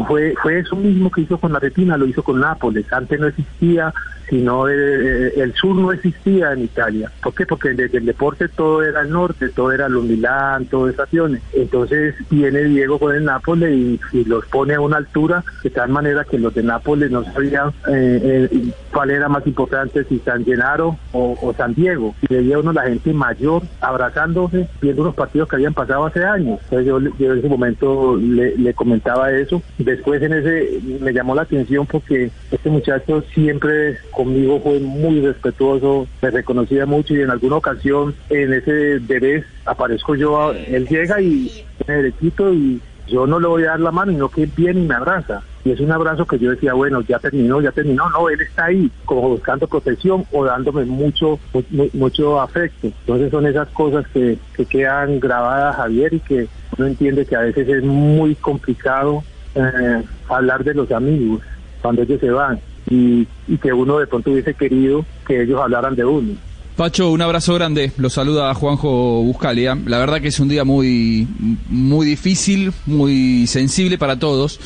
fue 0.09 0.35
fue 0.43 0.59
eso 0.59 0.75
mismo 0.75 1.11
que 1.11 1.21
hizo 1.21 1.39
con 1.39 1.53
la 1.53 1.61
Retina 1.61 1.97
lo 1.97 2.07
hizo 2.07 2.25
con 2.25 2.41
Nápoles. 2.41 2.93
Antes 2.93 3.21
no 3.21 3.29
existía 3.29 3.95
sino 4.29 4.69
eh, 4.69 5.33
el 5.37 5.55
sur 5.55 5.77
no 5.77 5.93
existía 5.93 6.53
en 6.53 6.65
Italia. 6.65 7.13
¿por 7.23 7.35
qué? 7.35 7.47
porque 7.47 7.75
desde 7.75 7.99
el 7.99 8.07
deporte 8.07 8.49
todo 8.49 8.83
era 8.83 9.03
el 9.03 9.11
norte 9.11 9.51
todo 9.51 9.71
era 9.73 9.89
los 9.89 10.05
Milán 10.05 10.67
acciones. 10.99 11.43
Entonces 11.53 12.15
viene 12.31 12.65
Diego 12.65 12.99
con 12.99 13.15
el 13.15 13.25
Nápoles 13.25 13.73
y, 13.73 14.01
y 14.13 14.25
los 14.25 14.45
pone 14.47 14.75
a 14.75 14.81
una 14.81 14.97
altura 14.97 15.45
de 15.63 15.71
tal 15.71 15.91
manera 15.91 16.25
que 16.25 16.39
los 16.39 16.55
de 16.55 16.63
Nápoles 16.63 17.11
no 17.11 17.23
sabían 17.25 17.69
eh, 17.89 18.49
eh, 18.51 18.73
cuál 18.93 19.11
era 19.11 19.29
más 19.29 19.47
importante 19.47 20.05
si 20.05 20.19
San 20.21 20.45
Gennaro 20.45 20.97
o, 21.13 21.39
o 21.41 21.55
San 21.55 21.75
Diego. 21.75 22.15
Y 22.23 22.35
veía 22.35 22.59
uno 22.59 22.73
la 22.73 22.83
gente 22.83 23.13
mayor 23.13 23.63
abrazándose 23.81 24.69
viendo 24.81 25.03
unos 25.03 25.15
partidos 25.15 25.49
que 25.49 25.57
habían 25.57 25.75
pasado 25.75 26.07
hace 26.07 26.25
años. 26.25 26.61
Entonces 26.65 26.86
yo, 26.87 27.01
yo 27.19 27.33
en 27.33 27.39
ese 27.39 27.49
momento 27.49 28.17
le, 28.17 28.57
le 28.57 28.75
comentaba 28.75 29.31
eso 29.33 29.63
después 29.79 30.23
en 30.23 30.33
ese 30.33 30.81
me 31.01 31.13
llamó 31.13 31.35
la 31.35 31.43
atención 31.43 31.87
porque 31.87 32.31
este 32.51 32.71
muchacho 32.71 33.23
siempre 33.35 33.99
conmigo 34.13 34.61
fue 34.61 34.79
muy 34.81 35.21
respetuoso 35.21 36.09
me 36.23 36.31
reconocía 36.31 36.87
mucho 36.87 37.15
y 37.15 37.21
en 37.21 37.31
alguna 37.31 37.57
ocasión 37.57 38.15
en 38.31 38.53
ese 38.53 38.99
bebé 39.01 39.45
aparezco 39.65 40.15
yo 40.15 40.53
él 40.53 40.87
llega 40.89 41.21
y 41.21 41.51
me 41.87 41.95
derechito 41.95 42.53
y 42.53 42.81
yo 43.07 43.27
no 43.27 43.39
le 43.39 43.47
voy 43.47 43.63
a 43.65 43.71
dar 43.71 43.81
la 43.81 43.93
mano, 43.93 44.13
sino 44.13 44.29
que 44.29 44.47
viene 44.47 44.81
y 44.81 44.87
me 44.87 44.95
abraza. 44.95 45.43
Y 45.67 45.73
es 45.73 45.81
un 45.81 45.91
abrazo 45.91 46.25
que 46.27 46.39
yo 46.39 46.51
decía, 46.53 46.75
bueno, 46.75 47.01
ya 47.01 47.19
terminó, 47.19 47.61
ya 47.61 47.73
terminó. 47.73 48.09
No, 48.11 48.29
él 48.29 48.41
está 48.41 48.67
ahí, 48.67 48.89
como 49.05 49.31
buscando 49.31 49.67
protección 49.67 50.25
o 50.31 50.45
dándome 50.45 50.85
mucho, 50.85 51.41
mu- 51.71 51.89
mucho 51.93 52.41
afecto. 52.41 52.87
Entonces 52.87 53.33
son 53.33 53.47
esas 53.47 53.67
cosas 53.71 54.07
que, 54.15 54.39
que 54.57 54.65
quedan 54.65 55.19
grabadas, 55.19 55.75
Javier, 55.75 56.15
y 56.15 56.21
que 56.21 56.47
uno 56.79 56.87
entiende 56.87 57.27
que 57.27 57.35
a 57.35 57.41
veces 57.41 57.69
es 57.69 57.83
muy 57.83 58.37
complicado 58.37 59.25
eh, 59.57 60.03
hablar 60.29 60.63
de 60.63 60.75
los 60.75 60.89
amigos 60.93 61.43
cuando 61.83 62.03
ellos 62.03 62.21
se 62.21 62.31
van. 62.31 62.61
Y, 62.89 63.27
y 63.49 63.59
que 63.59 63.73
uno 63.73 63.99
de 63.99 64.07
pronto 64.07 64.31
hubiese 64.31 64.55
querido 64.55 65.05
que 65.27 65.43
ellos 65.43 65.61
hablaran 65.61 65.97
de 65.97 66.05
uno. 66.05 66.35
Pacho, 66.77 67.11
un 67.11 67.23
abrazo 67.23 67.55
grande. 67.55 67.91
Lo 67.97 68.11
saluda 68.11 68.53
Juanjo 68.55 69.23
Buscalia. 69.23 69.77
La 69.87 69.99
verdad 69.99 70.21
que 70.21 70.29
es 70.29 70.39
un 70.39 70.49
día 70.49 70.63
muy, 70.63 71.27
muy 71.71 72.07
difícil, 72.07 72.71
muy 72.85 73.47
sensible 73.47 73.97
para 73.97 74.19
todos. 74.19 74.61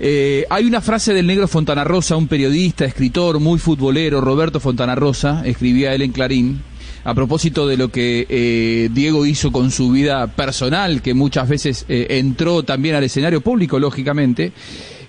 Eh, 0.00 0.44
hay 0.50 0.64
una 0.64 0.80
frase 0.80 1.14
del 1.14 1.26
negro 1.26 1.46
Fontana 1.46 1.84
Rosa, 1.84 2.16
un 2.16 2.28
periodista, 2.28 2.84
escritor, 2.84 3.40
muy 3.40 3.58
futbolero, 3.58 4.20
Roberto 4.20 4.60
Fontana 4.60 4.94
Rosa, 4.94 5.42
escribía 5.44 5.94
él 5.94 6.02
en 6.02 6.12
Clarín, 6.12 6.62
a 7.04 7.14
propósito 7.14 7.66
de 7.66 7.76
lo 7.76 7.90
que 7.90 8.26
eh, 8.28 8.88
Diego 8.92 9.26
hizo 9.26 9.52
con 9.52 9.70
su 9.70 9.90
vida 9.90 10.26
personal, 10.28 11.02
que 11.02 11.14
muchas 11.14 11.48
veces 11.48 11.84
eh, 11.88 12.06
entró 12.10 12.62
también 12.62 12.94
al 12.94 13.04
escenario 13.04 13.40
público, 13.40 13.78
lógicamente. 13.78 14.52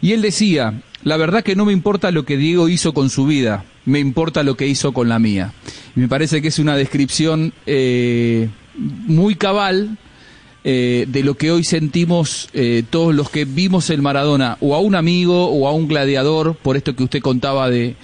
Y 0.02 0.12
él 0.12 0.22
decía, 0.22 0.82
la 1.04 1.18
verdad 1.18 1.44
que 1.44 1.56
no 1.56 1.66
me 1.66 1.74
importa 1.74 2.12
lo 2.12 2.26
que 2.26 2.38
Diego 2.38 2.68
hizo 2.70 2.94
con 2.94 3.10
su 3.10 3.26
vida, 3.26 3.66
me 3.86 4.00
importa 4.00 4.44
lo 4.44 4.56
que 4.58 4.68
hizo 4.68 4.92
con 4.92 5.10
la 5.10 5.20
mía. 5.20 5.54
Y 5.96 6.02
me 6.02 6.08
parece 6.08 6.42
que 6.42 6.50
es 6.50 6.60
una 6.60 6.76
descripción 6.76 7.54
eh, 7.66 8.50
muy 8.76 9.36
cabal 9.36 9.98
eh, 10.68 11.06
de 11.08 11.24
lo 11.24 11.36
que 11.36 11.52
hoy 11.52 11.64
sentimos 11.64 12.50
eh, 12.54 12.82
todos 12.90 13.14
los 13.14 13.30
que 13.30 13.46
vimos 13.46 13.92
el 13.92 14.02
Maradona, 14.02 14.58
o 14.62 14.74
a 14.74 14.80
un 14.80 14.96
amigo 14.96 15.46
o 15.46 15.68
a 15.68 15.72
un 15.72 15.88
gladiador, 15.88 16.56
por 16.56 16.76
esto 16.76 16.96
que 16.96 17.04
usted 17.04 17.22
contaba 17.22 17.70
de, 17.70 17.96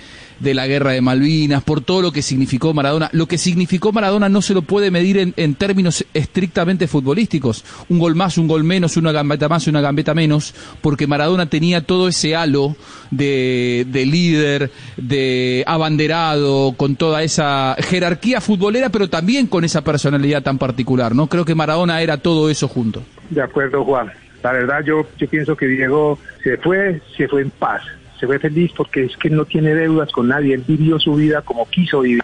de 0.42 0.54
la 0.54 0.68
guerra 0.68 0.92
de 0.92 1.02
Malvinas, 1.02 1.64
por 1.64 1.82
todo 1.82 2.02
lo 2.02 2.12
que 2.12 2.22
significó 2.22 2.74
Maradona. 2.74 3.10
Lo 3.14 3.28
que 3.28 3.38
significó 3.38 3.92
Maradona 3.92 4.30
no 4.30 4.42
se 4.42 4.54
lo 4.54 4.64
puede 4.64 4.92
medir 4.92 5.18
en, 5.18 5.34
en 5.38 5.56
términos 5.56 6.06
estrictamente 6.14 6.88
futbolísticos. 6.88 7.64
Un 7.90 8.00
gol 8.00 8.16
más, 8.16 8.38
un 8.38 8.48
gol 8.48 8.64
menos, 8.64 8.98
una 8.98 9.12
gambeta 9.12 9.48
más, 9.48 9.68
una 9.68 9.82
gambeta 9.82 10.14
menos, 10.14 10.54
porque 10.82 11.08
Maradona 11.08 11.48
tenía 11.48 11.82
todo 11.82 12.08
ese 12.08 12.36
halo 12.36 12.76
de, 13.12 13.86
de 13.90 14.06
líder, 14.06 14.72
de 14.98 15.64
abanderado, 15.68 16.74
con 16.76 16.96
toda 16.96 17.24
esa 17.24 17.76
jerarquía 17.80 18.42
futbolera, 18.42 18.90
pero 18.90 19.10
también 19.10 19.48
con 19.48 19.64
esa 19.64 19.82
personalidad 19.82 20.42
tan 20.42 20.58
particular, 20.58 21.14
¿no? 21.16 21.28
Creo 21.28 21.46
que 21.46 21.56
Maradona 21.56 22.02
era 22.02 22.18
todo 22.18 22.50
eso 22.50 22.68
junto. 22.68 23.04
De 23.30 23.42
acuerdo, 23.42 23.84
Juan. 23.84 24.12
La 24.44 24.54
verdad, 24.54 24.84
yo, 24.84 25.08
yo 25.20 25.28
pienso 25.28 25.56
que 25.56 25.68
Diego 25.68 26.18
se 26.44 26.58
fue, 26.58 27.00
se 27.16 27.28
fue 27.28 27.44
en 27.44 27.52
paz, 27.52 27.84
se 28.22 28.28
fue 28.28 28.38
feliz 28.38 28.72
porque 28.78 29.06
es 29.06 29.18
que 29.18 29.32
no 29.32 29.46
tiene 29.46 29.74
deudas 29.74 30.12
con 30.12 30.28
nadie. 30.28 30.54
Él 30.54 30.64
vivió 30.66 31.00
su 31.00 31.16
vida 31.16 31.42
como 31.42 31.68
quiso 31.68 32.02
vivir 32.02 32.24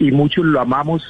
y 0.00 0.10
muchos 0.10 0.44
lo 0.44 0.60
amamos. 0.60 1.02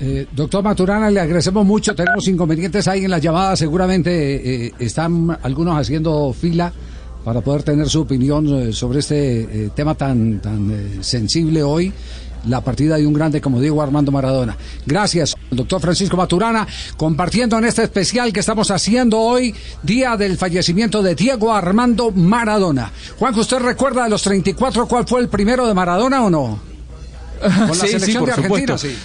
Eh, 0.00 0.26
doctor 0.32 0.64
Maturana, 0.64 1.10
le 1.10 1.20
agradecemos 1.20 1.64
mucho. 1.66 1.94
Tenemos 1.94 2.26
inconvenientes 2.26 2.88
ahí 2.88 3.04
en 3.04 3.10
las 3.10 3.20
llamadas. 3.20 3.58
Seguramente 3.58 4.66
eh, 4.66 4.72
están 4.78 5.38
algunos 5.42 5.78
haciendo 5.78 6.32
fila 6.32 6.72
para 7.22 7.42
poder 7.42 7.62
tener 7.62 7.86
su 7.86 8.00
opinión 8.00 8.46
eh, 8.48 8.72
sobre 8.72 9.00
este 9.00 9.70
tema 9.74 9.94
tan, 9.94 10.40
tan 10.40 11.02
sensible 11.02 11.62
hoy. 11.62 11.92
La 12.46 12.60
partida 12.60 12.96
de 12.96 13.06
un 13.06 13.12
grande 13.14 13.40
como 13.40 13.60
Diego 13.60 13.82
Armando 13.82 14.12
Maradona. 14.12 14.56
Gracias, 14.86 15.34
doctor 15.50 15.80
Francisco 15.80 16.16
Maturana, 16.16 16.66
compartiendo 16.96 17.58
en 17.58 17.64
este 17.64 17.82
especial 17.84 18.32
que 18.32 18.40
estamos 18.40 18.70
haciendo 18.70 19.18
hoy, 19.20 19.54
día 19.82 20.16
del 20.16 20.36
fallecimiento 20.36 21.02
de 21.02 21.14
Diego 21.14 21.52
Armando 21.52 22.10
Maradona. 22.10 22.90
Juan, 23.18 23.38
¿usted 23.38 23.58
recuerda 23.58 24.04
de 24.04 24.10
los 24.10 24.22
34 24.22 24.86
cuál 24.86 25.06
fue 25.06 25.20
el 25.20 25.28
primero 25.28 25.66
de 25.66 25.74
Maradona 25.74 26.22
o 26.24 26.30
no? 26.30 26.58
Con 27.40 27.50
la 27.68 27.74
Sí, 27.74 27.80
sí, 27.80 27.88
selección 27.88 28.20
por 28.24 28.26
de 28.28 28.32
Argentina, 28.34 28.78
supuesto. 28.78 28.78
sí. 28.78 28.96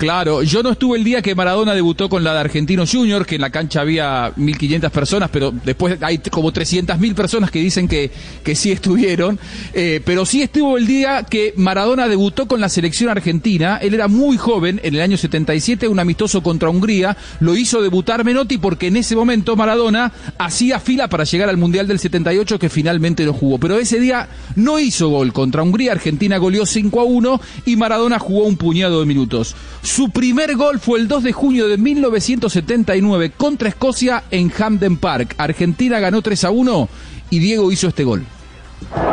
Claro, 0.00 0.42
yo 0.42 0.62
no 0.62 0.70
estuve 0.70 0.96
el 0.96 1.04
día 1.04 1.20
que 1.20 1.34
Maradona 1.34 1.74
debutó 1.74 2.08
con 2.08 2.24
la 2.24 2.32
de 2.32 2.40
Argentino 2.40 2.86
Junior, 2.90 3.26
que 3.26 3.34
en 3.34 3.42
la 3.42 3.50
cancha 3.50 3.82
había 3.82 4.34
1.500 4.34 4.88
personas, 4.88 5.28
pero 5.30 5.52
después 5.52 5.98
hay 6.00 6.16
como 6.16 6.50
300.000 6.50 7.14
personas 7.14 7.50
que 7.50 7.58
dicen 7.58 7.86
que, 7.86 8.10
que 8.42 8.54
sí 8.54 8.72
estuvieron. 8.72 9.38
Eh, 9.74 10.00
pero 10.02 10.24
sí 10.24 10.40
estuvo 10.40 10.78
el 10.78 10.86
día 10.86 11.24
que 11.24 11.52
Maradona 11.58 12.08
debutó 12.08 12.48
con 12.48 12.62
la 12.62 12.70
selección 12.70 13.10
argentina. 13.10 13.76
Él 13.76 13.92
era 13.92 14.08
muy 14.08 14.38
joven, 14.38 14.80
en 14.82 14.94
el 14.94 15.02
año 15.02 15.18
77, 15.18 15.86
un 15.86 15.98
amistoso 15.98 16.42
contra 16.42 16.70
Hungría. 16.70 17.14
Lo 17.40 17.54
hizo 17.54 17.82
debutar 17.82 18.24
Menotti 18.24 18.56
porque 18.56 18.86
en 18.86 18.96
ese 18.96 19.14
momento 19.14 19.54
Maradona 19.54 20.14
hacía 20.38 20.80
fila 20.80 21.08
para 21.08 21.24
llegar 21.24 21.50
al 21.50 21.58
Mundial 21.58 21.86
del 21.86 21.98
78 21.98 22.58
que 22.58 22.70
finalmente 22.70 23.26
no 23.26 23.34
jugó. 23.34 23.58
Pero 23.58 23.78
ese 23.78 24.00
día 24.00 24.30
no 24.56 24.78
hizo 24.78 25.10
gol 25.10 25.34
contra 25.34 25.62
Hungría. 25.62 25.92
Argentina 25.92 26.38
goleó 26.38 26.64
5 26.64 27.00
a 27.00 27.04
1 27.04 27.40
y 27.66 27.76
Maradona 27.76 28.18
jugó 28.18 28.44
un 28.44 28.56
puñado 28.56 29.00
de 29.00 29.04
minutos. 29.04 29.54
Su 29.90 30.08
primer 30.10 30.54
gol 30.54 30.78
fue 30.78 31.00
el 31.00 31.08
2 31.08 31.24
de 31.24 31.32
junio 31.32 31.66
de 31.66 31.76
1979 31.76 33.32
contra 33.36 33.68
Escocia 33.68 34.22
en 34.30 34.52
Hampden 34.56 34.96
Park. 34.96 35.34
Argentina 35.36 35.98
ganó 35.98 36.22
3 36.22 36.44
a 36.44 36.50
1 36.52 36.88
y 37.30 37.40
Diego 37.40 37.72
hizo 37.72 37.88
este 37.88 38.04
gol. 38.04 38.24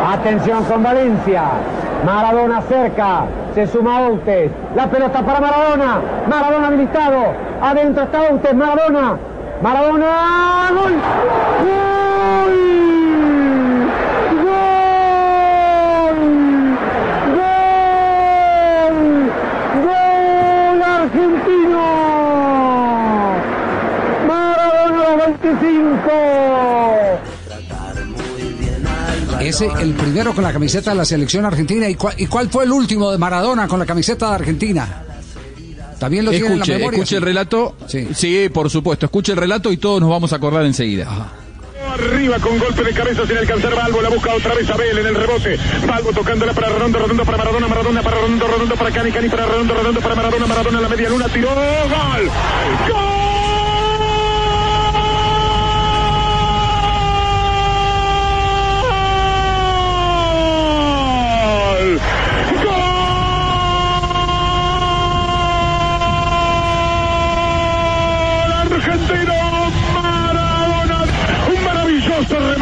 Atención 0.07 0.63
con 0.65 0.83
Valencia. 0.83 1.45
Maradona 2.05 2.61
cerca. 2.61 3.25
Se 3.55 3.65
suma 3.65 4.01
Outes. 4.07 4.51
La 4.75 4.87
pelota 4.87 5.25
para 5.25 5.41
Maradona. 5.41 5.99
Maradona 6.29 6.67
habilitado. 6.67 7.33
Adentro 7.59 8.03
está 8.03 8.29
Outes. 8.29 8.53
Maradona. 8.53 9.17
Maradona. 9.63 10.69
¡Gol! 10.69 10.93
¡Gol! 11.65 12.53
¡Gol 14.45 14.87
argentino! 20.81 21.83
Maradona 24.27 25.36
25. 25.55 26.11
Ese, 29.39 29.69
el 29.81 29.93
primero 29.93 30.33
con 30.33 30.43
la 30.43 30.51
camiseta 30.51 30.91
de 30.91 30.97
la 30.97 31.05
selección 31.05 31.45
argentina. 31.45 31.87
¿Y 31.87 31.95
cuál, 31.95 32.15
y 32.17 32.25
cuál 32.27 32.49
fue 32.49 32.65
el 32.65 32.71
último 32.71 33.11
de 33.11 33.17
Maradona 33.17 33.67
con 33.67 33.79
la 33.79 33.85
camiseta 33.85 34.29
de 34.29 34.35
Argentina? 34.35 35.03
También 35.99 36.25
lo 36.25 36.31
tiene 36.31 36.47
en 36.47 36.51
la 36.53 36.55
Escuche, 36.57 36.77
memoria. 36.77 36.97
escuche 36.97 37.09
sí. 37.09 37.15
el 37.15 37.21
relato. 37.21 37.75
Sí. 37.87 38.49
por 38.53 38.69
supuesto. 38.69 39.05
Escuche 39.05 39.31
el 39.31 39.37
relato 39.37 39.71
y 39.71 39.77
todos 39.77 40.01
nos 40.01 40.09
vamos 40.09 40.33
a 40.33 40.35
acordar 40.35 40.65
enseguida. 40.65 41.31
Arriba 41.93 42.37
con 42.39 42.59
golpe 42.59 42.83
de 42.83 42.91
cabeza 42.93 43.25
sin 43.25 43.37
alcanzar 43.37 43.73
Balbo, 43.73 44.01
la 44.01 44.09
busca 44.09 44.33
otra 44.35 44.53
vez 44.53 44.69
Abel 44.69 44.97
en 44.99 45.05
el 45.07 45.15
rebote. 45.15 45.57
Balbo 45.87 46.11
tocándola 46.11 46.53
para 46.53 46.69
Redondo, 46.69 46.99
Redondo 46.99 47.25
para 47.25 47.37
Maradona, 47.37 47.67
Maradona 47.67 48.03
para 48.03 48.17
Redondo, 48.17 48.47
Redondo 48.47 48.75
para 48.75 48.91
Cani, 48.91 49.11
Cani 49.11 49.29
para 49.29 49.45
Redondo, 49.45 49.73
Redondo 49.73 50.01
para 50.01 50.15
Maradona, 50.15 50.45
Maradona 50.47 50.77
en 50.77 50.83
la 50.83 50.89
media 50.89 51.09
luna, 51.09 51.25
tiró, 51.29 51.49
gol. 51.49 52.29
¡Gol! 52.89 53.46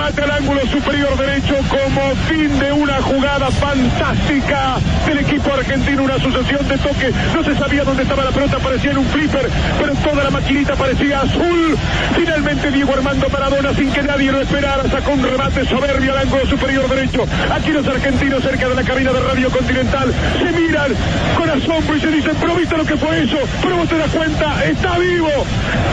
Remate 0.05 0.21
al 0.21 0.31
ángulo 0.31 0.61
superior 0.67 1.17
derecho 1.17 1.55
como 1.67 2.15
fin 2.27 2.59
de 2.59 2.71
una 2.71 3.01
jugada 3.01 3.49
fantástica 3.49 4.77
del 5.07 5.19
equipo 5.19 5.51
argentino. 5.51 6.03
Una 6.03 6.19
sucesión 6.19 6.67
de 6.67 6.77
toques. 6.77 7.15
No 7.33 7.43
se 7.43 7.55
sabía 7.55 7.83
dónde 7.83 8.03
estaba 8.03 8.23
la 8.23 8.29
pelota, 8.29 8.59
parecía 8.59 8.91
en 8.91 8.99
un 8.99 9.05
flipper, 9.05 9.49
pero 9.79 9.93
toda 9.95 10.23
la 10.23 10.29
maquinita 10.29 10.75
parecía 10.75 11.21
azul. 11.21 11.75
Finalmente 12.15 12.71
Diego 12.71 12.93
Armando 12.93 13.27
Maradona, 13.29 13.73
sin 13.73 13.91
que 13.91 14.03
nadie 14.03 14.31
lo 14.31 14.41
esperara, 14.41 14.83
sacó 14.83 15.11
un 15.11 15.23
remate 15.23 15.65
soberbio 15.65 16.11
al 16.11 16.19
ángulo 16.19 16.45
superior 16.45 16.87
derecho. 16.87 17.25
Aquí 17.51 17.71
los 17.71 17.87
argentinos 17.87 18.43
cerca 18.43 18.69
de 18.69 18.75
la 18.75 18.83
cabina 18.83 19.11
de 19.11 19.19
Radio 19.21 19.49
Continental 19.49 20.13
se 20.37 20.51
miran 20.51 20.91
con 21.35 21.49
asombro 21.49 21.97
y 21.97 22.01
se 22.01 22.11
dicen, 22.11 22.33
pero 22.39 22.55
viste 22.55 22.77
lo 22.77 22.85
que 22.85 22.97
fue 22.97 23.23
eso, 23.23 23.37
pero 23.63 23.77
vos 23.77 23.89
te 23.89 23.97
das 23.97 24.11
cuenta, 24.11 24.65
está 24.65 24.99
vivo, 24.99 25.29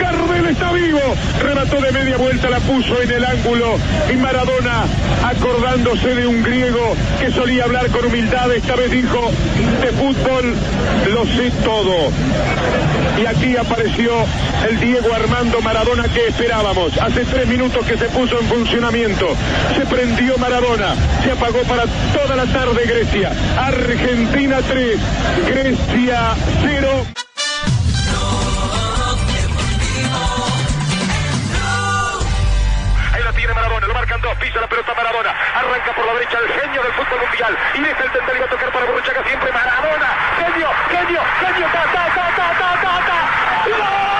Gardel 0.00 0.46
está 0.46 0.72
vivo. 0.72 1.00
Remató 1.42 1.80
de 1.80 1.92
media 1.92 2.16
vuelta, 2.18 2.50
la 2.50 2.60
puso 2.60 3.00
en 3.00 3.10
el 3.10 3.24
ángulo 3.24 3.78
y 4.10 4.16
Maradona, 4.16 4.84
acordándose 5.24 6.14
de 6.14 6.26
un 6.26 6.42
griego 6.42 6.96
que 7.20 7.30
solía 7.30 7.64
hablar 7.64 7.88
con 7.88 8.04
humildad, 8.06 8.52
esta 8.52 8.74
vez 8.76 8.90
dijo, 8.90 9.30
de 9.80 9.92
fútbol 9.92 10.54
lo 11.12 11.24
sé 11.26 11.50
todo. 11.62 12.10
Y 13.20 13.26
aquí 13.26 13.56
apareció 13.56 14.12
el 14.68 14.80
Diego 14.80 15.14
Armando 15.14 15.60
Maradona 15.60 16.04
que 16.04 16.28
esperábamos. 16.28 16.96
Hace 16.98 17.24
tres 17.24 17.46
minutos 17.46 17.84
que 17.86 17.96
se 17.96 18.06
puso 18.06 18.38
en 18.40 18.46
funcionamiento. 18.46 19.28
Se 19.76 19.86
prendió 19.86 20.38
Maradona. 20.38 20.94
Se 21.22 21.30
apagó 21.30 21.62
para 21.62 21.84
toda 22.12 22.36
la 22.36 22.46
tarde 22.46 22.84
Grecia. 22.86 23.30
Argentina 23.56 24.58
3, 24.66 24.98
Grecia 25.46 26.34
0. 26.62 27.21
Pisa 34.42 34.60
la 34.60 34.66
pelota 34.66 34.92
Maradona, 34.92 35.30
arranca 35.54 35.92
por 35.92 36.04
la 36.04 36.14
derecha 36.14 36.38
el 36.38 36.48
genio 36.48 36.82
del 36.82 36.92
fútbol 36.94 37.20
mundial 37.20 37.56
y 37.74 37.80
deja 37.80 38.02
el 38.02 38.10
tender 38.10 38.36
y 38.36 38.38
va 38.40 38.46
a 38.46 38.48
tocar 38.48 38.72
para 38.72 38.86
Borruchaga 38.86 39.22
siempre 39.22 39.52
Maradona, 39.52 40.08
genio, 40.36 40.68
genio, 40.90 41.20
genio, 41.38 41.66
ta, 41.72 41.82
ta, 41.92 42.04
ta, 42.12 42.26
ta, 42.34 42.54
ta, 42.58 42.80
ta, 42.82 42.94
ta. 43.06 43.70
¡Gol! 43.70 44.11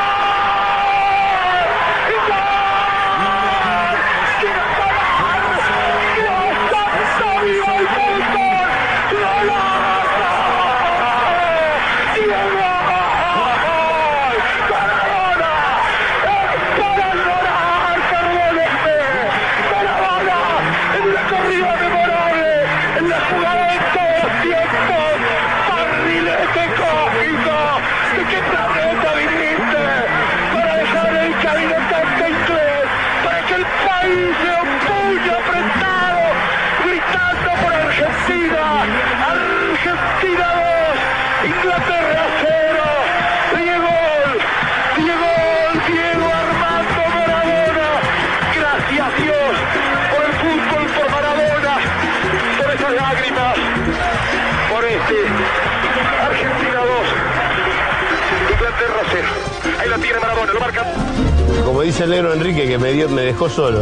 Como 61.64 61.83
dice 61.83 62.05
el 62.05 62.11
negro 62.11 62.33
Enrique, 62.33 62.66
que 62.66 62.79
me, 62.79 62.92
dio, 62.92 63.09
me 63.09 63.22
dejó 63.22 63.48
solo. 63.48 63.81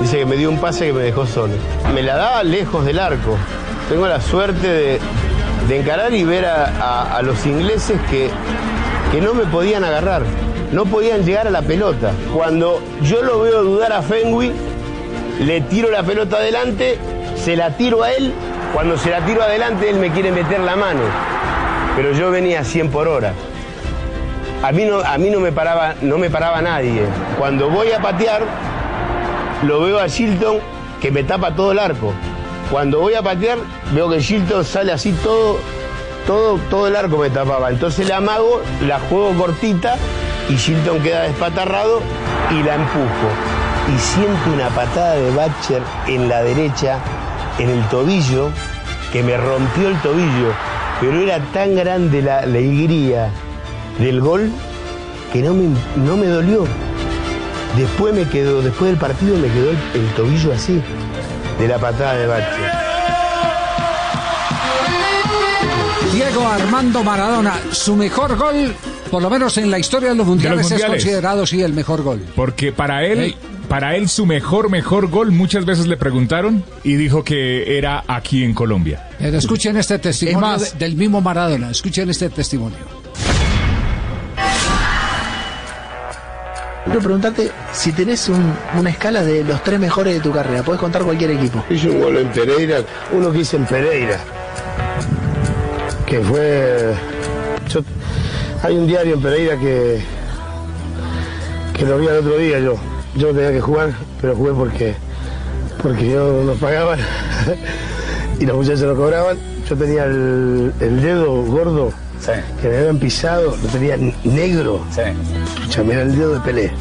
Dice 0.00 0.18
que 0.18 0.26
me 0.26 0.36
dio 0.36 0.50
un 0.50 0.58
pase 0.58 0.86
que 0.86 0.92
me 0.92 1.02
dejó 1.02 1.26
solo. 1.26 1.54
Me 1.94 2.02
la 2.02 2.16
daba 2.16 2.42
lejos 2.42 2.84
del 2.84 2.98
arco. 2.98 3.36
Tengo 3.88 4.06
la 4.06 4.20
suerte 4.20 4.66
de, 4.66 5.00
de 5.68 5.80
encarar 5.80 6.12
y 6.14 6.24
ver 6.24 6.46
a, 6.46 6.64
a- 6.80 7.16
a 7.18 7.22
los 7.22 7.44
ingleses 7.46 8.00
que, 8.10 8.30
que 9.12 9.20
no 9.20 9.34
me 9.34 9.44
podían 9.44 9.84
agarrar. 9.84 10.22
No 10.72 10.86
podían 10.86 11.24
llegar 11.24 11.46
a 11.46 11.50
la 11.50 11.62
pelota. 11.62 12.12
Cuando 12.34 12.82
yo 13.02 13.22
lo 13.22 13.40
veo 13.42 13.62
dudar 13.62 13.92
a 13.92 14.02
Fenwick, 14.02 14.52
le 15.40 15.60
tiro 15.62 15.90
la 15.90 16.02
pelota 16.02 16.36
adelante, 16.38 16.98
se 17.36 17.56
la 17.56 17.76
tiro 17.76 18.02
a 18.02 18.12
él. 18.12 18.32
Cuando 18.72 18.96
se 18.96 19.10
la 19.10 19.20
tiro 19.26 19.42
adelante, 19.42 19.90
él 19.90 19.96
me 19.96 20.10
quiere 20.10 20.32
meter 20.32 20.60
la 20.60 20.76
mano. 20.76 21.02
Pero 21.94 22.12
yo 22.12 22.30
venía 22.30 22.60
a 22.60 22.64
100 22.64 22.90
por 22.90 23.06
hora. 23.06 23.34
A 24.62 24.72
mí 24.72 24.84
no, 24.84 25.00
a 25.00 25.18
mí 25.18 25.30
no, 25.30 25.40
me, 25.40 25.52
paraba, 25.52 25.94
no 26.02 26.18
me 26.18 26.30
paraba 26.30 26.62
nadie. 26.62 27.02
Cuando 27.38 27.68
voy 27.68 27.90
a 27.92 28.00
patear, 28.00 28.42
lo 29.64 29.80
veo 29.80 29.98
a 29.98 30.06
Shilton 30.06 30.58
que 31.00 31.10
me 31.10 31.24
tapa 31.24 31.54
todo 31.54 31.72
el 31.72 31.78
arco. 31.78 32.12
Cuando 32.70 33.00
voy 33.00 33.14
a 33.14 33.22
patear, 33.22 33.58
veo 33.92 34.08
que 34.08 34.20
Shilton 34.20 34.64
sale 34.64 34.92
así 34.92 35.12
todo 35.24 35.58
todo, 36.26 36.58
todo 36.70 36.86
el 36.86 36.96
arco 36.96 37.18
me 37.18 37.30
tapaba. 37.30 37.70
Entonces 37.70 38.08
la 38.08 38.18
amago, 38.18 38.62
la 38.86 38.98
juego 39.00 39.32
cortita 39.34 39.96
y 40.48 40.56
Shilton 40.56 41.00
queda 41.00 41.22
despatarrado 41.22 42.00
y 42.50 42.62
la 42.62 42.76
empujo. 42.76 43.28
Y 43.94 43.98
siento 43.98 44.52
una 44.54 44.68
patada 44.68 45.14
de 45.14 45.34
Batcher 45.34 45.82
en 46.06 46.28
la 46.28 46.42
derecha, 46.42 46.98
en 47.58 47.70
el 47.70 47.82
tobillo, 47.88 48.50
que 49.12 49.22
me 49.22 49.36
rompió 49.36 49.88
el 49.88 50.00
tobillo. 50.00 50.52
Pero 51.00 51.20
era 51.20 51.40
tan 51.52 51.74
grande 51.74 52.22
la 52.22 52.40
alegría 52.40 53.30
del 53.98 54.20
gol 54.20 54.50
que 55.32 55.42
no 55.42 55.54
me, 55.54 55.68
no 55.96 56.16
me 56.16 56.26
dolió. 56.26 56.64
Después 57.76 58.14
me 58.14 58.28
quedó, 58.28 58.60
después 58.62 58.90
del 58.90 58.98
partido 59.00 59.36
me 59.38 59.48
quedó 59.48 59.70
el, 59.70 59.78
el 59.94 60.06
tobillo 60.14 60.52
así, 60.52 60.80
de 61.58 61.68
la 61.68 61.78
patada 61.78 62.14
de 62.14 62.26
Batcher. 62.26 62.70
Diego 66.12 66.46
Armando 66.46 67.02
Maradona, 67.02 67.54
su 67.70 67.96
mejor 67.96 68.36
gol, 68.36 68.74
por 69.10 69.22
lo 69.22 69.30
menos 69.30 69.56
en 69.56 69.70
la 69.70 69.78
historia 69.78 70.10
de 70.10 70.14
los 70.14 70.26
mundiales, 70.26 70.66
es 70.66 70.70
mundiales. 70.72 71.02
considerado 71.02 71.46
sí 71.46 71.62
el 71.62 71.72
mejor 71.72 72.02
gol. 72.02 72.22
Porque 72.36 72.72
para 72.72 73.04
él, 73.06 73.34
para 73.68 73.96
él 73.96 74.10
su 74.10 74.26
mejor, 74.26 74.68
mejor 74.68 75.08
gol, 75.08 75.30
muchas 75.32 75.64
veces 75.64 75.86
le 75.86 75.96
preguntaron 75.96 76.62
y 76.84 76.96
dijo 76.96 77.24
que 77.24 77.78
era 77.78 78.04
aquí 78.06 78.44
en 78.44 78.52
Colombia. 78.52 79.08
Pero 79.18 79.38
escuchen 79.38 79.78
este 79.78 79.98
testimonio 79.98 80.40
más- 80.40 80.72
de- 80.78 80.78
del 80.86 80.96
mismo 80.96 81.22
Maradona, 81.22 81.70
escuchen 81.70 82.10
este 82.10 82.28
testimonio. 82.28 82.76
Quiero 86.84 87.00
preguntarte 87.00 87.50
si 87.72 87.92
tenés 87.92 88.28
un- 88.28 88.54
una 88.78 88.90
escala 88.90 89.22
de 89.22 89.44
los 89.44 89.62
tres 89.62 89.78
mejores 89.78 90.14
de 90.14 90.20
tu 90.20 90.32
carrera. 90.32 90.62
Puedes 90.62 90.80
contar 90.80 91.02
cualquier 91.02 91.30
equipo. 91.30 91.64
Hice 91.70 91.88
un 91.88 92.00
gol 92.00 92.16
en 92.18 92.28
Pereira, 92.28 92.78
uno 93.12 93.30
que 93.30 93.38
hice 93.38 93.56
en 93.56 93.64
Pereira, 93.66 94.18
que 96.06 96.20
fue... 96.20 96.92
hay 98.62 98.76
un 98.76 98.86
diario 98.86 99.14
en 99.14 99.22
Pereira 99.22 99.56
que, 99.58 100.02
que 101.72 101.86
lo 101.86 101.98
vi 101.98 102.06
el 102.06 102.18
otro 102.18 102.36
día 102.36 102.58
yo. 102.58 102.74
Yo 103.14 103.28
tenía 103.28 103.52
que 103.52 103.60
jugar, 103.60 103.92
pero 104.20 104.34
jugué 104.34 104.52
porque, 104.52 104.94
porque 105.82 106.10
yo 106.10 106.42
nos 106.44 106.58
pagaban 106.58 106.98
y 108.40 108.46
los 108.46 108.56
muchachos 108.56 108.82
no 108.82 108.96
cobraban. 108.96 109.38
Yo 109.68 109.76
tenía 109.76 110.04
el 110.04 110.72
dedo 111.00 111.42
gordo 111.44 111.92
que 112.60 112.68
me 112.68 112.78
habían 112.78 112.98
pisado, 112.98 113.56
lo 113.56 113.68
tenía 113.68 113.96
negro. 114.24 114.84
Escuchame, 115.56 115.94
era 115.94 116.02
el 116.02 116.16
dedo 116.16 116.34
de 116.34 116.40
Pelé. 116.40 116.72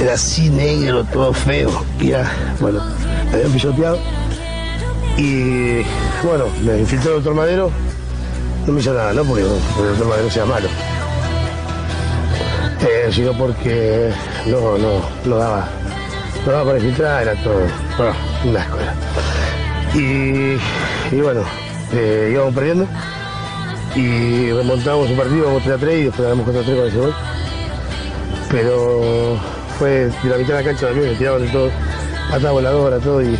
Era 0.00 0.14
así 0.14 0.48
negro, 0.48 1.04
todo 1.04 1.32
feo. 1.32 1.84
Y 2.00 2.10
era, 2.10 2.30
bueno, 2.60 2.80
me 3.26 3.36
habían 3.36 3.52
pisoteado. 3.52 3.98
Y 5.16 5.82
bueno, 6.24 6.46
me 6.62 6.78
infiltró 6.78 7.10
el 7.10 7.16
doctor 7.16 7.34
Madero. 7.34 7.70
No 8.66 8.72
me 8.72 8.80
hizo 8.80 8.94
nada, 8.94 9.12
¿no? 9.12 9.24
Porque, 9.24 9.44
porque 9.44 9.82
el 9.82 9.88
doctor 9.88 10.08
Madero 10.08 10.30
sea 10.30 10.44
malo. 10.46 10.68
Eh, 12.80 13.10
sino 13.10 13.32
porque 13.32 14.10
no, 14.46 14.78
no, 14.78 15.02
no 15.24 15.36
daba. 15.36 15.68
No 16.46 16.52
daba 16.52 16.64
para 16.64 16.78
infiltrar, 16.78 17.22
era 17.22 17.34
todo. 17.42 17.60
Bueno, 17.96 18.14
un 18.44 18.56
asco 18.56 18.78
era. 18.78 18.94
Y, 19.94 20.58
y 21.10 21.20
bueno, 21.20 21.42
eh, 21.92 22.30
íbamos 22.32 22.54
perdiendo. 22.54 22.86
Y 23.98 24.52
remontamos 24.52 25.10
un 25.10 25.16
partido, 25.16 25.38
íbamos 25.38 25.62
3 25.64 25.74
a 25.74 25.78
3 25.78 25.98
y 26.00 26.04
después 26.04 26.22
ganamos 26.22 26.44
4 26.44 26.60
a 26.60 26.64
3 26.64 26.76
con 26.78 26.86
ese 26.88 26.98
gol. 26.98 27.14
Pero 28.50 29.36
fue 29.78 29.90
de 29.90 30.12
la 30.30 30.36
mitad 30.36 30.54
de 30.54 30.54
la 30.54 30.64
cancha 30.64 30.86
también, 30.86 31.10
me 31.10 31.16
tiraban 31.16 31.42
de 31.42 31.48
todo, 31.48 31.70
patada 32.30 32.52
voladora, 32.52 32.98
todo. 32.98 33.22
Y, 33.22 33.36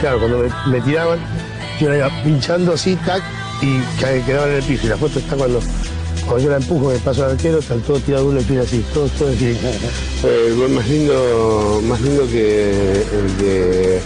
claro, 0.00 0.18
cuando 0.20 0.46
me, 0.66 0.80
tiraban, 0.80 1.18
yo 1.80 1.88
la 1.90 1.96
iba 1.98 2.22
pinchando 2.22 2.72
así, 2.74 2.94
tac, 2.96 3.22
y 3.62 3.80
ca- 4.00 4.24
quedaba 4.24 4.46
en 4.48 4.54
el 4.56 4.62
piso. 4.62 4.86
Y 4.86 4.90
la 4.90 4.96
foto 4.96 5.18
está 5.18 5.34
cuando, 5.36 5.60
cuando 6.24 6.44
yo 6.44 6.50
la 6.50 6.56
empujo, 6.58 6.90
me 6.90 6.98
paso 6.98 7.24
al 7.24 7.32
arquero, 7.32 7.58
están 7.58 7.80
todos 7.80 8.00
tirados 8.02 8.28
uno 8.28 8.40
y 8.40 8.44
piso 8.44 8.60
así, 8.62 8.84
todo, 8.94 9.08
todo 9.18 9.28
así. 9.30 9.58
El 10.24 10.54
gol 10.56 10.68
más 10.70 10.88
lindo, 10.88 11.80
más 11.84 12.00
lindo 12.00 12.26
que 12.28 12.70
el 12.70 13.38
de, 13.38 14.00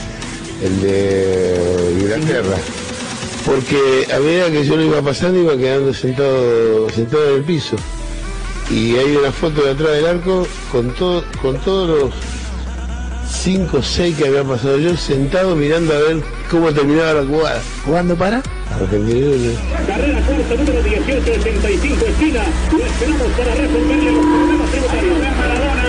el 0.65 0.81
de 0.81 1.97
Inglaterra. 2.01 2.57
Porque 3.45 4.07
a 4.13 4.19
medida 4.21 4.51
que 4.51 4.65
yo 4.65 4.77
lo 4.77 4.85
iba 4.85 5.03
pasando 5.03 5.41
iba 5.41 5.57
quedando 5.57 5.93
sentado, 5.93 6.89
sentado 6.91 7.31
en 7.31 7.35
el 7.37 7.45
piso. 7.45 7.77
Y 8.71 8.97
hay 8.97 9.17
una 9.17 9.31
foto 9.31 9.63
de 9.63 9.73
atrás 9.73 9.91
del 9.93 10.07
arco 10.07 10.47
con 10.73 10.95
todo, 10.95 11.23
con 11.43 11.59
todos 11.61 11.89
los 11.89 12.15
cinco 13.31 13.79
o 13.79 13.83
seis 13.83 14.17
que 14.17 14.27
había 14.27 14.43
pasado 14.43 14.79
yo 14.79 14.97
sentado 14.97 15.55
mirando 15.55 15.93
a 15.93 15.99
ver 15.99 16.23
cómo 16.51 16.73
terminaba 16.73 17.21
la 17.21 17.27
jugada. 17.27 17.61
¿Jugando 17.85 18.17
para? 18.17 18.43
Argentina. 18.81 19.61
Carrera 19.87 20.21
corta 20.27 20.55
número 20.55 20.83
1865 20.83 22.07
esquina. 22.07 22.43
Lo 22.73 22.79
esperamos 22.79 23.29
para 23.37 23.55
resolverle 23.55 24.13
los 24.13 24.25
problemas 24.25 24.71
tributarios. 24.71 25.84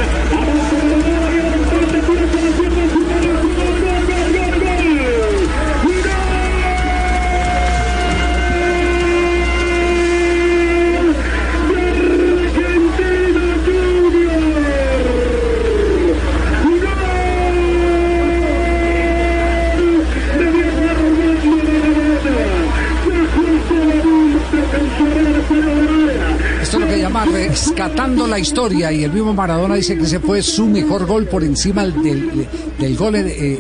Rescatando 27.31 28.27
la 28.27 28.39
historia 28.39 28.91
y 28.91 29.03
el 29.03 29.11
mismo 29.11 29.33
Maradona 29.33 29.75
dice 29.75 29.97
que 29.97 30.03
ese 30.03 30.19
fue 30.19 30.41
su 30.41 30.65
mejor 30.67 31.05
gol 31.05 31.25
por 31.27 31.43
encima 31.43 31.85
del, 31.85 32.47
del 32.79 32.95
gol 32.97 33.15
en- 33.15 33.27
eh, 33.27 33.59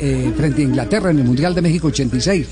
eh, 0.00 0.32
frente 0.36 0.62
a 0.62 0.64
Inglaterra 0.64 1.10
en 1.10 1.18
el 1.18 1.24
Mundial 1.24 1.54
de 1.54 1.62
México 1.62 1.88
86. 1.88 2.46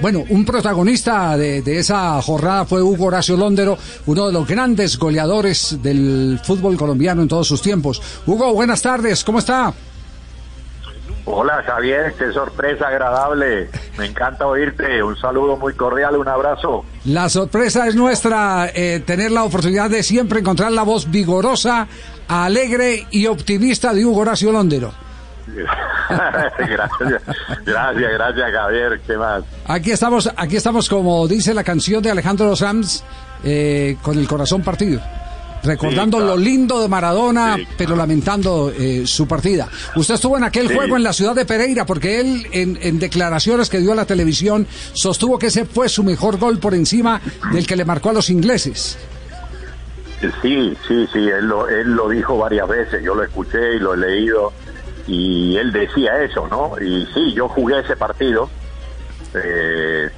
Bueno, 0.00 0.24
un 0.28 0.44
protagonista 0.44 1.36
de, 1.36 1.62
de 1.62 1.78
esa 1.78 2.20
jornada 2.22 2.64
fue 2.64 2.82
Hugo 2.82 3.06
Horacio 3.06 3.36
Londero, 3.36 3.76
uno 4.06 4.26
de 4.26 4.32
los 4.32 4.46
grandes 4.46 4.96
goleadores 4.98 5.78
del 5.82 6.38
fútbol 6.44 6.76
colombiano 6.76 7.22
en 7.22 7.28
todos 7.28 7.48
sus 7.48 7.62
tiempos. 7.62 8.00
Hugo, 8.26 8.52
buenas 8.54 8.82
tardes, 8.82 9.24
¿cómo 9.24 9.38
está? 9.40 9.72
Hola 11.30 11.62
Javier, 11.62 12.14
qué 12.18 12.32
sorpresa 12.32 12.88
agradable. 12.88 13.68
Me 13.98 14.06
encanta 14.06 14.46
oírte. 14.46 15.02
Un 15.02 15.14
saludo 15.14 15.58
muy 15.58 15.74
cordial, 15.74 16.16
un 16.16 16.26
abrazo. 16.26 16.86
La 17.04 17.28
sorpresa 17.28 17.86
es 17.86 17.94
nuestra 17.94 18.70
eh, 18.74 19.02
tener 19.04 19.30
la 19.30 19.44
oportunidad 19.44 19.90
de 19.90 20.02
siempre 20.02 20.40
encontrar 20.40 20.72
la 20.72 20.84
voz 20.84 21.10
vigorosa, 21.10 21.86
alegre 22.28 23.06
y 23.10 23.26
optimista 23.26 23.92
de 23.92 24.06
Hugo 24.06 24.22
Horacio 24.22 24.50
Londero. 24.52 24.90
gracias, 26.08 27.22
gracias, 27.66 28.12
gracias 28.12 28.52
Javier. 28.52 29.00
¿Qué 29.06 29.16
más? 29.18 29.44
Aquí 29.66 29.90
estamos, 29.90 30.32
aquí 30.34 30.56
estamos 30.56 30.88
como 30.88 31.28
dice 31.28 31.52
la 31.52 31.62
canción 31.62 32.02
de 32.02 32.10
Alejandro 32.10 32.56
Sanz, 32.56 33.02
eh, 33.44 33.98
con 34.02 34.18
el 34.18 34.26
corazón 34.26 34.62
partido. 34.62 35.02
Recordando 35.62 36.18
Sí, 36.18 36.22
claro. 36.24 36.36
lo 36.36 36.42
lindo 36.42 36.80
de 36.80 36.88
Maradona, 36.88 37.56
pero 37.76 37.96
lamentando 37.96 38.70
eh, 38.76 39.02
su 39.06 39.26
partida. 39.26 39.68
Usted 39.96 40.14
estuvo 40.14 40.36
en 40.36 40.44
aquel 40.44 40.68
Sí. 40.68 40.74
juego 40.74 40.96
en 40.96 41.02
la 41.02 41.12
ciudad 41.12 41.34
de 41.34 41.44
Pereira, 41.44 41.84
porque 41.84 42.20
él, 42.20 42.46
en, 42.52 42.78
en 42.80 42.98
declaraciones 42.98 43.68
que 43.68 43.78
dio 43.80 43.92
a 43.92 43.94
la 43.96 44.04
televisión, 44.06 44.66
sostuvo 44.92 45.38
que 45.38 45.46
ese 45.48 45.64
fue 45.64 45.88
su 45.88 46.04
mejor 46.04 46.38
gol 46.38 46.58
por 46.58 46.74
encima 46.74 47.20
del 47.52 47.66
que 47.66 47.76
le 47.76 47.84
marcó 47.84 48.10
a 48.10 48.12
los 48.12 48.30
ingleses. 48.30 48.96
Sí, 50.42 50.76
sí, 50.88 51.06
sí, 51.12 51.18
él 51.18 51.46
lo, 51.46 51.68
él 51.68 51.92
lo 51.92 52.08
dijo 52.08 52.36
varias 52.38 52.66
veces, 52.68 53.02
yo 53.04 53.14
lo 53.14 53.22
escuché 53.22 53.76
y 53.76 53.78
lo 53.78 53.94
he 53.94 53.96
leído 53.98 54.52
y 55.06 55.56
él 55.56 55.70
decía 55.72 56.22
eso, 56.24 56.48
¿no? 56.48 56.72
Y 56.80 57.06
sí, 57.14 57.32
yo 57.34 57.48
jugué 57.48 57.78
ese 57.80 57.94
partido, 57.96 58.50
eh, 59.34 60.08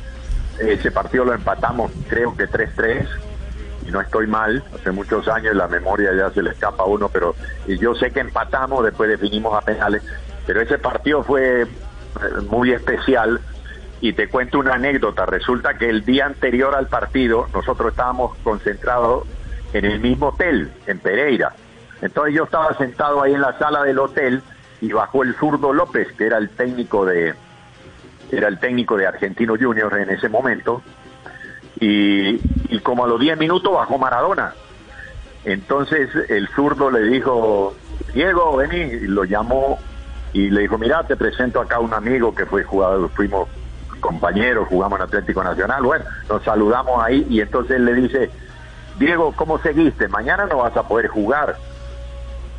ese 0.59 0.91
partido 0.91 1.25
lo 1.27 1.35
empatamos 1.35 1.91
creo 2.09 2.35
que 2.37 2.45
3-3 2.49 3.07
no 3.91 4.01
estoy 4.01 4.27
mal, 4.27 4.63
hace 4.75 4.91
muchos 4.91 5.29
años 5.29 5.55
la 5.55 5.69
memoria 5.69 6.13
ya 6.15 6.31
se 6.31 6.43
le 6.43 6.51
escapa 6.51 6.85
a 6.85 6.87
uno, 6.87 7.09
pero 7.09 7.35
y 7.67 7.79
yo 7.79 7.95
sé 7.95 8.11
que 8.11 8.21
empatamos, 8.21 8.85
después 8.85 9.09
definimos 9.09 9.55
a 9.55 9.61
penales, 9.61 10.03
pero 10.47 10.61
ese 10.61 10.79
partido 10.79 11.23
fue 11.23 11.63
eh, 11.63 11.67
muy 12.49 12.73
especial 12.73 13.41
y 14.01 14.13
te 14.13 14.29
cuento 14.29 14.59
una 14.59 14.75
anécdota. 14.75 15.27
Resulta 15.27 15.75
que 15.75 15.89
el 15.89 16.05
día 16.05 16.27
anterior 16.27 16.75
al 16.75 16.87
partido 16.87 17.47
nosotros 17.53 17.91
estábamos 17.91 18.37
concentrados 18.39 19.27
en 19.73 19.85
el 19.85 20.01
mismo 20.01 20.29
hotel, 20.29 20.73
en 20.87 20.99
Pereira. 20.99 21.55
Entonces 22.03 22.35
yo 22.35 22.45
estaba 22.45 22.77
sentado 22.77 23.23
ahí 23.23 23.35
en 23.35 23.43
la 23.43 23.59
sala 23.59 23.83
del 23.83 23.99
hotel 23.99 24.43
y 24.81 24.93
bajó 24.93 25.23
el 25.23 25.35
zurdo 25.35 25.73
López, 25.73 26.09
que 26.13 26.27
era 26.27 26.39
el 26.39 26.49
técnico 26.51 27.05
de 27.05 27.35
era 28.33 28.49
el 28.49 28.59
técnico 28.59 28.97
de 28.97 29.07
Argentino 29.07 29.57
Juniors 29.59 29.97
en 29.97 30.11
ese 30.11 30.29
momento, 30.29 30.83
y, 31.81 32.79
como 32.83 33.05
a 33.05 33.09
los 33.09 33.19
10 33.21 33.39
minutos 33.39 33.73
bajó 33.73 33.99
Maradona. 33.99 34.55
Entonces 35.45 36.11
el 36.29 36.49
zurdo 36.49 36.91
le 36.91 37.01
dijo, 37.03 37.75
Diego, 38.13 38.57
vení, 38.57 39.01
lo 39.07 39.25
llamó 39.25 39.79
y 40.33 40.51
le 40.51 40.63
dijo, 40.63 40.77
mira, 40.79 41.03
te 41.05 41.17
presento 41.17 41.61
acá 41.61 41.77
a 41.77 41.81
un 41.81 41.95
amigo 41.95 42.35
que 42.35 42.45
fue 42.47 42.63
jugador, 42.63 43.09
fuimos 43.11 43.49
compañeros, 44.01 44.69
jugamos 44.69 44.99
en 44.99 45.05
Atlético 45.07 45.43
Nacional, 45.43 45.83
bueno, 45.83 46.05
nos 46.29 46.43
saludamos 46.45 47.03
ahí 47.03 47.27
y 47.29 47.41
entonces 47.41 47.77
él 47.77 47.85
le 47.87 47.95
dice, 47.95 48.31
Diego, 48.99 49.33
¿cómo 49.35 49.59
seguiste? 49.59 50.09
Mañana 50.09 50.47
no 50.47 50.59
vas 50.59 50.77
a 50.77 50.87
poder 50.87 51.09
jugar. 51.09 51.57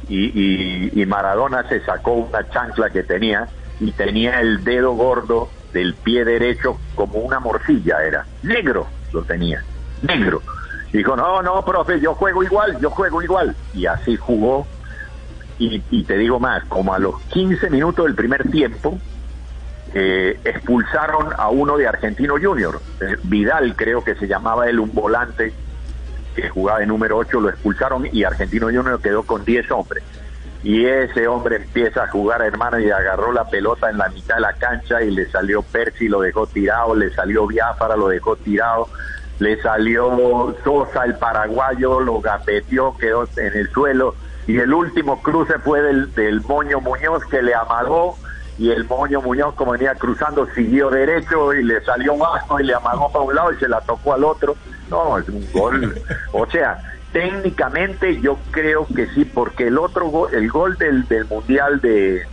Y, 0.07 0.25
y- 0.25 1.01
y 1.01 1.05
Maradona 1.05 1.67
se 1.69 1.79
sacó 1.81 2.13
una 2.13 2.49
chancla 2.49 2.89
que 2.89 3.03
tenía 3.03 3.47
y 3.79 3.91
tenía 3.91 4.41
el 4.41 4.63
dedo 4.63 4.93
gordo 4.93 5.49
del 5.71 5.93
pie 5.93 6.25
derecho 6.25 6.77
como 6.95 7.19
una 7.19 7.39
morcilla 7.39 8.03
era, 8.03 8.25
negro 8.43 8.87
lo 9.13 9.23
tenía, 9.23 9.63
negro. 10.01 10.41
Dijo, 10.91 11.15
no, 11.15 11.41
no, 11.41 11.63
profe, 11.63 11.99
yo 12.01 12.15
juego 12.15 12.43
igual, 12.43 12.77
yo 12.79 12.89
juego 12.89 13.21
igual. 13.21 13.55
Y 13.73 13.85
así 13.85 14.17
jugó. 14.17 14.67
Y, 15.57 16.03
te 16.03 16.17
digo 16.17 16.39
más, 16.39 16.63
como 16.65 16.91
a 16.91 16.97
los 16.97 17.21
15 17.29 17.69
minutos 17.69 18.05
del 18.05 18.15
primer 18.15 18.49
tiempo, 18.49 18.97
eh, 19.93 20.39
expulsaron 20.43 21.27
a 21.37 21.49
uno 21.49 21.77
de 21.77 21.87
Argentino 21.87 22.33
Junior. 22.41 22.81
Eh, 22.99 23.17
Vidal 23.23 23.75
creo 23.75 24.03
que 24.03 24.15
se 24.15 24.27
llamaba 24.27 24.67
él, 24.67 24.79
un 24.79 24.91
volante 24.91 25.53
que 26.35 26.49
jugaba 26.49 26.79
de 26.79 26.87
número 26.87 27.17
8, 27.17 27.39
lo 27.39 27.49
expulsaron 27.49 28.07
y 28.11 28.23
Argentino 28.23 28.67
Junior 28.67 28.99
quedó 28.99 29.21
con 29.21 29.45
10 29.45 29.69
hombres. 29.69 30.03
Y 30.63 30.85
ese 30.85 31.27
hombre 31.27 31.55
empieza 31.55 32.03
a 32.03 32.07
jugar, 32.07 32.41
hermano, 32.41 32.79
y 32.79 32.91
agarró 32.91 33.31
la 33.31 33.45
pelota 33.49 33.89
en 33.89 33.97
la 33.97 34.09
mitad 34.09 34.35
de 34.35 34.41
la 34.41 34.53
cancha 34.53 35.01
y 35.01 35.09
le 35.09 35.29
salió 35.31 35.63
Percy, 35.63 36.07
lo 36.07 36.21
dejó 36.21 36.45
tirado, 36.45 36.95
le 36.95 37.11
salió 37.13 37.47
Biafara, 37.47 37.95
lo 37.95 38.09
dejó 38.09 38.35
tirado, 38.35 38.87
le 39.39 39.59
salió 39.61 40.55
Sosa, 40.63 41.05
el 41.05 41.15
paraguayo, 41.15 41.99
lo 41.99 42.21
gapeteó, 42.21 42.95
quedó 42.97 43.27
en 43.37 43.57
el 43.57 43.69
suelo. 43.71 44.15
Y 44.45 44.57
el 44.59 44.71
último 44.73 45.21
cruce 45.23 45.57
fue 45.59 45.81
del, 45.81 46.13
del 46.13 46.41
Moño 46.41 46.79
Muñoz 46.79 47.25
que 47.25 47.41
le 47.41 47.55
amagó 47.55 48.17
y 48.57 48.69
el 48.69 48.85
Moño 48.85 49.21
Muñoz 49.21 49.55
como 49.55 49.71
venía 49.71 49.95
cruzando 49.95 50.47
siguió 50.53 50.91
derecho 50.91 51.53
y 51.53 51.63
le 51.63 51.83
salió 51.83 52.15
bajo 52.15 52.59
y 52.59 52.63
le 52.63 52.75
amagó 52.75 53.11
para 53.11 53.25
un 53.25 53.33
lado 53.35 53.51
y 53.51 53.57
se 53.57 53.67
la 53.67 53.81
tocó 53.81 54.13
al 54.13 54.23
otro. 54.23 54.55
No, 54.89 55.17
es 55.17 55.27
un 55.29 55.47
gol. 55.51 55.99
O 56.33 56.45
sea, 56.45 56.79
técnicamente 57.11 58.19
yo 58.21 58.39
creo 58.51 58.87
que 58.87 59.07
sí, 59.07 59.25
porque 59.25 59.67
el 59.67 59.77
otro 59.77 60.07
gol, 60.07 60.29
el 60.33 60.49
gol 60.49 60.77
del, 60.77 61.07
del 61.07 61.25
Mundial 61.25 61.79
de, 61.81 62.25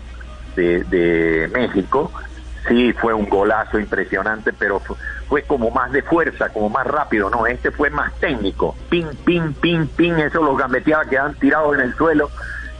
de, 0.56 1.48
México, 1.52 2.12
sí 2.68 2.92
fue 2.94 3.12
un 3.14 3.28
golazo 3.28 3.78
impresionante, 3.78 4.52
pero 4.52 4.80
fu- 4.80 4.96
fue 5.28 5.42
como 5.42 5.70
más 5.70 5.90
de 5.92 6.02
fuerza, 6.02 6.48
como 6.50 6.68
más 6.70 6.86
rápido, 6.86 7.30
no, 7.30 7.46
este 7.46 7.70
fue 7.70 7.90
más 7.90 8.14
técnico, 8.18 8.76
pin, 8.88 9.08
pin, 9.24 9.54
pin, 9.54 9.88
pin, 9.88 10.18
eso 10.18 10.42
los 10.42 10.56
gambeteaba 10.56 11.04
quedan 11.04 11.34
tirados 11.34 11.74
en 11.74 11.80
el 11.80 11.94
suelo 11.94 12.30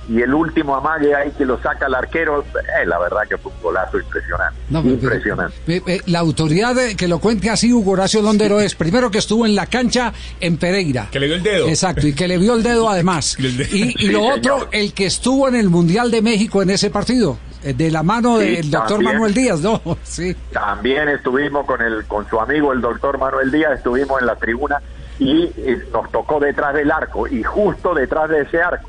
y 0.08 0.22
el 0.22 0.32
último 0.32 0.74
amague 0.74 1.14
ahí 1.14 1.30
que 1.36 1.44
lo 1.44 1.60
saca 1.62 1.86
el 1.86 1.94
arquero, 1.94 2.42
eh, 2.42 2.86
la 2.86 2.98
verdad 2.98 3.20
que 3.28 3.36
fue 3.36 3.52
un 3.52 3.62
golazo 3.62 3.98
impresionante, 3.98 4.56
No, 4.70 4.82
pero- 4.82 4.94
impresionante. 4.94 5.56
Eh, 5.66 5.82
eh, 5.86 6.00
La 6.06 6.20
autoridad 6.20 6.74
de 6.74 6.96
que 6.96 7.06
lo 7.08 7.18
cuente 7.18 7.50
así 7.50 7.72
Hugo 7.72 7.92
Horacio 7.92 8.22
Londero 8.22 8.58
es 8.60 8.74
primero 8.74 9.10
que 9.10 9.18
estuvo 9.18 9.44
en 9.44 9.54
la 9.54 9.66
cancha 9.66 10.12
en 10.40 10.56
Pereira. 10.56 11.08
Que 11.10 11.20
le 11.20 11.26
dio 11.26 11.36
el 11.36 11.42
dedo. 11.42 11.68
Exacto, 11.68 12.06
y 12.06 12.14
que 12.14 12.26
le 12.26 12.38
vio 12.38 12.54
el 12.54 12.62
dedo 12.62 12.88
además. 12.88 13.36
Y, 13.38 13.46
y 13.46 13.92
Sí, 13.92 14.06
lo 14.08 14.20
señor. 14.20 14.38
otro, 14.38 14.68
el 14.72 14.92
que 14.94 15.06
estuvo 15.06 15.46
en 15.48 15.54
el 15.56 15.68
Mundial 15.68 16.10
de 16.10 16.22
México 16.22 16.62
en 16.62 16.70
ese 16.70 16.88
partido, 16.90 17.38
eh, 17.62 17.74
de 17.74 17.90
la 17.90 18.02
mano 18.02 18.38
Sí, 18.38 18.56
del 18.56 18.70
doctor 18.70 18.90
también. 18.96 19.12
Manuel 19.14 19.34
Díaz, 19.34 19.60
¿no? 19.60 19.80
Sí. 20.04 20.34
También 20.52 21.08
estuvimos 21.08 21.66
con 21.66 21.82
el 21.82 22.04
con 22.06 22.26
su 22.30 22.40
amigo 22.40 22.72
el 22.72 22.80
doctor 22.80 23.18
Manuel 23.18 23.50
Díaz, 23.50 23.72
estuvimos 23.78 24.20
en 24.20 24.26
la 24.26 24.36
tribuna 24.36 24.80
y 25.18 25.44
eh, 25.56 25.82
nos 25.92 26.10
tocó 26.12 26.38
detrás 26.40 26.72
del 26.74 26.90
arco 26.90 27.26
y 27.26 27.42
justo 27.42 27.92
detrás 27.94 28.30
de 28.30 28.42
ese 28.42 28.62
arco. 28.62 28.88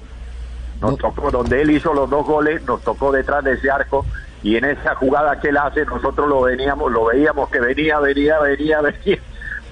Nos 0.82 0.98
tocó 0.98 1.30
donde 1.32 1.62
él 1.62 1.72
hizo 1.72 1.94
los 1.94 2.10
dos 2.10 2.26
goles, 2.26 2.64
nos 2.64 2.82
tocó 2.82 3.12
detrás 3.12 3.44
de 3.44 3.54
ese 3.54 3.70
arco 3.70 4.06
y 4.42 4.56
en 4.56 4.66
esa 4.66 4.96
jugada 4.96 5.40
que 5.40 5.50
él 5.50 5.58
hace 5.58 5.86
nosotros 5.86 6.28
lo 6.28 6.42
veníamos, 6.42 6.92
lo 6.92 7.06
veíamos 7.06 7.50
que 7.50 7.60
venía, 7.60 8.00
venía, 8.00 8.40
venía, 8.40 8.82
venía. 8.82 9.20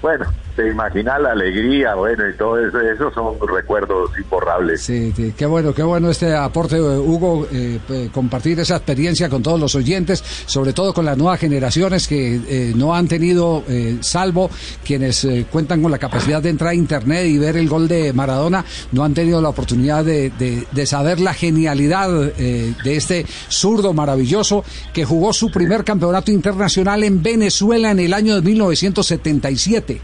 Bueno, 0.02 0.26
te 0.58 0.68
imaginas 0.68 1.20
la 1.22 1.30
alegría, 1.30 1.94
bueno, 1.94 2.28
y 2.28 2.36
todo 2.36 2.58
eso, 2.58 2.80
esos 2.80 3.14
son 3.14 3.34
recuerdos 3.46 4.10
imborrables. 4.18 4.82
Sí, 4.82 5.12
sí, 5.14 5.32
qué 5.36 5.46
bueno, 5.46 5.72
qué 5.72 5.84
bueno 5.84 6.10
este 6.10 6.34
aporte, 6.34 6.76
eh, 6.78 6.80
Hugo, 6.80 7.46
eh, 7.52 7.78
compartir 8.12 8.58
esa 8.58 8.74
experiencia 8.74 9.28
con 9.28 9.40
todos 9.40 9.60
los 9.60 9.76
oyentes, 9.76 10.24
sobre 10.46 10.72
todo 10.72 10.92
con 10.92 11.04
las 11.04 11.16
nuevas 11.16 11.38
generaciones 11.38 12.08
que 12.08 12.40
eh, 12.48 12.72
no 12.74 12.92
han 12.92 13.06
tenido, 13.06 13.62
eh, 13.68 13.98
salvo 14.00 14.50
quienes 14.84 15.24
eh, 15.24 15.46
cuentan 15.48 15.80
con 15.80 15.92
la 15.92 15.98
capacidad 15.98 16.42
de 16.42 16.50
entrar 16.50 16.70
a 16.70 16.74
Internet 16.74 17.26
y 17.26 17.38
ver 17.38 17.56
el 17.56 17.68
gol 17.68 17.86
de 17.86 18.12
Maradona, 18.12 18.64
no 18.90 19.04
han 19.04 19.14
tenido 19.14 19.40
la 19.40 19.50
oportunidad 19.50 20.04
de, 20.04 20.30
de- 20.38 20.66
de 20.72 20.86
saber 20.86 21.20
la 21.20 21.34
genialidad 21.34 22.10
eh, 22.36 22.74
de 22.82 22.96
este 22.96 23.24
zurdo 23.48 23.92
maravilloso 23.92 24.64
que 24.92 25.04
jugó 25.04 25.32
su 25.32 25.52
primer 25.52 25.84
campeonato 25.84 26.32
internacional 26.32 27.04
en 27.04 27.22
Venezuela 27.22 27.92
en 27.92 28.00
el 28.00 28.12
año 28.12 28.34
de 28.34 28.42
1977, 28.42 30.00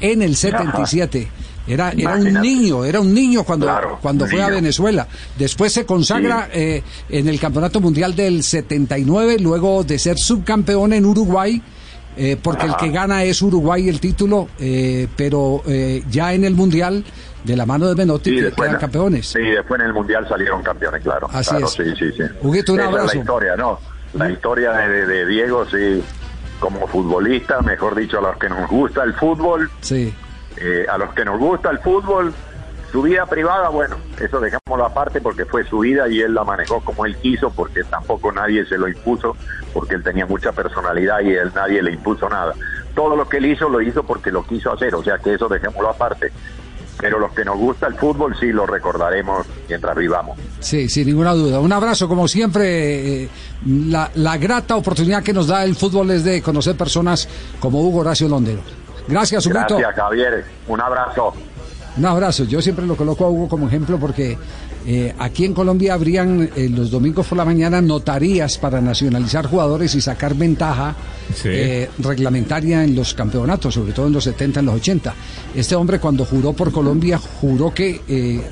en 0.00 0.22
el 0.22 0.36
77. 0.36 1.28
Era, 1.66 1.92
era 1.96 2.16
un 2.16 2.32
niño, 2.42 2.84
era 2.84 3.00
un 3.00 3.14
niño 3.14 3.42
cuando, 3.42 3.64
Claro, 3.66 3.98
cuando 4.02 4.26
fue 4.26 4.42
a 4.42 4.46
niño. 4.48 4.56
Venezuela. 4.56 5.08
Después 5.38 5.72
se 5.72 5.86
consagra 5.86 6.50
eh, 6.52 6.82
en 7.08 7.26
el 7.26 7.40
Campeonato 7.40 7.80
Mundial 7.80 8.14
del 8.14 8.42
79, 8.42 9.38
luego 9.40 9.82
de 9.82 9.98
ser 9.98 10.18
subcampeón 10.18 10.92
en 10.92 11.06
Uruguay, 11.06 11.62
eh, 12.18 12.36
porque 12.40 12.64
el 12.66 12.70
Ajá. 12.72 12.78
que 12.80 12.90
gana 12.90 13.24
es 13.24 13.40
Uruguay 13.40 13.88
el 13.88 13.98
título, 13.98 14.48
eh, 14.58 15.08
pero 15.16 15.62
eh, 15.66 16.02
ya 16.10 16.34
en 16.34 16.44
el 16.44 16.54
Mundial, 16.54 17.02
de 17.44 17.56
la 17.56 17.64
mano 17.64 17.88
de 17.88 17.94
Menotti, 17.94 18.30
Sí, 18.30 18.36
que 18.36 18.42
después, 18.42 18.68
quedan 18.68 18.80
campeones. 18.80 19.26
Sí, 19.26 19.40
después 19.40 19.80
en 19.80 19.86
el 19.86 19.94
Mundial 19.94 20.26
salieron 20.28 20.62
campeones, 20.62 21.02
claro. 21.02 21.28
Así 21.32 21.48
Claro, 21.50 21.66
es. 21.66 21.72
Sí, 21.72 21.82
sí, 21.98 22.10
sí. 22.14 22.22
Huguito, 22.42 22.74
un 22.74 22.80
Esa 22.80 22.88
abrazo. 22.90 23.06
es 23.08 23.14
la 23.14 23.20
historia, 23.20 23.56
¿no? 23.56 23.78
La 24.14 24.30
historia 24.30 24.70
de, 24.72 24.88
de- 24.88 25.06
de 25.06 25.26
Diego, 25.26 25.64
sí, 25.70 26.02
como 26.60 26.86
futbolista, 26.86 27.60
mejor 27.62 27.94
dicho, 27.94 28.18
a 28.18 28.22
los 28.22 28.36
que 28.38 28.48
nos 28.48 28.68
gusta 28.70 29.02
el 29.04 29.14
fútbol, 29.14 29.70
Sí. 29.80 30.14
eh, 30.56 30.86
a 30.90 30.96
los 30.98 31.12
que 31.14 31.24
nos 31.24 31.38
gusta 31.38 31.70
el 31.70 31.78
fútbol, 31.80 32.32
su 32.92 33.02
vida 33.02 33.26
privada, 33.26 33.70
bueno, 33.70 33.96
eso 34.20 34.38
dejámoslo 34.40 34.86
aparte 34.86 35.20
porque 35.20 35.44
fue 35.44 35.64
su 35.64 35.80
vida 35.80 36.08
y 36.08 36.20
él 36.20 36.32
la 36.32 36.44
manejó 36.44 36.80
como 36.80 37.04
él 37.06 37.16
quiso, 37.16 37.50
porque 37.50 37.82
tampoco 37.84 38.30
nadie 38.30 38.64
se 38.66 38.78
lo 38.78 38.86
impuso, 38.88 39.36
porque 39.72 39.96
él 39.96 40.02
tenía 40.04 40.26
mucha 40.26 40.52
personalidad 40.52 41.20
y 41.20 41.32
él 41.34 41.50
nadie 41.54 41.82
le 41.82 41.90
impuso 41.92 42.28
nada. 42.28 42.54
Todo 42.94 43.16
lo 43.16 43.28
que 43.28 43.38
él 43.38 43.46
hizo 43.46 43.68
lo 43.68 43.80
hizo 43.80 44.04
porque 44.04 44.30
lo 44.30 44.44
quiso 44.44 44.72
hacer, 44.72 44.94
o 44.94 45.02
sea 45.02 45.18
que 45.18 45.34
eso 45.34 45.48
dejémoslo 45.48 45.88
aparte. 45.88 46.30
Pero 47.00 47.18
los 47.18 47.32
que 47.32 47.44
nos 47.44 47.56
gusta 47.58 47.86
el 47.86 47.94
fútbol 47.94 48.36
sí 48.38 48.46
lo 48.46 48.66
recordaremos 48.66 49.46
mientras 49.68 49.96
vivamos. 49.96 50.38
Sí, 50.60 50.88
sin 50.88 51.06
ninguna 51.06 51.32
duda. 51.32 51.60
Un 51.60 51.72
abrazo, 51.72 52.08
como 52.08 52.28
siempre. 52.28 53.24
eh, 53.24 53.28
la, 53.66 54.10
la 54.14 54.36
grata 54.38 54.76
oportunidad 54.76 55.22
que 55.22 55.32
nos 55.32 55.46
da 55.48 55.64
el 55.64 55.74
fútbol 55.74 56.10
es 56.10 56.22
de 56.24 56.40
conocer 56.42 56.76
personas 56.76 57.28
como 57.60 57.80
Hugo 57.82 58.00
Horacio 58.00 58.28
Londero. 58.28 58.60
Gracias, 59.08 59.44
Huguito. 59.46 59.76
Gracias, 59.76 59.94
Javier. 59.96 60.44
Un 60.68 60.80
abrazo. 60.80 61.34
Un 61.96 62.06
abrazo. 62.06 62.44
Yo 62.44 62.60
siempre 62.62 62.86
lo 62.86 62.96
coloco 62.96 63.24
a 63.24 63.28
Hugo 63.28 63.48
como 63.48 63.66
ejemplo 63.68 63.98
porque 63.98 64.36
eh, 64.86 65.14
aquí 65.18 65.44
en 65.44 65.54
Colombia 65.54 65.94
habrían 65.94 66.50
eh, 66.56 66.68
los 66.68 66.90
domingos 66.90 67.26
por 67.26 67.38
la 67.38 67.44
mañana 67.44 67.80
notarías 67.80 68.58
para 68.58 68.80
nacionalizar 68.80 69.46
jugadores 69.46 69.94
y 69.94 70.00
sacar 70.00 70.34
ventaja 70.34 70.94
Sí. 71.34 71.48
eh, 71.50 71.88
reglamentaria 72.00 72.84
en 72.84 72.94
los 72.94 73.14
campeonatos, 73.14 73.72
sobre 73.74 73.92
todo 73.94 74.06
en 74.08 74.12
los 74.12 74.24
70, 74.24 74.60
en 74.60 74.66
los 74.66 74.74
80. 74.76 75.14
Este 75.54 75.74
hombre 75.74 75.98
cuando 75.98 76.24
juró 76.26 76.52
por 76.52 76.70
Colombia, 76.70 77.18
juró 77.18 77.72
que 77.72 78.00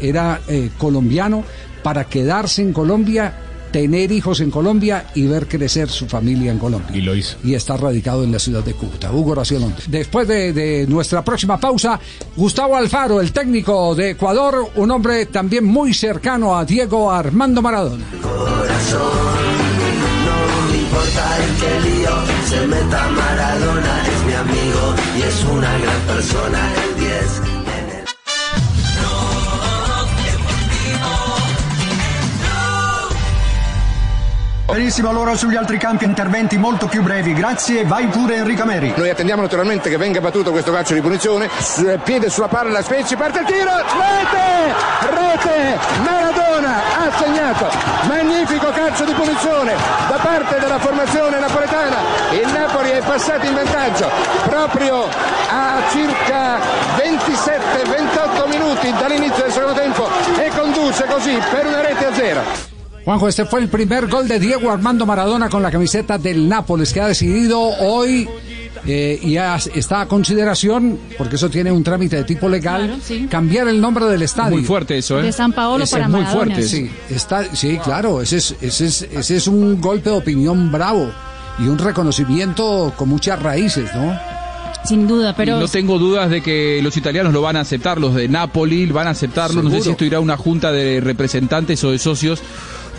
era 0.01 0.41
colombiano 0.79 1.45
para 1.83 2.05
quedarse 2.05 2.63
en 2.63 2.73
Colombia, 2.73 3.35
tener 3.73 4.13
hijos 4.13 4.41
en 4.41 4.51
Colombia 4.51 5.07
y 5.15 5.27
ver 5.27 5.49
crecer 5.49 5.89
su 5.89 6.07
familia 6.07 6.53
en 6.53 6.59
Colombia. 6.59 6.97
Y 6.97 7.01
lo 7.01 7.15
hizo. 7.15 7.37
Y 7.43 7.55
está 7.55 7.77
radicado 7.77 8.23
en 8.23 8.33
la 8.33 8.39
ciudad 8.39 8.63
de 8.63 8.75
Cúcuta. 8.75 9.11
Hugo 9.11 9.33
Horacio 9.33 9.59
Londres. 9.59 9.87
Después 9.89 10.29
de, 10.29 10.53
de 10.53 10.87
nuestra 10.87 11.25
próxima 11.25 11.59
pausa, 11.59 11.99
Gustavo 12.37 12.77
Alfaro, 12.77 13.21
el 13.21 13.33
técnico 13.33 13.95
de 13.95 14.11
Ecuador, 14.11 14.69
un 14.77 14.91
hombre 14.91 15.27
también 15.27 15.65
muy 15.65 15.95
cercano 15.95 16.57
a 16.57 16.65
Diego 16.65 17.11
Armando 17.11 17.63
Maradona. 17.63 18.05
No 18.13 18.19
me 20.71 20.79
importa 20.79 21.39
en 21.43 21.55
qué 21.57 21.81
lío 21.89 22.11
se 22.49 22.67
meta 22.67 23.09
Maradona, 23.11 24.03
es 24.07 24.23
mi 24.27 24.35
amigo 24.35 24.95
y 25.17 25.23
es 25.23 25.45
una 25.51 25.79
gran 25.79 26.01
persona, 26.03 26.73
Benissimo, 34.93 35.19
allora 35.19 35.35
sugli 35.37 35.57
altri 35.57 35.79
campi 35.79 36.05
interventi 36.05 36.59
molto 36.59 36.87
più 36.87 37.03
brevi. 37.03 37.33
Grazie, 37.33 37.87
vai 37.87 38.09
pure 38.09 38.35
Enrico 38.35 38.67
Meri. 38.67 38.93
Noi 38.95 39.09
attendiamo 39.09 39.41
naturalmente 39.41 39.89
che 39.89 39.97
venga 39.97 40.21
battuto 40.21 40.51
questo 40.51 40.71
calcio 40.71 40.93
di 40.93 41.01
punizione. 41.01 41.49
Su- 41.61 41.99
piede 42.05 42.29
sulla 42.29 42.49
palla, 42.49 42.83
Spezzi, 42.83 43.17
parte 43.17 43.39
il 43.39 43.47
tiro. 43.47 43.71
Rete! 43.75 44.75
Rete! 45.09 45.79
Maradona 46.03 46.75
ha 46.99 47.11
segnato. 47.17 47.71
Magnifico 48.07 48.71
calcio 48.71 49.07
di 49.07 49.13
punizione 49.13 49.73
da 50.11 50.19
parte 50.19 50.59
della 50.59 50.79
formazione 50.79 51.39
napoletana. 51.39 51.97
Il 52.33 52.53
Napoli 52.53 52.91
è 52.91 53.01
passato 53.01 53.47
in 53.47 53.55
vantaggio 53.55 54.11
proprio 54.45 55.05
a 55.05 55.81
circa 55.91 56.59
27-28 56.99 58.47
minuti 58.47 58.93
dall'inizio 59.01 59.43
del 59.43 59.53
secondo 59.53 59.73
tempo 59.73 60.07
e 60.37 60.51
conduce 60.55 61.07
così 61.07 61.41
per 61.51 61.65
una 61.65 61.81
rete 61.81 62.05
a 62.05 62.13
zero. 62.13 62.81
Juanjo, 63.05 63.29
este 63.29 63.45
fue 63.47 63.61
el 63.61 63.69
primer 63.69 64.07
gol 64.09 64.29
de 64.29 64.39
Diego 64.39 64.71
Armando 64.71 65.05
Maradona 65.07 65.49
con 65.49 65.63
la 65.63 65.71
camiseta 65.71 66.19
del 66.19 66.49
Nápoles, 66.49 66.93
que 66.93 67.01
ha 67.01 67.09
decidido 67.09 67.61
hoy 67.61 68.29
eh, 68.87 69.19
y 69.21 69.33
ya 69.33 69.57
está 69.57 70.03
a 70.03 70.07
consideración, 70.09 70.99
porque 71.19 71.35
eso 71.35 71.51
tiene 71.51 71.73
un 71.73 71.83
trámite 71.83 72.17
de 72.17 72.25
tipo 72.25 72.49
legal, 72.49 73.01
cambiar 73.29 73.67
el 73.67 73.81
nombre 73.81 74.05
del 74.07 74.23
estadio. 74.23 74.57
Muy 74.57 74.65
fuerte 74.65 74.99
eso, 74.99 75.19
¿eh? 75.19 75.25
De 75.25 75.33
San 75.33 75.53
Paolo 75.53 75.83
Ese 75.83 75.97
para 75.97 76.05
es 76.05 76.11
muy 76.11 76.21
Maradona. 76.21 76.55
fuerte, 76.55 76.69
sí. 76.69 76.91
Está, 77.11 77.55
sí, 77.57 77.79
claro, 77.83 78.23
ese 78.23 78.37
es, 78.37 78.55
ese, 78.61 78.87
es, 78.87 79.03
ese 79.03 79.37
es 79.37 79.47
un 79.49 79.81
golpe 79.81 80.11
de 80.11 80.17
opinión 80.17 80.71
bravo 80.71 81.11
y 81.59 81.67
un 81.67 81.79
reconocimiento 81.79 82.93
con 82.97 83.09
muchas 83.09 83.43
raíces, 83.43 83.91
¿no? 83.97 84.17
Sin 84.85 85.07
duda, 85.07 85.35
pero 85.37 85.61
no 85.61 85.69
tengo 85.69 85.99
dudas 85.99 86.29
de 86.29 86.41
que 86.43 86.81
los 86.83 86.97
italianos 86.97 87.33
lo 87.33 87.41
van 87.41 87.57
a 87.57 87.61
aceptar, 87.61 88.01
los 88.01 88.15
de 88.17 88.29
Napoli 88.29 88.87
van 88.87 89.07
a 89.07 89.11
aceptarlo. 89.11 89.63
No 89.63 89.71
sé 89.71 89.81
si 89.81 89.91
esto 89.91 90.05
irá 90.05 90.19
a 90.19 90.21
una 90.21 90.37
junta 90.37 90.73
de 90.73 91.01
representantes 91.01 91.83
o 91.85 91.93
de 91.93 92.01
socios, 92.01 92.43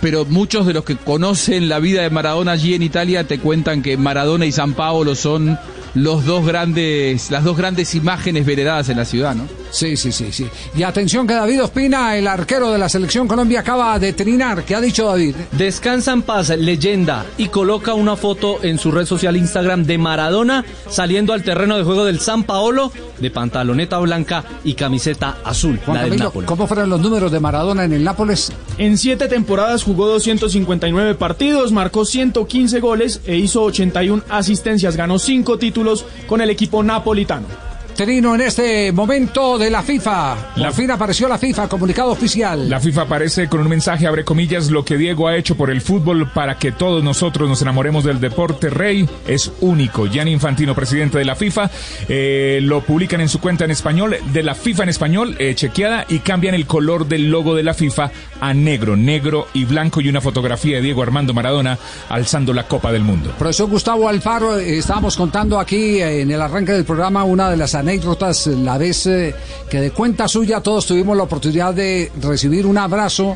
pero 0.03 0.25
muchos 0.25 0.65
de 0.65 0.73
los 0.73 0.83
que 0.83 0.97
conocen 0.97 1.69
la 1.69 1.79
vida 1.79 2.01
de 2.01 2.09
Maradona 2.09 2.51
allí 2.51 2.73
en 2.73 2.83
Italia 2.83 3.25
te 3.25 3.39
cuentan 3.39 3.81
que 3.81 3.95
Maradona 3.95 4.45
y 4.45 4.51
San 4.51 4.73
Paolo 4.73 5.15
son 5.15 5.57
los 5.93 6.25
dos 6.25 6.45
grandes, 6.45 7.31
las 7.31 7.45
dos 7.45 7.55
grandes 7.55 7.95
imágenes 7.95 8.45
veneradas 8.45 8.89
en 8.89 8.97
la 8.97 9.05
ciudad, 9.05 9.33
¿no? 9.33 9.47
Sí, 9.73 9.97
sí, 9.97 10.11
sí, 10.11 10.31
sí. 10.31 10.47
Y 10.75 10.83
atención 10.83 11.25
que 11.25 11.33
David 11.33 11.63
Ospina, 11.63 12.15
el 12.15 12.27
arquero 12.27 12.71
de 12.71 12.77
la 12.77 12.87
selección 12.87 13.27
Colombia, 13.27 13.61
acaba 13.61 13.97
de 13.97 14.13
trinar. 14.13 14.63
¿Qué 14.63 14.75
ha 14.75 14.81
dicho 14.81 15.07
David? 15.07 15.35
Descansa 15.51 16.13
en 16.13 16.21
paz, 16.21 16.49
leyenda, 16.49 17.25
y 17.37 17.47
coloca 17.47 17.95
una 17.95 18.15
foto 18.15 18.63
en 18.63 18.77
su 18.77 18.91
red 18.91 19.05
social 19.05 19.35
Instagram 19.35 19.83
de 19.83 19.97
Maradona 19.97 20.63
saliendo 20.89 21.33
al 21.33 21.43
terreno 21.43 21.75
de 21.75 21.83
juego 21.83 22.05
del 22.05 22.19
San 22.19 22.43
Paolo 22.43 22.91
de 23.19 23.31
pantaloneta 23.31 23.97
blanca 23.97 24.43
y 24.63 24.75
camiseta 24.75 25.37
azul, 25.43 25.79
Juan 25.83 25.95
la 25.95 26.01
del 26.03 26.11
Camilo, 26.11 26.25
Napoli. 26.25 26.45
¿cómo 26.45 26.67
fueron 26.67 26.89
los 26.89 27.01
números 27.01 27.31
de 27.31 27.39
Maradona 27.39 27.83
en 27.83 27.93
el 27.93 28.03
Nápoles? 28.03 28.51
En 28.77 28.97
siete 28.99 29.27
temporadas 29.27 29.83
jugó 29.83 30.07
259 30.07 31.15
partidos, 31.15 31.71
marcó 31.71 32.05
115 32.05 32.79
goles 32.79 33.21
e 33.25 33.37
hizo 33.37 33.63
81 33.63 34.23
asistencias. 34.29 34.95
Ganó 34.95 35.17
cinco 35.17 35.57
títulos 35.57 36.05
con 36.27 36.41
el 36.41 36.51
equipo 36.51 36.83
napolitano. 36.83 37.72
Trino 37.95 38.33
en 38.33 38.41
este 38.41 38.91
momento 38.91 39.57
de 39.57 39.69
la 39.69 39.83
FIFA. 39.83 40.53
Por 40.55 40.73
fin 40.73 40.91
apareció 40.91 41.27
la 41.27 41.37
FIFA, 41.37 41.69
comunicado 41.69 42.11
oficial. 42.11 42.69
La 42.69 42.79
FIFA 42.79 43.03
aparece 43.03 43.47
con 43.47 43.59
un 43.61 43.67
mensaje, 43.67 44.07
abre 44.07 44.23
comillas, 44.25 44.71
lo 44.71 44.83
que 44.83 44.97
Diego 44.97 45.27
ha 45.27 45.37
hecho 45.37 45.55
por 45.55 45.69
el 45.69 45.81
fútbol 45.81 46.31
para 46.31 46.57
que 46.57 46.71
todos 46.71 47.03
nosotros 47.03 47.47
nos 47.47 47.61
enamoremos 47.61 48.03
del 48.03 48.19
deporte 48.19 48.69
rey 48.69 49.07
es 49.27 49.51
único. 49.61 50.07
Gianni 50.07 50.31
Infantino, 50.31 50.73
presidente 50.73 51.17
de 51.17 51.25
la 51.25 51.35
FIFA, 51.35 51.69
eh, 52.09 52.59
lo 52.61 52.81
publican 52.81 53.21
en 53.21 53.29
su 53.29 53.39
cuenta 53.39 53.65
en 53.65 53.71
español, 53.71 54.17
de 54.31 54.43
la 54.43 54.55
FIFA 54.55 54.83
en 54.83 54.89
español, 54.89 55.35
eh, 55.39 55.53
chequeada, 55.55 56.05
y 56.09 56.19
cambian 56.19 56.55
el 56.55 56.65
color 56.65 57.07
del 57.07 57.29
logo 57.29 57.55
de 57.55 57.63
la 57.63 57.73
FIFA 57.73 58.11
a 58.41 58.53
negro, 58.53 58.95
negro 58.95 59.47
y 59.53 59.65
blanco, 59.65 60.01
y 60.01 60.09
una 60.09 60.21
fotografía 60.21 60.77
de 60.77 60.81
Diego 60.81 61.03
Armando 61.03 61.33
Maradona 61.33 61.77
alzando 62.09 62.53
la 62.53 62.67
Copa 62.67 62.91
del 62.91 63.03
Mundo. 63.03 63.33
Profesor 63.37 63.69
Gustavo 63.69 64.09
Alfaro, 64.09 64.57
eh, 64.57 64.77
estábamos 64.77 65.15
contando 65.15 65.59
aquí 65.59 66.01
eh, 66.01 66.21
en 66.21 66.31
el 66.31 66.41
arranque 66.41 66.71
del 66.71 66.85
programa 66.85 67.23
una 67.23 67.49
de 67.49 67.57
las 67.57 67.75
anécdotas, 67.83 68.47
la 68.47 68.77
vez 68.77 69.05
eh, 69.07 69.35
que 69.69 69.81
de 69.81 69.91
cuenta 69.91 70.29
suya 70.29 70.61
todos 70.61 70.85
tuvimos 70.85 71.17
la 71.17 71.23
oportunidad 71.23 71.73
de 71.73 72.09
recibir 72.21 72.65
un 72.65 72.77
abrazo 72.77 73.35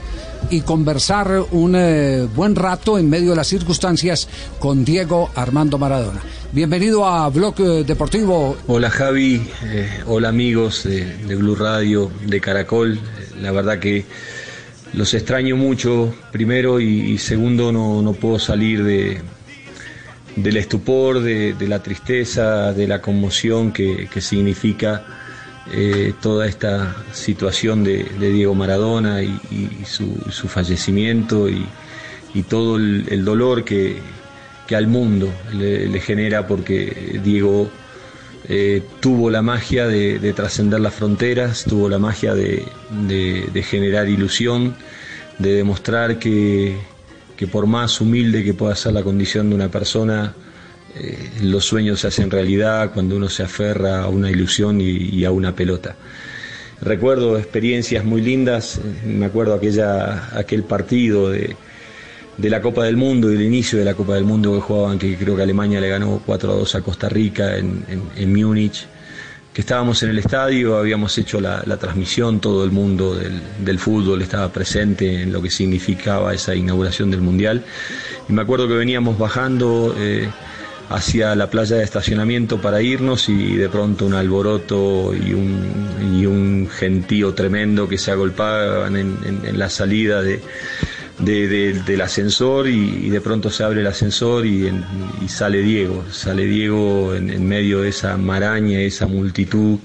y 0.50 0.62
conversar 0.62 1.44
un 1.52 1.76
eh, 1.76 2.26
buen 2.34 2.56
rato 2.56 2.98
en 2.98 3.10
medio 3.10 3.32
de 3.32 3.36
las 3.36 3.48
circunstancias 3.48 4.30
con 4.58 4.86
Diego 4.86 5.30
Armando 5.36 5.78
Maradona. 5.78 6.22
Bienvenido 6.54 7.06
a 7.06 7.30
Blog 7.30 7.56
Deportivo. 7.86 8.56
Hola 8.68 8.90
Javi, 8.90 9.46
eh, 9.66 9.90
hola 10.06 10.30
amigos 10.30 10.84
de, 10.86 11.36
Blue 11.36 11.56
Radio, 11.56 12.10
de 12.26 12.40
Caracol. 12.40 12.98
La 13.42 13.52
verdad 13.52 13.80
que 13.80 14.06
los 14.94 15.14
extraño 15.14 15.58
mucho, 15.58 16.16
primero, 16.32 16.80
y, 16.80 17.12
y 17.12 17.18
segundo, 17.18 17.74
no, 17.74 18.02
no 18.02 18.14
puedo 18.14 18.40
salir 18.40 18.86
de, 18.86 19.22
del 20.38 20.58
estupor, 20.58 21.22
de, 21.22 21.56
la 21.68 21.82
tristeza, 21.82 22.72
de 22.72 22.88
la 22.88 23.02
conmoción 23.02 23.72
que, 23.72 24.08
significa 24.22 25.04
eh, 25.74 26.14
toda 26.22 26.48
esta 26.48 26.96
situación 27.12 27.84
de, 27.84 28.06
Diego 28.20 28.54
Maradona 28.54 29.24
y, 29.24 29.40
su, 29.86 30.16
su 30.30 30.48
fallecimiento 30.48 31.50
y, 31.50 31.66
todo 32.48 32.78
el, 32.78 33.26
dolor 33.26 33.66
que, 33.66 34.00
al 34.76 34.88
mundo 34.88 35.34
le, 35.54 36.00
genera 36.00 36.46
porque 36.46 37.20
Diego 37.24 37.68
eh, 38.48 38.84
tuvo 39.00 39.32
la 39.32 39.42
magia 39.42 39.88
de, 39.88 40.20
de 40.20 40.34
trascender 40.34 40.80
las 40.80 40.94
fronteras, 40.94 41.66
tuvo 41.68 41.90
la 41.90 41.98
magia 41.98 42.36
de 42.36 43.64
generar 43.68 44.08
ilusión, 44.08 44.76
de 45.40 45.54
demostrar 45.54 46.20
que, 46.20 46.78
que 47.38 47.48
por 47.48 47.68
más 47.68 48.02
humilde 48.02 48.44
que 48.44 48.56
pueda 48.56 48.76
ser 48.76 48.94
la 48.94 49.04
condición 49.04 49.50
de 49.50 49.56
una 49.56 49.70
persona, 49.70 50.34
eh, 50.96 51.30
los 51.44 51.64
sueños 51.64 52.02
se 52.02 52.08
hacen 52.08 52.32
realidad 52.32 52.92
cuando 52.94 53.16
uno 53.16 53.30
se 53.30 53.44
aferra 53.44 54.02
a 54.02 54.08
una 54.10 54.32
ilusión 54.32 54.82
y, 54.82 55.24
a 55.24 55.32
una 55.32 55.56
pelota. 55.56 55.96
Recuerdo 56.82 57.38
experiencias 57.38 58.04
muy 58.04 58.22
lindas, 58.22 58.80
eh, 58.80 59.06
me 59.06 59.28
acuerdo 59.28 59.54
aquella, 59.54 60.36
aquel 60.36 60.64
partido 60.64 61.30
de, 61.30 61.56
de 62.38 62.50
la 62.50 62.60
Copa 62.60 62.86
del 62.86 62.98
Mundo 62.98 63.32
y 63.32 63.36
el 63.36 63.44
inicio 63.44 63.78
de 63.78 63.86
la 63.86 63.94
Copa 63.94 64.16
del 64.16 64.24
Mundo 64.24 64.54
que 64.56 64.62
jugaban, 64.62 64.98
que 64.98 65.16
creo 65.16 65.36
que 65.36 65.44
Alemania 65.44 65.80
le 65.80 65.90
ganó 65.90 66.22
4 66.26 66.52
a 66.52 66.56
2 66.56 66.76
a 66.76 66.82
Costa 66.82 67.08
Rica 67.08 67.56
en, 67.56 67.86
en, 67.88 68.02
en 68.16 68.36
Múnich, 68.36 68.88
que 69.58 69.62
estábamos 69.62 70.04
en 70.04 70.12
el 70.12 70.20
estadio, 70.20 70.78
habíamos 70.78 71.18
hecho 71.18 71.42
la, 71.42 71.64
transmisión, 71.78 72.40
todo 72.40 72.64
el 72.64 72.70
mundo 72.70 73.16
del, 73.16 73.80
fútbol 73.80 74.22
estaba 74.22 74.50
presente 74.54 75.24
en 75.24 75.34
lo 75.34 75.42
que 75.42 75.50
significaba 75.50 76.32
esa 76.32 76.54
inauguración 76.54 77.10
del 77.10 77.22
Mundial. 77.22 77.64
Y 78.30 78.34
me 78.34 78.44
acuerdo 78.44 78.68
que 78.68 78.76
veníamos 78.76 79.18
bajando 79.18 79.96
eh, 79.98 80.30
hacia 80.92 81.34
la 81.34 81.50
playa 81.50 81.78
de 81.78 81.84
estacionamiento 81.84 82.62
para 82.62 82.84
irnos 82.84 83.30
y 83.30 83.56
de 83.56 83.68
pronto 83.68 84.06
un 84.06 84.14
alboroto 84.14 85.16
y 85.16 85.34
un, 85.34 86.70
gentío 86.70 87.34
tremendo 87.34 87.90
que 87.90 87.98
se 87.98 88.12
agolpaban 88.12 88.96
en- 88.96 89.18
en 89.44 89.58
la 89.58 89.72
salida 89.72 90.22
de, 90.22 90.40
de- 91.20 91.48
de- 91.48 91.74
del 91.84 92.02
ascensor 92.02 92.68
y, 92.68 93.10
de 93.10 93.22
pronto 93.22 93.50
se 93.50 93.64
abre 93.64 93.82
el 93.82 93.88
ascensor 93.88 94.46
y, 94.46 94.70
sale 95.28 95.62
Diego, 95.62 96.06
sale 96.12 96.46
Diego 96.46 97.16
en, 97.16 97.30
en 97.30 97.48
medio 97.48 97.82
de 97.82 97.90
esa 97.90 98.18
maraña, 98.18 98.80
esa 98.82 99.08
multitud, 99.08 99.80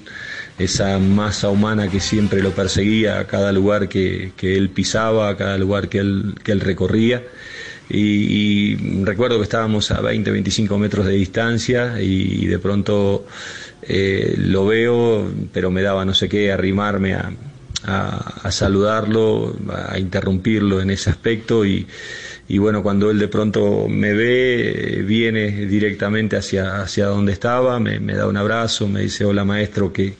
esa 0.59 0.99
masa 0.99 1.49
humana 1.49 1.89
que 1.89 2.01
siempre 2.01 2.43
lo 2.43 2.51
perseguía 2.51 3.19
a 3.19 3.27
cada 3.27 3.53
lugar 3.53 3.89
que, 3.89 4.33
que 4.37 4.57
él 4.57 4.69
pisaba, 4.71 5.31
a 5.31 5.37
cada 5.37 5.57
lugar 5.59 5.89
que 5.89 5.99
él, 5.99 6.35
que 6.45 6.53
él 6.53 6.61
recorría. 6.61 7.23
Y, 7.89 7.99
y 8.75 9.05
recuerdo 9.05 9.39
que 9.39 9.43
estábamos 9.45 9.91
a 9.91 10.01
20, 10.01 10.31
25 10.31 10.79
metros 10.79 11.05
de 11.07 11.13
distancia 11.15 12.01
y, 12.01 12.47
de 12.47 12.59
pronto 12.59 13.27
eh, 13.83 14.35
lo 14.39 14.67
veo, 14.67 15.31
pero 15.53 15.71
me 15.71 15.83
daba 15.83 16.05
no 16.05 16.15
sé 16.15 16.29
qué, 16.29 16.53
arrimarme 16.53 17.15
a, 17.15 17.33
a, 17.85 18.51
saludarlo, 18.51 19.57
a 19.89 19.99
interrumpirlo 19.99 20.81
en 20.81 20.91
ese 20.91 21.11
aspecto 21.11 21.65
y, 21.65 21.87
bueno, 22.59 22.83
cuando 22.83 23.11
él 23.11 23.19
de 23.19 23.29
pronto 23.29 23.89
me 23.89 24.13
ve, 24.13 24.99
eh, 24.99 25.03
viene 25.03 25.67
directamente 25.67 26.37
hacia, 26.37 26.83
hacia 26.83 27.07
donde 27.07 27.33
estaba, 27.33 27.81
me, 27.81 27.99
da 28.15 28.27
un 28.27 28.37
abrazo, 28.37 28.89
me 28.89 29.01
dice, 29.01 29.25
hola 29.25 29.45
maestro, 29.45 29.93
que, 29.93 30.15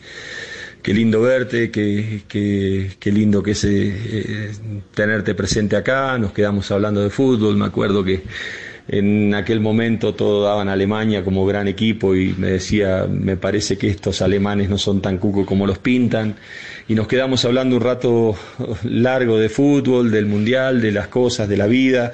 qué 0.83 0.95
lindo 0.95 1.21
verte, 1.21 1.71
qué, 1.71 2.23
qué, 2.29 3.13
lindo 3.13 3.43
que 3.43 3.51
es 3.51 3.65
eh, 3.65 4.51
tenerte 4.95 5.35
presente 5.35 5.77
acá, 5.77 6.17
nos 6.19 6.33
quedamos 6.33 6.71
hablando 6.71 7.03
de 7.03 7.11
fútbol, 7.11 7.57
me 7.57 7.67
acuerdo 7.67 8.03
que 8.03 8.23
en 8.89 9.35
aquel 9.35 9.61
momento 9.61 10.15
todo 10.15 10.45
daban 10.45 10.69
a 10.69 10.73
Alemania 10.73 11.25
como 11.25 11.47
gran 11.47 11.69
equipo 11.69 12.15
y 12.17 12.35
me 12.35 12.53
decía, 12.53 13.07
me 13.09 13.37
parece 13.37 13.79
que 13.79 13.89
estos 13.89 14.23
alemanes 14.23 14.69
no 14.69 14.79
son 14.79 15.01
tan 15.01 15.19
cuco 15.19 15.47
como 15.47 15.67
los 15.67 15.79
pintan. 15.79 16.37
Y 16.93 16.95
nos 16.95 17.09
quedamos 17.09 17.43
hablando 17.47 17.77
un 17.77 17.81
rato 17.81 18.37
largo 18.85 19.39
de 19.39 19.49
fútbol, 19.49 20.11
del 20.11 20.27
mundial, 20.27 20.83
de 20.83 20.93
las 20.93 21.09
cosas, 21.09 21.49
de 21.49 21.57
la 21.57 21.67
vida 21.67 22.13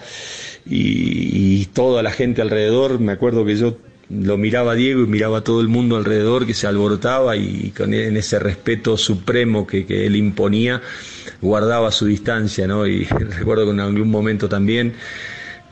y, 0.65 1.67
toda 1.75 2.01
la 2.01 2.13
gente 2.13 2.43
alrededor. 2.43 3.01
Me 3.01 3.11
acuerdo 3.11 3.45
que 3.45 3.57
yo 3.57 3.77
lo 4.09 4.39
miraba 4.39 4.73
a 4.73 4.75
Diego 4.77 5.03
y 5.03 5.09
miraba 5.09 5.39
a 5.39 5.41
todo 5.43 5.61
el 5.61 5.67
mundo 5.67 5.97
alrededor 5.97 6.47
que 6.47 6.55
se 6.55 6.69
alborotaba 6.69 7.37
y 7.37 7.73
con 7.77 7.93
en 7.93 8.17
ese 8.17 8.39
respeto 8.39 8.97
supremo 8.97 9.67
que, 9.67 9.85
que 9.85 10.07
él 10.07 10.15
imponía 10.15 10.81
guardaba 11.43 11.91
su 11.91 12.07
distancia, 12.07 12.69
¿no? 12.69 12.87
Y 12.87 13.05
recuerdo 13.37 13.65
que 13.65 13.73
en 13.73 13.81
algún 13.81 14.09
momento 14.09 14.49
también 14.49 14.95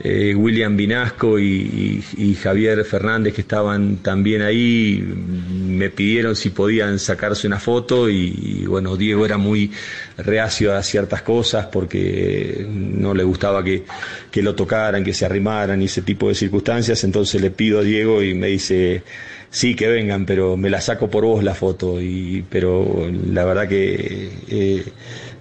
eh, 0.01 0.35
William 0.35 0.77
Vinasco 0.77 1.39
y, 1.39 2.03
Javier 2.43 2.85
Fernández 2.85 3.35
que 3.35 3.41
estaban 3.41 3.97
también 3.99 4.43
ahí 4.43 5.03
me 5.03 5.91
pidieron 5.91 6.37
si 6.37 6.51
podían 6.51 6.99
sacarse 6.99 7.47
una 7.47 7.59
foto 7.59 8.09
y, 8.11 8.61
y, 8.63 8.67
bueno 8.67 8.97
Diego 8.97 9.25
era 9.25 9.39
muy 9.39 9.71
reacio 10.19 10.75
a 10.75 10.83
ciertas 10.83 11.23
cosas 11.23 11.67
porque 11.67 12.67
no 12.69 13.15
le 13.15 13.25
gustaba 13.25 13.63
que, 13.65 13.85
que 14.31 14.43
lo 14.43 14.55
tocaran, 14.55 15.05
que 15.05 15.15
se 15.15 15.25
arrimaran 15.25 15.81
y 15.83 15.87
ese 15.87 16.03
tipo 16.03 16.29
de 16.29 16.35
circunstancias. 16.35 17.03
Entonces 17.05 17.41
le 17.41 17.51
pido 17.51 17.81
a 17.81 17.83
Diego 17.83 18.23
y 18.23 18.35
me 18.35 18.49
dice 18.49 19.03
sí 19.51 19.75
que 19.75 19.89
vengan 19.89 20.27
pero 20.27 20.57
me 20.57 20.69
la 20.71 20.81
saco 20.81 21.09
por 21.09 21.25
vos 21.25 21.43
la 21.43 21.55
foto 21.55 22.01
y 22.01 22.45
pero 22.51 23.09
la 23.31 23.45
verdad 23.45 23.69
que 23.69 24.31
eh, 24.49 24.85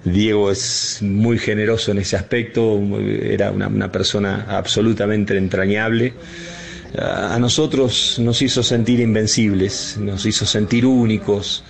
Diego 0.06 0.52
es 0.52 1.00
muy 1.02 1.40
generoso 1.40 1.92
en 1.92 1.98
ese 1.98 2.16
aspecto, 2.16 2.80
era 3.22 3.52
una, 3.52 3.68
una 3.68 3.92
persona 3.92 4.46
absolutamente 4.48 5.36
entrañable. 5.36 6.14
a 6.98 7.38
nosotros 7.40 8.20
nos 8.20 8.42
hizo 8.42 8.62
sentir 8.64 9.00
invencibles, 9.00 9.98
nos 10.00 10.26
hizo 10.26 10.46
sentir 10.46 10.86
únicos. 10.86 11.64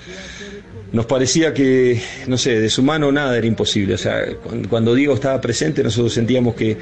Nos 0.92 1.06
parecía 1.08 1.54
que, 1.54 2.02
no 2.28 2.38
sé, 2.38 2.60
de 2.60 2.70
su 2.70 2.84
mano 2.84 3.12
nada 3.12 3.38
era 3.38 3.48
imposible. 3.48 3.96
O 3.96 3.98
sea, 3.98 4.26
cuando 4.70 4.94
Diego 4.94 5.14
estaba 5.14 5.42
presente 5.42 5.84
nosotros 5.84 6.14
sentíamos 6.14 6.56
que, 6.56 6.78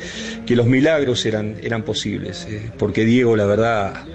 que 0.46 0.56
los 0.56 0.66
milagros 0.66 1.26
eran, 1.26 1.56
eran 1.64 1.84
posibles. 1.84 2.46
eh, 2.50 2.72
porque 2.78 3.06
Diego, 3.06 3.36
la 3.36 3.46
verdad, 3.46 4.06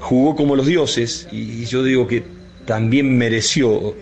jugó 0.00 0.36
como 0.36 0.54
los 0.54 0.66
dioses 0.66 1.28
y 1.32 1.64
yo 1.64 1.82
digo 1.82 2.06
que 2.06 2.22
también 2.66 3.16
mereció 3.16 3.94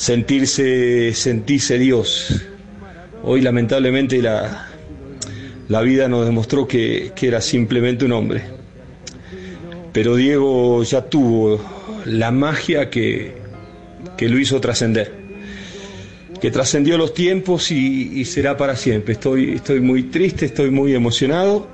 sentirse, 0.00 1.12
sentirse 1.12 1.78
Dios. 1.78 2.40
Hoy 3.22 3.42
lamentablemente 3.42 4.22
la, 4.22 4.66
la 5.68 5.82
vida 5.82 6.08
nos 6.08 6.24
demostró 6.24 6.66
que, 6.66 7.12
que 7.14 7.28
era 7.28 7.42
simplemente 7.42 8.06
un 8.06 8.12
hombre. 8.12 8.40
Pero 9.92 10.16
Diego 10.16 10.82
ya 10.84 11.02
tuvo 11.02 11.60
la 12.06 12.30
magia 12.30 12.88
que, 12.88 13.34
que 14.16 14.30
lo 14.30 14.38
hizo 14.38 14.58
trascender, 14.58 15.12
que 16.40 16.50
trascendió 16.50 16.96
los 16.96 17.12
tiempos 17.12 17.70
y, 17.70 18.24
será 18.24 18.56
para 18.56 18.76
siempre. 18.76 19.12
Estoy, 19.12 19.52
estoy 19.52 19.80
muy 19.80 20.04
triste, 20.04 20.46
estoy 20.46 20.70
muy 20.70 20.94
emocionado, 20.94 21.68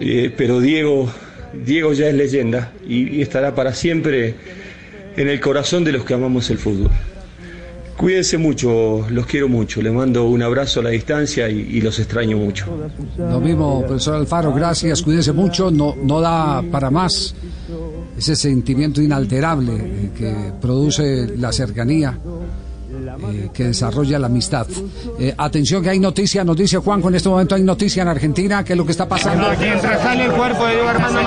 eh, 0.00 0.32
pero 0.34 0.60
Diego, 0.60 1.12
Diego 1.66 1.92
ya 1.92 2.08
es 2.08 2.14
leyenda 2.14 2.72
y 2.88 3.20
estará 3.20 3.54
para 3.54 3.74
siempre 3.74 4.36
en 5.18 5.28
el 5.28 5.38
corazón 5.38 5.84
de 5.84 5.92
los 5.92 6.02
que 6.06 6.14
amamos 6.14 6.48
el 6.48 6.56
fútbol. 6.56 6.90
Cuídense 7.96 8.36
mucho, 8.36 9.06
los 9.08 9.26
quiero 9.26 9.48
mucho, 9.48 9.80
les 9.80 9.92
mando 9.92 10.24
un 10.24 10.42
abrazo 10.42 10.80
a 10.80 10.82
la 10.84 10.90
distancia 10.90 11.48
y, 11.48 11.60
y 11.60 11.80
los 11.80 11.98
extraño 11.98 12.36
mucho. 12.36 12.66
Lo 13.16 13.40
mismo, 13.40 13.84
profesor 13.86 14.16
Alfaro, 14.16 14.52
gracias, 14.52 15.02
cuídese 15.02 15.32
mucho, 15.32 15.70
no, 15.70 15.94
no 16.02 16.20
da 16.20 16.62
para 16.70 16.90
más 16.90 17.34
ese 18.16 18.36
sentimiento 18.36 19.00
inalterable 19.02 19.72
eh, 19.74 20.10
que 20.16 20.34
produce 20.60 21.36
la 21.36 21.52
cercanía, 21.52 22.18
eh, 23.32 23.50
que 23.52 23.64
desarrolla 23.64 24.18
la 24.18 24.26
amistad. 24.26 24.66
Eh, 25.18 25.34
atención 25.36 25.82
que 25.82 25.90
hay 25.90 25.98
noticia, 25.98 26.44
noticia 26.44 26.80
Juan, 26.80 27.02
en 27.02 27.14
este 27.14 27.28
momento 27.28 27.54
hay 27.54 27.62
noticia 27.62 28.02
en 28.02 28.08
Argentina, 28.08 28.64
¿qué 28.64 28.72
es 28.72 28.76
lo 28.76 28.84
que 28.84 28.92
está 28.92 29.08
pasando? 29.08 29.48
Mientras 29.58 30.00
sale 30.00 30.24
el 30.24 30.32
cuerpo 30.32 30.66
de 30.66 30.72
Diego 30.72 30.88
Armando 30.88 31.20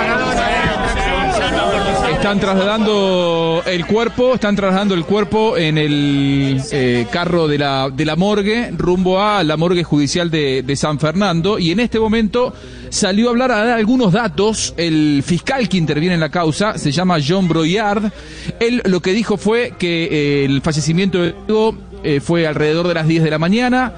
Están 2.20 2.42
trasladando 2.42 3.64
el 3.66 3.86
cuerpo, 3.86 4.34
están 4.34 4.54
trasladando 4.54 4.94
el 4.94 5.06
cuerpo 5.06 5.56
en 5.56 5.78
el 5.78 6.62
eh, 6.74 7.08
carro 7.10 7.48
de 7.48 7.58
la, 7.58 7.90
de 7.90 8.04
la 8.04 8.18
morgue 8.18 8.72
rumbo 8.76 9.22
a 9.22 9.42
la 9.42 9.56
morgue 9.56 9.86
judicial 9.86 10.30
de, 10.30 10.76
San 10.76 11.00
Fernando. 11.00 11.58
Y 11.58 11.72
en 11.72 11.80
este 11.80 11.98
momento 11.98 12.54
salió 12.90 13.28
a 13.28 13.32
hablar, 13.32 13.54
a 13.54 13.64
dar 13.64 13.78
algunos 13.78 14.12
datos, 14.12 14.74
el 14.76 15.24
fiscal 15.26 15.70
que 15.70 15.78
interviene 15.78 16.16
en 16.16 16.20
la 16.20 16.30
causa, 16.30 16.78
se 16.78 16.92
llama 16.92 17.20
John 17.26 17.48
Broyard, 17.48 18.12
él 18.60 18.82
lo 18.84 19.00
que 19.00 19.14
dijo 19.14 19.38
fue 19.38 19.76
que 19.80 20.10
eh, 20.12 20.46
el 20.46 20.62
fallecimiento 20.62 21.22
de 21.22 21.34
Diego 21.48 21.74
eh, 22.04 22.20
fue 22.20 22.46
alrededor 22.46 22.90
de 22.90 22.96
las 22.96 23.08
10 23.08 23.24
de 23.24 23.30
la 23.32 23.40
mañana, 23.40 23.94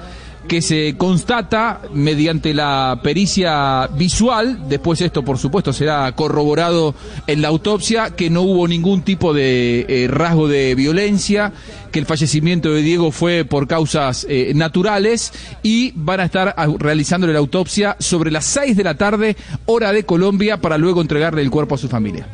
que 0.48 0.60
se 0.62 0.96
constata 0.96 1.80
mediante 1.92 2.52
la 2.54 3.00
pericia 3.02 3.88
visual, 3.96 4.68
después 4.68 5.00
esto 5.00 5.24
por 5.24 5.38
supuesto 5.38 5.72
será 5.72 6.10
corroborado 6.12 6.94
en 7.26 7.42
la 7.42 7.48
autopsia, 7.48 8.10
que 8.10 8.30
no 8.30 8.42
hubo 8.42 8.68
ningún 8.68 9.02
tipo 9.02 9.32
de 9.32 9.86
eh, 9.88 10.08
rasgo 10.08 10.48
de 10.48 10.74
violencia, 10.74 11.52
que 11.90 11.98
el 11.98 12.06
fallecimiento 12.06 12.72
de 12.72 12.82
Diego 12.82 13.10
fue 13.12 13.44
por 13.44 13.68
causas 13.68 14.26
eh, 14.28 14.52
naturales 14.54 15.32
y 15.62 15.92
van 15.94 16.20
a 16.20 16.24
estar 16.24 16.54
realizándole 16.78 17.32
la 17.32 17.38
autopsia 17.38 17.96
sobre 17.98 18.30
las 18.30 18.44
6 18.46 18.76
de 18.76 18.84
la 18.84 18.94
tarde, 18.94 19.36
hora 19.66 19.92
de 19.92 20.04
Colombia, 20.04 20.60
para 20.60 20.78
luego 20.78 21.00
entregarle 21.00 21.42
el 21.42 21.50
cuerpo 21.50 21.74
a 21.74 21.78
su 21.78 21.88
familia. 21.88 22.26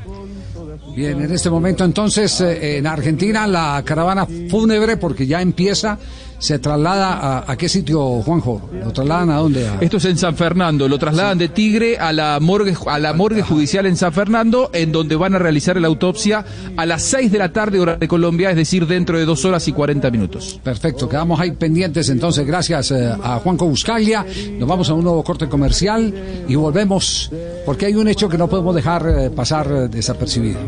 Bien, 0.99 1.23
en 1.23 1.33
este 1.33 1.49
momento 1.49 1.85
entonces 1.85 2.41
eh, 2.41 2.79
en 2.79 2.87
Argentina 2.89 3.47
la 3.47 3.81
caravana 3.85 4.27
fúnebre, 4.51 4.97
porque 4.97 5.29
ya 5.29 5.41
empieza, 5.41 5.97
se 6.39 6.59
traslada 6.59 7.13
a, 7.15 7.51
a 7.53 7.57
qué 7.57 7.69
sitio, 7.69 8.23
Juanjo? 8.23 8.71
¿Lo 8.85 8.93
trasladan 8.93 9.31
a 9.31 9.37
dónde? 9.39 9.67
A- 9.69 9.79
Esto 9.81 9.97
es 9.97 10.05
en 10.05 10.17
San 10.19 10.37
Fernando, 10.37 10.89
lo 10.89 10.99
trasladan 10.99 11.37
de 11.39 11.49
Tigre 11.49 11.99
a 11.99 12.13
la 12.13 12.39
morgue 12.41 12.75
a 12.87 12.99
la 12.99 13.13
morgue 13.13 13.43
judicial 13.43 13.87
en 13.87 13.97
San 13.97 14.13
Fernando, 14.13 14.71
en 14.73 14.93
donde 14.93 15.17
van 15.17 15.35
a 15.35 15.39
realizar 15.39 15.81
la 15.81 15.89
autopsia 15.89 16.45
a 16.77 16.87
las 16.87 17.03
6 17.03 17.33
de 17.33 17.39
la 17.39 17.53
tarde 17.53 17.81
hora 17.81 17.97
de 17.97 18.07
Colombia, 18.09 18.51
es 18.51 18.57
decir, 18.57 18.87
dentro 18.87 19.19
de 19.19 19.25
dos 19.25 19.45
horas 19.45 19.67
y 19.69 19.73
40 19.73 20.11
minutos. 20.11 20.61
Perfecto, 20.63 21.09
quedamos 21.09 21.41
ahí 21.41 21.51
pendientes 21.53 22.09
entonces, 22.09 22.47
gracias 22.47 22.91
eh, 22.93 23.13
a 23.23 23.39
Juanco 23.41 23.67
Buscaglia. 23.67 24.25
Nos 24.59 24.69
vamos 24.69 24.89
a 24.91 24.95
un 24.95 25.03
nuevo 25.05 25.23
corte 25.25 25.49
comercial 25.49 26.15
y 26.47 26.55
volvemos, 26.55 27.31
porque 27.67 27.87
hay 27.87 27.95
un 27.97 28.07
hecho 28.09 28.29
que 28.29 28.39
no 28.39 28.49
podemos 28.49 28.75
dejar 28.75 29.07
eh, 29.09 29.31
pasar 29.31 29.67
eh, 29.73 29.89
desapercibido. 29.89 30.59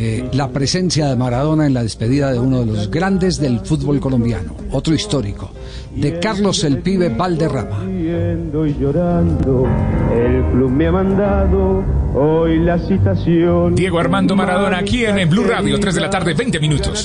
Eh, 0.00 0.28
la 0.32 0.48
presencia 0.50 1.08
de 1.08 1.16
Maradona 1.16 1.66
en 1.66 1.74
la 1.74 1.82
despedida 1.82 2.30
de 2.32 2.38
uno 2.38 2.60
de 2.60 2.66
los 2.66 2.88
grandes 2.90 3.38
del 3.40 3.58
fútbol 3.60 3.98
colombiano, 3.98 4.54
otro 4.70 4.87
histórico, 4.94 5.50
de 5.94 6.18
Carlos 6.18 6.64
el 6.64 6.78
Pibe 6.78 7.08
Valderrama. 7.08 7.84
Riendo 7.84 8.66
y 8.66 8.74
llorando, 8.78 9.66
el 10.14 10.44
club 10.52 10.70
me 10.70 10.86
ha 10.86 10.92
mandado 10.92 11.82
hoy 12.14 12.58
la 12.58 12.78
citación. 12.78 13.74
Diego 13.74 13.98
Armando 13.98 14.34
Maradona 14.36 14.78
aquí 14.78 15.04
en 15.04 15.28
Blue 15.28 15.44
Radio, 15.44 15.78
3 15.78 15.94
de 15.94 16.00
la 16.00 16.10
tarde, 16.10 16.34
20 16.34 16.60
minutos. 16.60 17.04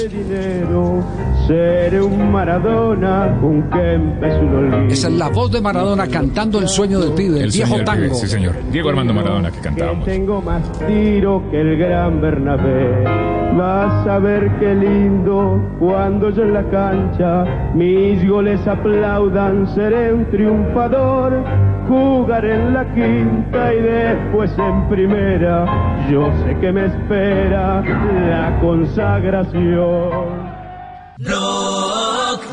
Esa 4.90 5.08
es 5.08 5.14
la 5.14 5.30
voz 5.30 5.52
de 5.52 5.62
Maradona 5.62 6.08
cantando 6.08 6.60
el 6.60 6.68
sueño 6.68 7.00
del 7.00 7.12
pibe, 7.12 7.38
el, 7.38 7.46
El 7.46 7.52
viejo 7.52 7.74
pibe, 7.74 7.86
tango. 7.86 8.16
Sí, 8.16 8.28
señor. 8.28 8.56
Diego 8.72 8.90
Armando 8.90 9.14
Maradona 9.14 9.52
que 9.52 9.60
cantábamos. 9.60 10.06
Tengo 10.06 10.42
más 10.42 10.72
tiro 10.88 11.44
que 11.52 11.60
el 11.60 11.78
gran 11.78 12.22
Bernabé. 12.22 13.33
Vas 13.58 14.08
a 14.08 14.20
ver 14.20 14.50
qué 14.60 14.74
lindo 14.74 15.62
cuando 15.80 16.32
yo 16.32 16.44
en 16.44 16.54
la 16.54 16.64
cancha 16.70 17.46
mis 17.76 18.28
goles 18.28 18.68
aplaudan. 18.68 19.68
Seré 19.76 20.14
un 20.14 20.26
triunfador, 20.32 21.44
jugaré 21.88 22.56
en 22.56 22.74
la 22.74 22.86
quinta 22.94 23.74
y 23.74 23.82
después 23.82 24.52
en 24.58 24.90
primera. 24.90 25.66
Yo 26.10 26.32
sé 26.44 26.58
que 26.60 26.72
me 26.72 26.86
espera 26.86 27.84
la 28.30 28.60
consagración. 28.60 30.44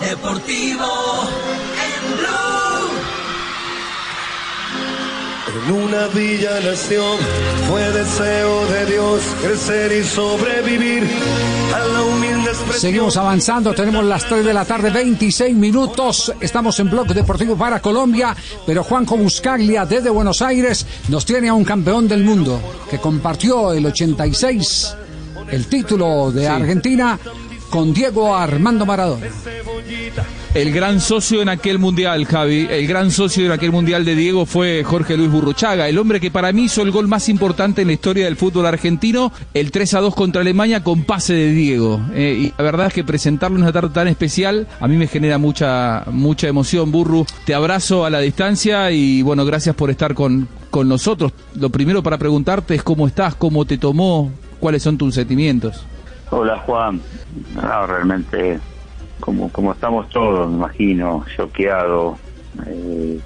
Deportivo 0.00 0.84
En 5.52 5.72
una 5.72 6.06
villa 6.08 6.60
nación 6.60 7.18
fue 7.68 7.82
deseo 7.90 8.66
de 8.66 8.86
Dios 8.86 9.20
crecer 9.42 9.92
y 9.92 10.04
sobrevivir 10.04 11.08
a 11.74 11.78
la 11.86 12.02
humilde 12.02 12.50
expresión. 12.50 12.80
Seguimos 12.80 13.16
avanzando, 13.16 13.74
tenemos 13.74 14.04
las 14.04 14.24
3 14.26 14.44
de 14.44 14.54
la 14.54 14.64
tarde, 14.64 14.90
26 14.90 15.56
minutos. 15.56 16.32
Estamos 16.40 16.78
en 16.78 16.90
Blog 16.90 17.08
Deportivo 17.08 17.56
para 17.56 17.80
Colombia, 17.80 18.36
pero 18.64 18.84
Juanjo 18.84 19.16
Buscaglia 19.16 19.86
desde 19.86 20.10
Buenos 20.10 20.40
Aires 20.40 20.86
nos 21.08 21.24
tiene 21.24 21.48
a 21.48 21.54
un 21.54 21.64
campeón 21.64 22.06
del 22.06 22.22
mundo 22.22 22.60
que 22.88 22.98
compartió 22.98 23.72
el 23.72 23.86
86 23.86 24.94
el 25.50 25.66
título 25.66 26.30
de 26.30 26.46
Argentina 26.46 27.18
con 27.70 27.92
Diego 27.92 28.36
Armando 28.36 28.86
Maradona. 28.86 29.26
El 30.52 30.72
gran 30.72 30.98
socio 30.98 31.42
en 31.42 31.48
aquel 31.48 31.78
mundial, 31.78 32.24
Javi, 32.24 32.66
el 32.68 32.88
gran 32.88 33.12
socio 33.12 33.46
en 33.46 33.52
aquel 33.52 33.70
mundial 33.70 34.04
de 34.04 34.16
Diego 34.16 34.46
fue 34.46 34.82
Jorge 34.82 35.16
Luis 35.16 35.30
Burruchaga, 35.30 35.88
el 35.88 35.96
hombre 35.96 36.18
que 36.18 36.32
para 36.32 36.50
mí 36.50 36.64
hizo 36.64 36.82
el 36.82 36.90
gol 36.90 37.06
más 37.06 37.28
importante 37.28 37.82
en 37.82 37.86
la 37.86 37.92
historia 37.92 38.24
del 38.24 38.34
fútbol 38.34 38.66
argentino, 38.66 39.30
el 39.54 39.70
3 39.70 39.94
a 39.94 40.00
2 40.00 40.12
contra 40.16 40.40
Alemania 40.40 40.82
con 40.82 41.04
pase 41.04 41.34
de 41.34 41.52
Diego. 41.52 42.00
Eh, 42.14 42.36
y 42.36 42.54
la 42.58 42.64
verdad 42.64 42.88
es 42.88 42.94
que 42.94 43.04
presentarlo 43.04 43.58
en 43.58 43.62
una 43.62 43.72
tarde 43.72 43.90
tan 43.90 44.08
especial 44.08 44.66
a 44.80 44.88
mí 44.88 44.96
me 44.96 45.06
genera 45.06 45.38
mucha 45.38 46.02
mucha 46.10 46.48
emoción, 46.48 46.90
Burru. 46.90 47.26
Te 47.44 47.54
abrazo 47.54 48.04
a 48.04 48.10
la 48.10 48.18
distancia 48.18 48.90
y 48.90 49.22
bueno, 49.22 49.44
gracias 49.44 49.76
por 49.76 49.88
estar 49.88 50.14
con, 50.14 50.48
con 50.70 50.88
nosotros. 50.88 51.32
Lo 51.54 51.70
primero 51.70 52.02
para 52.02 52.18
preguntarte 52.18 52.74
es 52.74 52.82
cómo 52.82 53.06
estás, 53.06 53.36
cómo 53.36 53.66
te 53.66 53.78
tomó, 53.78 54.32
cuáles 54.58 54.82
son 54.82 54.98
tus 54.98 55.14
sentimientos. 55.14 55.86
Hola 56.30 56.58
Juan, 56.58 57.00
no, 57.54 57.86
realmente 57.86 58.58
como, 59.20 59.50
como 59.52 59.72
estamos 59.72 60.08
todos, 60.08 60.48
me 60.50 60.56
imagino, 60.56 61.24
choqueado, 61.36 62.18
eh, 62.66 63.20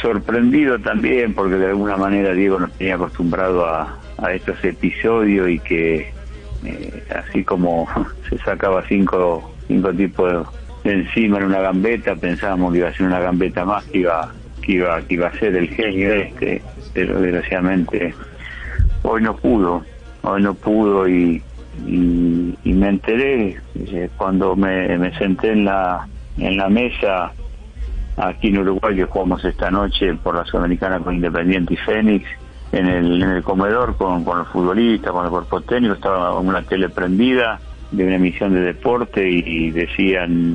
sorprendido 0.00 0.78
también 0.78 1.34
porque 1.34 1.56
de 1.56 1.66
alguna 1.66 1.96
manera 1.96 2.32
Diego 2.32 2.58
nos 2.58 2.72
tenía 2.72 2.96
acostumbrado 2.96 3.66
a, 3.66 3.98
a 4.18 4.32
estos 4.32 4.62
episodios 4.64 5.48
y 5.48 5.58
que 5.58 6.12
eh, 6.64 7.04
así 7.14 7.44
como 7.44 7.88
se 8.28 8.38
sacaba 8.38 8.84
cinco, 8.88 9.54
cinco 9.66 9.92
tipos 9.92 10.46
de 10.84 10.92
encima 10.92 11.38
en 11.38 11.44
una 11.44 11.60
gambeta, 11.60 12.14
pensábamos 12.14 12.72
que 12.72 12.78
iba 12.78 12.88
a 12.88 12.94
ser 12.94 13.06
una 13.06 13.20
gambeta 13.20 13.64
más 13.64 13.84
que 13.86 13.98
iba, 13.98 14.32
que 14.62 14.72
iba, 14.72 15.02
que 15.02 15.14
iba 15.14 15.28
a 15.28 15.38
ser 15.38 15.56
el 15.56 15.68
genio 15.68 16.12
este, 16.12 16.62
pero 16.94 17.20
desgraciadamente 17.20 18.14
hoy 19.02 19.22
no 19.22 19.36
pudo, 19.36 19.84
hoy 20.22 20.42
no 20.42 20.54
pudo 20.54 21.08
y, 21.08 21.42
y, 21.86 22.54
y 22.64 22.72
me 22.72 22.88
enteré 22.88 23.60
cuando 24.16 24.56
me, 24.56 25.12
senté 25.18 25.52
en 25.52 25.64
la 25.64 26.06
en 26.38 26.56
la 26.56 26.68
mesa 26.68 27.32
aquí 28.16 28.48
en 28.48 28.58
Uruguay 28.58 28.96
que 28.96 29.04
jugamos 29.04 29.44
esta 29.44 29.70
noche 29.70 30.14
por 30.14 30.34
la 30.34 30.44
Sudamericana 30.44 31.00
con 31.00 31.14
Independiente 31.14 31.74
y 31.74 31.76
Fénix 31.76 32.26
en 32.72 32.86
el, 32.86 33.22
en 33.22 33.30
el 33.30 33.42
comedor 33.42 33.96
con, 33.96 34.24
con 34.24 34.38
los 34.38 34.48
futbolistas, 34.48 35.12
con 35.12 35.24
el 35.24 35.30
cuerpo 35.30 35.60
técnico, 35.60 35.94
estaba 35.94 36.38
una 36.38 36.62
tele 36.62 36.88
prendida 36.88 37.60
de 37.90 38.04
una 38.04 38.16
emisión 38.16 38.52
de 38.52 38.60
deporte 38.60 39.28
y, 39.28 39.70
decían, 39.70 40.54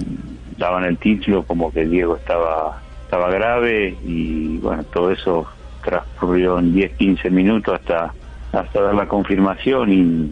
daban 0.57 0.83
el 0.83 0.97
título 0.97 1.43
como 1.43 1.71
que 1.71 1.85
Diego 1.85 2.17
estaba, 2.17 2.81
estaba 3.05 3.29
grave 3.29 3.95
y 4.05 4.57
bueno, 4.57 4.83
todo 4.83 5.11
eso 5.11 5.47
transcurrió 5.83 6.59
en 6.59 6.73
10, 6.73 6.93
15 6.97 7.29
minutos 7.29 7.75
hasta, 7.75 8.13
hasta 8.51 8.81
dar 8.81 8.93
la 8.93 9.07
confirmación 9.07 9.91
y, 9.91 10.31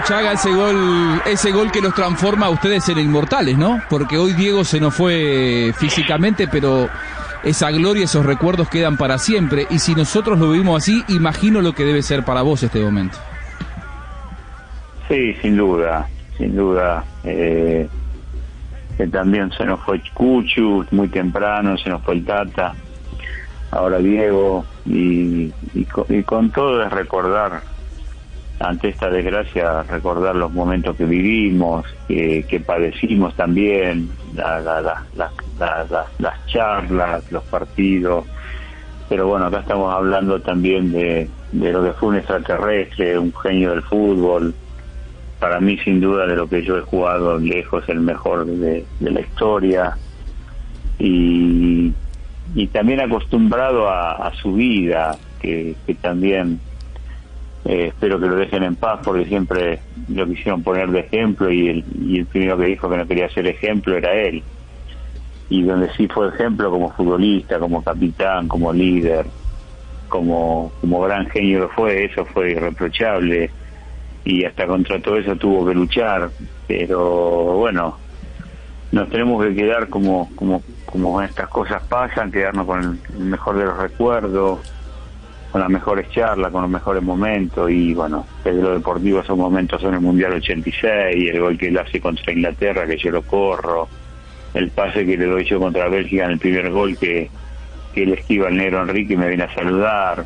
Burruchaga, 0.00 0.32
ese 0.32 0.54
gol, 0.54 1.20
ese 1.26 1.50
gol 1.52 1.70
que 1.70 1.82
los 1.82 1.94
transforma 1.94 2.46
a 2.46 2.50
ustedes 2.50 2.88
en 2.88 2.98
inmortales, 2.98 3.58
¿no? 3.58 3.82
Porque 3.90 4.16
hoy 4.16 4.32
Diego 4.32 4.64
se 4.64 4.80
nos 4.80 4.94
fue 4.94 5.74
físicamente, 5.76 6.48
pero 6.48 6.88
esa 7.42 7.70
gloria, 7.70 8.04
esos 8.04 8.24
recuerdos 8.24 8.70
quedan 8.70 8.96
para 8.96 9.18
siempre. 9.18 9.66
Y 9.68 9.78
si 9.78 9.94
nosotros 9.94 10.38
lo 10.38 10.52
vivimos 10.52 10.82
así, 10.82 11.04
imagino 11.08 11.60
lo 11.60 11.74
que 11.74 11.84
debe 11.84 12.02
ser 12.02 12.24
para 12.24 12.40
vos 12.40 12.62
este 12.62 12.80
momento. 12.80 13.18
Sí, 15.06 15.34
sin 15.42 15.58
duda, 15.58 16.08
sin 16.38 16.56
duda. 16.56 17.04
Eh, 17.24 17.86
que 18.96 19.06
también 19.06 19.52
se 19.52 19.66
nos 19.66 19.80
fue 19.80 20.00
Cuchu 20.14 20.86
muy 20.92 21.08
temprano, 21.08 21.76
se 21.76 21.90
nos 21.90 22.02
fue 22.02 22.14
el 22.14 22.24
Tata, 22.24 22.74
ahora 23.70 23.98
Diego, 23.98 24.64
y, 24.86 25.52
y 25.74 26.22
con 26.22 26.50
todo 26.50 26.82
es 26.82 26.90
recordar, 26.90 27.60
ante 28.60 28.88
esta 28.90 29.08
desgracia, 29.08 29.82
recordar 29.84 30.36
los 30.36 30.52
momentos 30.52 30.94
que 30.96 31.06
vivimos, 31.06 31.86
que, 32.06 32.62
padecimos 32.64 33.34
también, 33.34 34.10
la- 34.34 34.60
la- 34.60 34.80
la- 34.82 35.02
la- 35.16 35.30
la- 35.58 35.84
la- 35.90 36.06
las 36.18 36.46
charlas, 36.46 37.32
los 37.32 37.42
partidos. 37.44 38.26
Pero 39.08 39.26
bueno, 39.28 39.46
acá 39.46 39.60
estamos 39.60 39.92
hablando 39.92 40.40
también 40.42 40.92
de, 40.92 41.28
de 41.52 41.72
lo 41.72 41.82
que 41.82 41.92
fue 41.94 42.10
un 42.10 42.16
extraterrestre, 42.16 43.18
un 43.18 43.32
genio 43.34 43.70
del 43.70 43.82
fútbol, 43.82 44.54
para 45.38 45.58
mí 45.58 45.78
sin 45.78 45.98
duda 46.00 46.26
de 46.26 46.36
lo 46.36 46.46
que 46.46 46.62
yo 46.62 46.76
he 46.76 46.82
jugado 46.82 47.38
lejos 47.38 47.82
el 47.88 48.00
mejor 48.00 48.44
de, 48.44 48.84
de 49.00 49.10
la 49.10 49.20
historia 49.22 49.96
y, 50.98 51.92
y 52.54 52.66
también 52.68 53.00
acostumbrado 53.00 53.88
a, 53.88 54.12
a 54.28 54.34
su 54.34 54.52
vida 54.52 55.16
que, 55.40 55.74
que 55.86 55.94
también 55.94 56.60
eh, 57.64 57.88
espero 57.88 58.18
que 58.18 58.26
lo 58.26 58.36
dejen 58.36 58.62
en 58.62 58.76
paz 58.76 59.00
porque 59.04 59.26
siempre 59.26 59.80
lo 60.08 60.26
quisieron 60.26 60.62
poner 60.62 60.90
de 60.90 61.00
ejemplo 61.00 61.50
y 61.50 61.68
el, 61.68 61.84
y 62.00 62.18
el 62.20 62.26
primero 62.26 62.56
que 62.56 62.66
dijo 62.66 62.88
que 62.88 62.96
no 62.96 63.06
quería 63.06 63.28
ser 63.30 63.46
ejemplo 63.46 63.96
era 63.96 64.14
él. 64.14 64.42
Y 65.50 65.62
donde 65.62 65.92
sí 65.94 66.06
fue 66.08 66.28
ejemplo 66.28 66.70
como 66.70 66.92
futbolista, 66.92 67.58
como 67.58 67.82
capitán, 67.82 68.48
como 68.48 68.72
líder, 68.72 69.26
como, 70.08 70.72
como 70.80 71.00
gran 71.02 71.28
genio 71.28 71.68
que 71.68 71.74
fue, 71.74 72.04
eso 72.04 72.24
fue 72.24 72.52
irreprochable. 72.52 73.50
Y 74.24 74.44
hasta 74.44 74.66
contra 74.66 75.00
todo 75.00 75.16
eso 75.16 75.34
tuvo 75.36 75.66
que 75.66 75.74
luchar, 75.74 76.30
pero 76.66 77.56
bueno, 77.56 77.96
nos 78.92 79.08
tenemos 79.08 79.44
que 79.44 79.54
quedar 79.54 79.88
como, 79.88 80.30
como, 80.36 80.62
como 80.84 81.22
estas 81.22 81.48
cosas 81.48 81.82
pasan, 81.88 82.30
quedarnos 82.30 82.66
con 82.66 83.00
el 83.18 83.24
mejor 83.24 83.56
de 83.56 83.64
los 83.64 83.78
recuerdos, 83.78 84.60
con 85.50 85.60
las 85.60 85.70
mejores 85.70 86.08
charlas, 86.10 86.52
con 86.52 86.62
los 86.62 86.70
mejores 86.70 87.02
momentos 87.02 87.70
y 87.70 87.92
bueno, 87.94 88.26
desde 88.44 88.62
lo 88.62 88.74
deportivo 88.74 89.20
esos 89.20 89.36
momentos 89.36 89.80
son 89.80 89.94
el 89.94 90.00
Mundial 90.00 90.34
86, 90.34 91.30
el 91.30 91.40
gol 91.40 91.58
que 91.58 91.68
él 91.68 91.78
hace 91.78 92.00
contra 92.00 92.32
Inglaterra, 92.32 92.86
que 92.86 92.96
yo 92.96 93.10
lo 93.10 93.22
corro, 93.22 93.88
el 94.54 94.70
pase 94.70 95.04
que 95.04 95.16
le 95.16 95.26
doy 95.26 95.44
yo 95.44 95.58
contra 95.58 95.88
Bélgica 95.88 96.24
en 96.24 96.32
el 96.32 96.38
primer 96.38 96.70
gol 96.70 96.96
que, 96.96 97.30
que 97.92 98.02
él 98.04 98.12
esquiva 98.12 98.48
al 98.48 98.56
negro 98.56 98.82
Enrique 98.82 99.14
y 99.14 99.16
me 99.16 99.28
viene 99.28 99.44
a 99.44 99.54
saludar, 99.54 100.24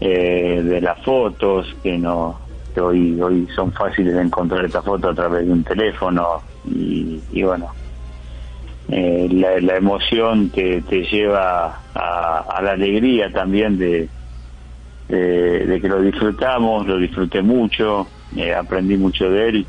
eh, 0.00 0.62
de 0.64 0.80
las 0.80 1.02
fotos 1.04 1.74
que 1.82 1.98
no 1.98 2.40
que 2.74 2.80
hoy 2.80 3.20
hoy 3.20 3.48
son 3.54 3.72
fáciles 3.72 4.14
de 4.14 4.22
encontrar 4.22 4.64
esta 4.64 4.82
foto 4.82 5.08
a 5.08 5.14
través 5.14 5.46
de 5.46 5.52
un 5.52 5.64
teléfono 5.64 6.40
y, 6.64 7.20
y 7.32 7.42
bueno 7.42 7.77
eh, 8.90 9.28
la, 9.30 9.60
la 9.60 9.76
emoción 9.76 10.50
te, 10.50 10.82
te 10.82 11.02
lleva 11.04 11.80
a, 11.94 12.38
a 12.40 12.62
la 12.62 12.72
alegría 12.72 13.30
también 13.32 13.78
de, 13.78 14.08
de, 15.08 15.66
de 15.66 15.80
que 15.80 15.88
lo 15.88 16.00
disfrutamos, 16.00 16.86
lo 16.86 16.96
disfruté 16.98 17.42
mucho, 17.42 18.08
eh, 18.36 18.54
aprendí 18.54 18.96
mucho 18.96 19.30
de 19.30 19.48
él. 19.48 19.66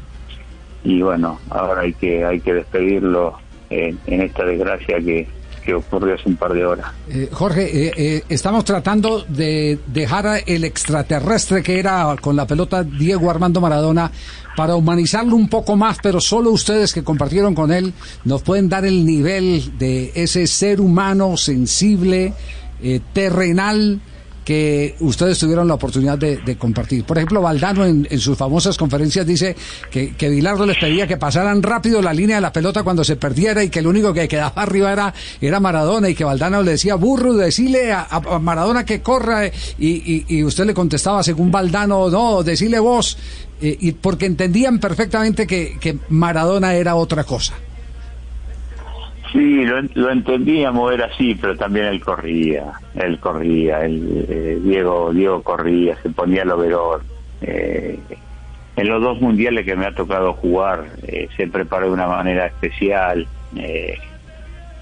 Y 0.84 1.01
bueno, 1.01 1.39
ahora 1.49 1.82
hay 1.82 1.93
que 1.93 2.24
hay 2.24 2.39
que 2.39 2.53
despedirlo 2.53 3.38
en, 3.70 3.99
en 4.05 4.22
esta 4.22 4.45
desgracia 4.45 4.99
que, 4.99 5.28
que 5.70 5.76
ocurrió 5.76 6.15
hace 6.15 6.28
un 6.28 6.36
par 6.36 6.53
de 6.53 6.65
horas. 6.65 6.88
Eh, 7.09 7.30
Jorge, 7.32 7.88
eh, 7.88 7.93
eh, 7.95 8.24
estamos 8.30 8.65
tratando 8.65 9.24
de 9.28 9.80
dejar 9.88 10.43
el 10.45 10.63
extraterrestre 10.63 11.63
que 11.63 11.80
era 11.80 12.15
con 12.20 12.36
la 12.36 12.47
pelota 12.47 12.84
Diego 12.84 13.30
Armando 13.30 13.61
Maradona 13.61 14.11
para 14.55 14.76
humanizarlo 14.76 15.36
un 15.36 15.47
poco 15.47 15.76
más, 15.76 15.97
pero 16.01 16.20
solo 16.20 16.51
ustedes 16.51 16.93
que 16.93 17.03
compartieron 17.03 17.55
con 17.55 17.72
él 17.72 17.93
nos 18.26 18.41
pueden 18.41 18.67
dar 18.67 18.86
el 18.86 19.05
nivel 19.05 19.78
de 19.78 20.11
ese 20.15 20.47
ser 20.47 20.82
humano 20.82 21.38
sensible, 21.38 22.34
terrenal 23.13 24.01
que 24.43 24.95
ustedes 24.99 25.37
tuvieron 25.37 25.67
la 25.67 25.75
oportunidad 25.75 26.17
de, 26.17 26.57
compartir. 26.57 27.03
Por 27.03 27.17
ejemplo, 27.17 27.41
Valdano 27.41 27.85
en, 27.85 28.07
sus 28.19 28.37
famosas 28.37 28.77
conferencias 28.77 29.25
dice 29.25 29.55
que, 29.91 30.15
que 30.15 30.29
les 30.29 30.77
pedía 30.77 31.07
que 31.07 31.17
pasaran 31.17 31.61
rápido 31.61 32.01
la 32.01 32.13
línea 32.13 32.37
de 32.37 32.41
la 32.41 32.51
pelota 32.51 32.83
cuando 32.83 33.03
se 33.03 33.15
perdiera 33.15 33.63
y 33.63 33.69
que 33.69 33.79
el 33.79 33.87
único 33.87 34.13
que 34.13 34.27
quedaba 34.27 34.53
arriba 34.61 34.91
era, 34.91 35.13
era 35.39 35.59
Maradona 35.59 36.09
y 36.09 36.15
que 36.15 36.23
Valdano 36.23 36.63
le 36.63 36.71
decía, 36.71 36.95
burro, 36.95 37.33
decile 37.33 37.91
a, 37.91 38.07
a 38.09 38.39
Maradona 38.39 38.85
que 38.85 39.01
corra 39.01 39.47
y, 39.47 39.51
y, 39.79 40.25
y 40.27 40.43
usted 40.43 40.65
le 40.65 40.73
contestaba 40.73 41.23
según 41.23 41.51
Valdano, 41.51 42.09
no, 42.09 42.43
decile 42.43 42.79
vos, 42.79 43.17
eh, 43.61 43.77
y 43.79 43.91
porque 43.91 44.25
entendían 44.25 44.79
perfectamente 44.79 45.45
que, 45.45 45.77
que 45.79 45.97
Maradona 46.09 46.73
era 46.73 46.95
otra 46.95 47.23
cosa. 47.23 47.53
Sí, 49.32 49.63
lo, 49.65 49.82
lo 49.93 50.09
entendíamos, 50.11 50.91
era 50.93 51.05
así, 51.05 51.36
pero 51.36 51.55
también 51.55 51.86
él 51.88 52.03
corría, 52.03 52.71
él 52.95 53.19
corría, 53.19 53.86
él, 53.86 54.25
eh, 54.27 54.59
Diego, 54.63 55.13
Diego 55.13 55.43
corría, 55.43 55.95
se 56.01 56.09
ponía 56.09 56.41
el 56.43 56.51
overol. 56.51 57.01
Eh, 57.41 57.99
en 58.75 58.88
los 58.88 59.01
dos 59.01 59.21
mundiales 59.21 59.65
que 59.65 59.75
me 59.75 59.86
ha 59.86 59.93
tocado 59.93 60.34
jugar, 60.34 60.86
eh, 61.03 61.27
se 61.38 61.47
preparó 61.47 61.88
de 61.88 61.93
una 61.93 62.07
manera 62.07 62.47
especial. 62.47 63.27
eh, 63.55 63.97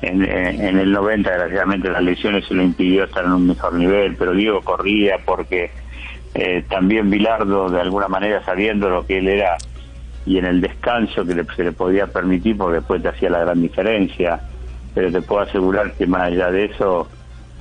en, 0.02 0.24
en- 0.24 0.62
en 0.62 0.78
el 0.78 0.92
90, 0.92 1.32
desgraciadamente, 1.32 1.90
las 1.90 2.04
lesiones 2.04 2.46
se 2.46 2.54
lo 2.54 2.62
impidió 2.64 3.06
estar 3.06 3.26
en 3.26 3.32
un 3.32 3.48
mejor 3.48 3.74
nivel, 3.74 4.16
pero 4.16 4.34
Diego 4.34 4.62
corría 4.62 5.18
porque 5.26 5.72
eh, 6.36 6.64
también 6.70 7.10
Bilardo, 7.10 7.70
de 7.70 7.82
alguna 7.82 8.08
manera, 8.08 8.44
sabiendo 8.46 8.90
lo 8.90 9.06
que 9.08 9.18
él 9.18 9.28
era 9.28 9.58
y 10.28 10.38
en 10.38 10.46
el 10.46 10.62
descanso 10.62 11.26
que 11.26 11.34
le- 11.34 11.46
se 11.56 11.64
le 11.64 11.72
podía 11.72 12.08
permitir, 12.08 12.58
porque 12.58 12.76
después 12.78 13.02
te 13.02 13.08
hacía 13.10 13.30
la 13.30 13.40
gran 13.40 13.62
diferencia. 13.62 14.40
Pero 14.94 15.12
te 15.12 15.22
puedo 15.22 15.42
asegurar 15.42 15.94
que 15.94 16.06
más 16.06 16.24
allá 16.24 16.52
de 16.52 16.66
eso, 16.66 17.08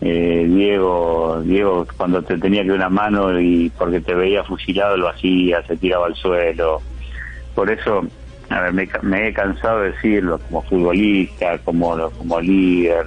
eh, 0.00 0.44
Diego, 0.48 1.40
Diego 1.44 1.86
cuando 1.96 2.22
te 2.22 2.36
tenía 2.38 2.64
que 2.64 2.72
una 2.72 2.88
mano 2.88 3.38
y 3.40 3.70
porque 3.70 4.00
te 4.00 4.14
veía 4.14 4.42
fusilado 4.44 4.96
lo 4.96 5.08
hacía, 5.08 5.62
se 5.62 5.76
tiraba 5.76 6.06
al 6.06 6.14
suelo. 6.16 6.80
Por 7.54 7.70
eso, 7.70 8.02
a 8.50 8.60
ver, 8.62 8.72
me, 8.72 8.88
me 9.02 9.28
he 9.28 9.32
cansado 9.32 9.80
de 9.80 9.92
decirlo 9.92 10.38
como 10.40 10.62
futbolista, 10.62 11.58
como, 11.58 12.10
como 12.10 12.40
líder. 12.40 13.06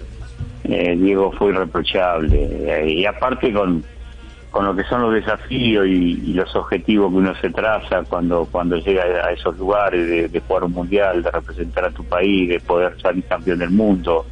eh, 0.64 0.96
Diego 0.96 1.32
fue 1.34 1.50
irreprochable. 1.50 2.48
eh, 2.52 2.90
y 2.92 3.06
aparte 3.06 3.52
con, 3.52 3.84
con 4.52 4.66
lo 4.66 4.76
que 4.76 4.84
son 4.84 5.02
los 5.02 5.14
desafíos 5.14 5.86
y, 5.88 6.34
los 6.34 6.56
objetivos 6.56 7.12
que 7.12 7.18
uno 7.18 7.36
se 7.36 7.50
traza 7.50 8.04
cuando 8.04 8.48
cuando 8.50 8.78
llega 8.78 9.04
a 9.04 9.32
esos 9.32 9.58
lugares 9.58 10.08
de, 10.08 10.28
de 10.30 10.40
jugar 10.40 10.64
un 10.64 10.72
mundial, 10.72 11.22
de 11.22 11.32
representar 11.32 11.86
a 11.86 11.92
tu 11.92 12.04
país, 12.04 12.50
de 12.50 12.60
poder 12.60 13.00
salir 13.02 13.24
campeón 13.26 13.60
del 13.60 13.72
mundo, 13.72 14.26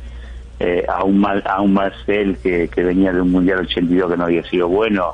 eh, 0.60 0.86
aún 0.88 1.20
más 1.20 1.46
aún 1.46 1.74
más 1.74 1.94
él 2.08 2.38
que, 2.42 2.68
que 2.68 2.84
venía 2.84 3.14
de 3.14 3.22
un 3.22 3.32
mundial 3.32 3.60
82 3.60 4.10
que 4.10 4.18
no 4.18 4.24
había 4.24 4.44
sido 4.44 4.68
bueno, 4.68 5.14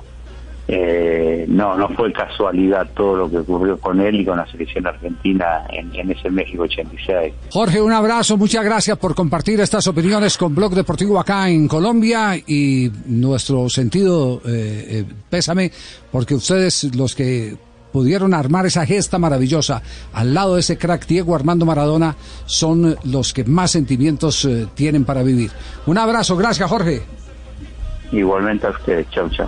eh, 0.68 1.46
no, 1.50 1.76
no 1.76 1.90
fue 1.90 2.14
casualidad 2.14 2.88
todo 2.96 3.18
lo 3.18 3.30
que 3.30 3.40
ocurrió 3.40 3.78
con 3.78 4.00
él 4.00 4.22
y 4.22 4.26
con 4.26 4.38
la 4.38 4.48
selección 4.48 4.88
argentina 4.88 5.66
en, 5.70 5.94
en 5.94 6.12
ese 6.12 6.30
México 6.30 6.64
86. 6.64 7.34
Jorge, 7.52 7.82
un 7.82 7.92
abrazo, 7.92 8.38
muchas 8.38 8.64
gracias 8.64 8.98
por 8.98 9.14
compartir 9.14 9.60
estas 9.60 9.86
opiniones 9.88 10.38
con 10.38 10.56
Blog 10.56 10.74
Deportivo 10.74 11.20
acá 11.20 11.50
en 11.50 11.68
Colombia 11.68 12.38
y 12.38 12.90
nuestro 13.06 13.68
sentido 13.70 14.42
eh, 14.46 14.86
eh, 14.90 15.06
pésame 15.30 15.72
porque 16.12 16.36
ustedes 16.36 16.96
los 16.96 17.14
que 17.14 17.58
pudieron 17.92 18.34
armar 18.34 18.66
esa 18.66 18.86
gesta 18.86 19.20
maravillosa 19.20 19.82
al 20.14 20.34
lado 20.34 20.56
de 20.56 20.62
ese 20.62 20.78
crack 20.78 21.06
Diego 21.06 21.36
Armando 21.36 21.66
Maradona 21.66 22.16
son 22.46 22.98
los 23.04 23.34
que 23.34 23.44
más 23.44 23.72
sentimientos 23.72 24.46
eh, 24.46 24.68
tienen 24.74 25.06
para 25.06 25.24
vivir. 25.24 25.52
Un 25.86 25.98
abrazo, 25.98 26.36
gracias 26.36 26.70
Jorge. 26.70 27.04
Igualmente 28.12 28.68
a 28.68 28.72
ustedes, 28.72 29.10
chau, 29.12 29.30
chau. 29.30 29.48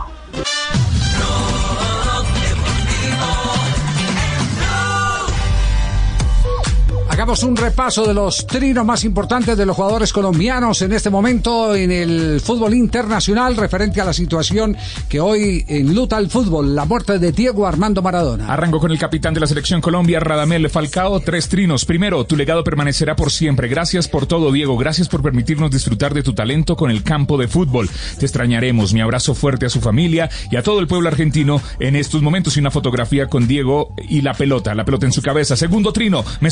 Hagamos 7.16 7.43
un 7.43 7.55
repaso 7.55 8.05
de 8.05 8.13
los 8.13 8.45
trinos 8.45 8.86
más 8.86 9.05
importantes 9.05 9.57
de 9.57 9.66
los 9.66 9.78
jugadores 9.78 10.11
colombianos 10.11 10.82
en 10.82 10.91
este 10.91 11.09
momento 11.09 11.74
en 11.74 11.89
el 11.89 12.41
fútbol 12.41 12.74
internacional 12.74 13.55
referente 13.55 14.01
a 14.01 14.05
la 14.05 14.11
situación 14.11 14.76
que 15.07 15.22
hoy 15.22 15.63
enluta 15.70 16.18
el 16.18 16.30
fútbol, 16.30 16.76
la 16.76 16.84
muerte 16.84 17.18
de 17.18 17.32
Diego 17.32 17.66
Armando 17.66 18.01
Maradona. 18.01 18.51
Arranco 18.51 18.82
con 18.82 18.91
el 18.91 18.99
capitán 18.99 19.34
de 19.34 19.39
la 19.39 19.47
selección 19.47 19.80
Colombia, 19.80 20.20
Radamel 20.20 20.70
Falcao, 20.70 21.22
tres 21.22 21.47
trinos. 21.47 21.86
Primero, 21.86 22.26
tu 22.26 22.36
legado 22.36 22.66
permanecerá 22.66 23.16
por 23.16 23.32
siempre. 23.32 23.70
Gracias 23.70 24.09
por 24.09 24.26
todo, 24.26 24.51
Diego. 24.51 24.78
Gracias 24.78 25.07
por 25.07 25.22
permitirnos 25.22 25.72
disfrutar 25.72 26.13
de 26.13 26.22
tu 26.22 26.34
talento 26.34 26.76
con 26.76 26.91
el 26.91 27.01
campo 27.01 27.38
de 27.38 27.47
fútbol. 27.47 27.89
Te 28.20 28.26
extrañaremos. 28.26 28.93
Mi 28.93 28.99
abrazo 28.99 29.36
fuerte 29.36 29.68
a 29.68 29.70
su 29.70 29.80
familia 29.80 30.30
y 30.51 30.57
a 30.57 30.63
todo 30.63 30.82
el 30.82 30.88
pueblo 30.88 31.07
argentino 31.07 31.61
en 31.80 31.95
estos 31.95 32.22
momentos 32.22 32.57
y 32.57 32.59
una 32.59 32.72
fotografía 32.72 33.28
con 33.28 33.47
Diego 33.47 33.93
y 34.09 34.20
la 34.20 34.34
pelota, 34.34 34.76
la 34.76 34.84
pelota 34.84 35.05
en 35.05 35.13
su 35.13 35.22
cabeza. 35.22 35.55
Segundo 35.55 35.93
trino, 35.93 36.26
me 36.41 36.51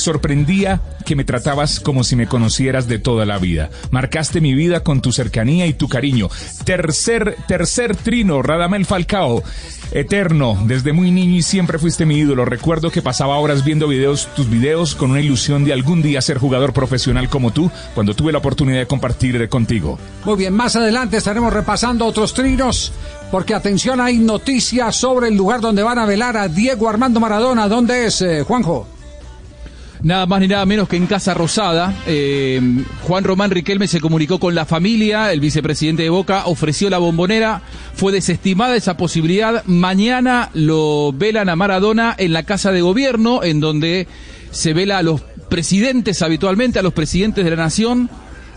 sorprendía 0.53 0.81
que 1.05 1.15
me 1.15 1.25
tratabas 1.25 1.79
como 1.79 2.03
si 2.03 2.15
me 2.15 2.27
conocieras 2.27 2.87
de 2.87 2.97
toda 2.97 3.25
la 3.25 3.37
vida. 3.37 3.69
Marcaste 3.91 4.39
mi 4.39 4.53
vida 4.53 4.83
con 4.83 5.01
tu 5.01 5.11
cercanía 5.11 5.65
y 5.67 5.73
tu 5.73 5.89
cariño. 5.89 6.29
Tercer, 6.63 7.35
tercer 7.47 7.95
trino, 7.95 8.41
Radamel 8.41 8.85
Falcao. 8.85 9.43
Eterno, 9.91 10.57
desde 10.65 10.93
muy 10.93 11.11
niño 11.11 11.35
y 11.35 11.43
siempre 11.43 11.77
fuiste 11.77 12.05
mi 12.05 12.17
ídolo. 12.17 12.45
Recuerdo 12.45 12.89
que 12.89 13.01
pasaba 13.01 13.37
horas 13.37 13.63
viendo 13.63 13.87
videos, 13.87 14.27
tus 14.35 14.49
videos 14.49 14.95
con 14.95 15.11
una 15.11 15.19
ilusión 15.19 15.65
de 15.65 15.73
algún 15.73 16.01
día 16.01 16.21
ser 16.21 16.39
jugador 16.39 16.73
profesional 16.73 17.29
como 17.29 17.51
tú, 17.51 17.69
cuando 17.93 18.15
tuve 18.15 18.31
la 18.31 18.39
oportunidad 18.39 18.79
de 18.79 18.87
compartir 18.87 19.49
contigo. 19.49 19.99
Muy 20.25 20.37
bien, 20.37 20.53
más 20.53 20.75
adelante 20.75 21.17
estaremos 21.17 21.53
repasando 21.53 22.05
otros 22.05 22.33
trinos, 22.33 22.91
porque 23.29 23.53
atención, 23.53 24.01
hay 24.01 24.17
noticias 24.17 24.95
sobre 24.95 25.27
el 25.27 25.35
lugar 25.35 25.61
donde 25.61 25.83
van 25.83 25.99
a 25.99 26.05
velar 26.05 26.37
a 26.37 26.47
Diego 26.47 26.89
Armando 26.89 27.19
Maradona. 27.19 27.67
¿Dónde 27.67 28.05
es, 28.05 28.21
eh, 28.21 28.43
Juanjo? 28.43 28.92
Nada 30.03 30.25
más 30.25 30.41
ni 30.41 30.49
nada 30.49 30.65
menos 30.65 30.89
que 30.89 30.97
en 30.97 31.07
Casa 31.07 31.33
Rosada. 31.33 31.93
Eh, 32.05 32.59
Juan 33.03 33.23
Román 33.23 33.51
Riquelme 33.51 33.87
se 33.87 34.01
comunicó 34.01 34.37
con 34.37 34.53
la 34.53 34.65
familia, 34.65 35.31
el 35.31 35.39
vicepresidente 35.39 36.03
de 36.03 36.09
Boca 36.09 36.43
ofreció 36.45 36.89
la 36.89 36.97
bombonera, 36.97 37.61
fue 37.95 38.11
desestimada 38.11 38.75
esa 38.75 38.97
posibilidad. 38.97 39.63
Mañana 39.65 40.49
lo 40.53 41.13
velan 41.13 41.47
a 41.47 41.55
Maradona 41.55 42.15
en 42.17 42.33
la 42.33 42.43
Casa 42.43 42.73
de 42.73 42.81
Gobierno, 42.81 43.43
en 43.43 43.61
donde 43.61 44.07
se 44.51 44.73
vela 44.73 44.97
a 44.97 45.03
los 45.03 45.21
presidentes 45.47 46.21
habitualmente, 46.21 46.79
a 46.79 46.83
los 46.83 46.93
presidentes 46.93 47.45
de 47.45 47.51
la 47.51 47.55
nación, 47.55 48.09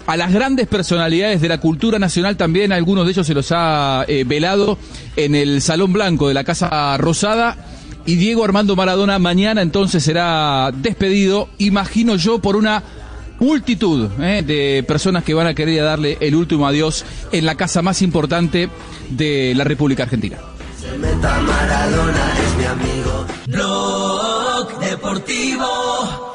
a 0.09 0.17
las 0.17 0.33
grandes 0.33 0.67
personalidades 0.67 1.41
de 1.41 1.49
la 1.49 1.61
cultura 1.61 2.01
nacional 2.01 2.37
también, 2.37 2.73
algunos 2.73 3.05
de 3.05 3.13
ellos 3.13 3.27
se 3.27 3.35
los 3.35 3.53
ha 3.53 4.05
eh, 4.09 4.25
velado 4.27 4.79
en 5.15 5.37
el 5.37 5.63
Salón 5.63 5.93
Blanco 5.93 6.27
de 6.27 6.35
la 6.35 6.43
Casa 6.43 6.97
Rosada 6.99 7.57
y 8.07 8.17
Diego 8.17 8.45
Armando 8.45 8.77
Maradona 8.77 9.19
mañana 9.19 9.63
entonces 9.63 10.05
será 10.05 10.71
despedido, 10.73 11.49
imagino 11.59 12.17
yo, 12.17 12.39
por 12.39 12.57
una 12.57 12.83
multitud 13.39 14.09
eh, 14.21 14.43
de 14.47 14.85
personas 14.87 15.25
que 15.25 15.35
van 15.35 15.47
a 15.47 15.55
querer 15.55 15.83
darle 15.83 16.17
el 16.21 16.35
último 16.35 16.67
adiós 16.67 17.05
en 17.33 17.45
la 17.45 17.57
casa 17.57 17.83
más 17.83 18.01
importante 18.03 18.71
de 19.11 19.53
la 19.55 19.65
República 19.65 20.05
Argentina. 20.05 20.39
Se 20.81 20.97
meta 20.97 21.41
Maradona, 21.41 22.33
es 22.39 22.57
mi 22.57 22.65
amigo. 22.65 23.27
Blog 23.47 24.79
Deportivo 24.81 26.26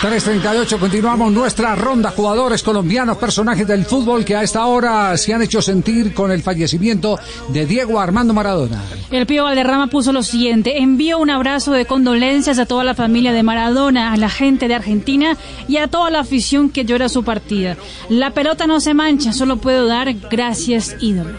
338, 0.00 0.78
continuamos 0.78 1.32
nuestra 1.32 1.74
ronda 1.74 2.10
jugadores 2.10 2.62
colombianos, 2.62 3.16
personajes 3.16 3.66
del 3.66 3.86
fútbol 3.86 4.26
que 4.26 4.36
a 4.36 4.42
esta 4.42 4.66
hora 4.66 5.16
se 5.16 5.32
han 5.32 5.40
hecho 5.40 5.62
sentir 5.62 6.12
con 6.12 6.30
el 6.30 6.42
fallecimiento 6.42 7.18
de 7.48 7.64
Diego 7.64 7.98
Armando 7.98 8.34
Maradona. 8.34 8.82
El 9.10 9.24
Pío 9.24 9.44
Valderrama 9.44 9.86
puso 9.86 10.12
lo 10.12 10.22
siguiente, 10.22 10.82
envío 10.82 11.18
un 11.18 11.30
abrazo 11.30 11.72
de 11.72 11.86
condolencias 11.86 12.58
a 12.58 12.66
toda 12.66 12.84
la 12.84 12.94
familia 12.94 13.32
de 13.32 13.42
Maradona, 13.42 14.12
a 14.12 14.18
la 14.18 14.28
gente 14.28 14.68
de 14.68 14.74
Argentina 14.74 15.38
y 15.66 15.78
a 15.78 15.88
toda 15.88 16.10
la 16.10 16.20
afición 16.20 16.68
que 16.68 16.84
llora 16.84 17.08
su 17.08 17.24
partida. 17.24 17.78
La 18.10 18.32
pelota 18.32 18.66
no 18.66 18.80
se 18.80 18.92
mancha, 18.92 19.32
solo 19.32 19.56
puedo 19.56 19.86
dar 19.86 20.12
gracias 20.30 20.94
ídolo. 21.00 21.30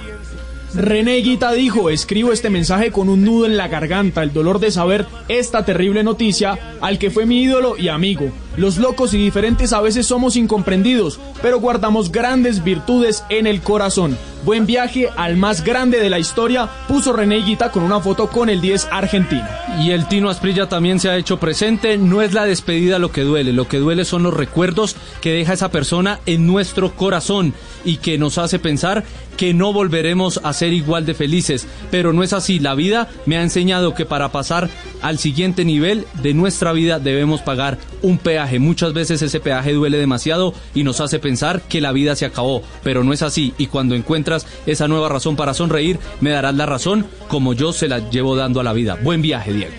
René 0.74 1.18
Guita 1.18 1.53
dijo, 1.53 1.89
escribo 1.89 2.32
este 2.32 2.49
mensaje 2.49 2.91
con 2.91 3.08
un 3.08 3.24
nudo 3.24 3.45
en 3.45 3.55
la 3.55 3.68
garganta, 3.68 4.24
el 4.24 4.34
dolor 4.34 4.60
de 4.60 4.72
saber 4.72 5.05
esta 5.28 5.64
terrible 5.64 6.03
noticia 6.03 6.76
al 6.82 6.97
que 6.99 7.12
fue 7.12 7.26
mi 7.26 7.43
ídolo 7.43 7.78
y 7.78 7.88
amigo. 7.88 8.32
Los 8.58 8.78
locos 8.78 9.14
y 9.14 9.20
diferentes 9.20 9.72
a 9.72 9.82
veces 9.82 10.08
somos 10.08 10.36
incomprendidos, 10.36 11.20
pero 11.43 11.60
guardamos 11.60 12.12
grandes 12.12 12.64
virtudes 12.64 13.24
en 13.30 13.45
el 13.45 13.62
corazón. 13.62 14.18
Buen 14.45 14.66
viaje 14.66 15.10
al 15.16 15.38
más 15.38 15.64
grande 15.64 15.99
de 15.99 16.10
la 16.10 16.18
historia, 16.18 16.68
puso 16.88 17.14
René 17.14 17.38
Guita 17.43 17.72
con 17.72 17.84
una 17.84 17.99
foto 17.99 18.30
con 18.30 18.49
el 18.49 18.60
10 18.60 18.88
argentino. 18.91 19.45
Y 19.80 19.91
el 19.91 20.08
Tino 20.08 20.30
Asprilla 20.30 20.70
también 20.70 20.99
se 20.99 21.10
ha 21.10 21.18
hecho 21.18 21.38
presente. 21.38 21.97
No 21.97 22.22
es 22.22 22.34
la 22.34 22.45
despedida 22.45 22.97
lo 22.97 23.12
que 23.12 23.22
duele, 23.22 23.53
lo 23.53 23.68
que 23.68 23.78
duele 23.78 24.05
son 24.05 24.24
los 24.24 24.34
recuerdos 24.34 24.95
que 25.22 25.34
deja 25.34 25.53
esa 25.53 25.70
persona 25.70 26.20
en 26.26 26.47
nuestro 26.47 26.95
corazón 26.95 27.53
y 27.86 27.97
que 27.97 28.18
nos 28.18 28.38
hace 28.38 28.58
pensar 28.58 29.03
que 29.36 29.53
no 29.53 29.72
volveremos 29.72 30.39
a 30.43 30.53
ser 30.53 30.74
igual 30.74 31.05
de 31.05 31.14
felices. 31.14 31.68
Pero 31.91 32.14
no 32.14 32.24
es 32.24 32.34
así. 32.34 32.60
La 32.60 32.74
vida 32.74 33.08
me 33.26 33.38
ha 33.38 33.43
enseñado 33.43 33.93
que 33.93 34.05
para 34.05 34.32
pasar 34.32 34.70
al 35.01 35.20
siguiente 35.20 35.64
nivel 35.66 36.05
de 36.24 36.34
nuestra 36.34 36.72
vida 36.74 36.99
debemos 36.99 37.41
pagar 37.41 37.78
un 38.01 38.18
peaje. 38.18 38.47
Muchas 38.60 38.93
veces 38.93 39.22
ese 39.22 39.39
peaje 39.39 39.74
duele 39.74 39.98
demasiado 39.98 40.54
y 40.74 40.84
nos 40.84 41.02
hace 41.02 41.20
pensar 41.20 41.62
que 41.62 41.82
la 41.82 41.91
vida 41.91 42.16
se 42.16 42.26
acabó. 42.26 42.64
Pero 42.84 43.04
no 43.04 43.14
es 43.14 43.22
así. 43.22 43.54
Y 43.58 43.68
cuando 43.68 43.95
encuentras 43.95 44.48
esa 44.66 44.88
nueva 44.88 45.10
razón 45.10 45.36
para 45.36 45.54
sonreír, 45.54 46.00
me 46.22 46.32
darás 46.32 46.56
la 46.56 46.66
razón 46.66 47.06
como 47.28 47.54
yo 47.54 47.74
se 47.74 47.88
la 47.88 48.10
llevo 48.10 48.36
dando 48.36 48.60
a 48.60 48.64
la 48.64 48.74
vida. 48.74 48.98
Buen 49.04 49.22
viaje, 49.22 49.54
Diego. 49.54 49.74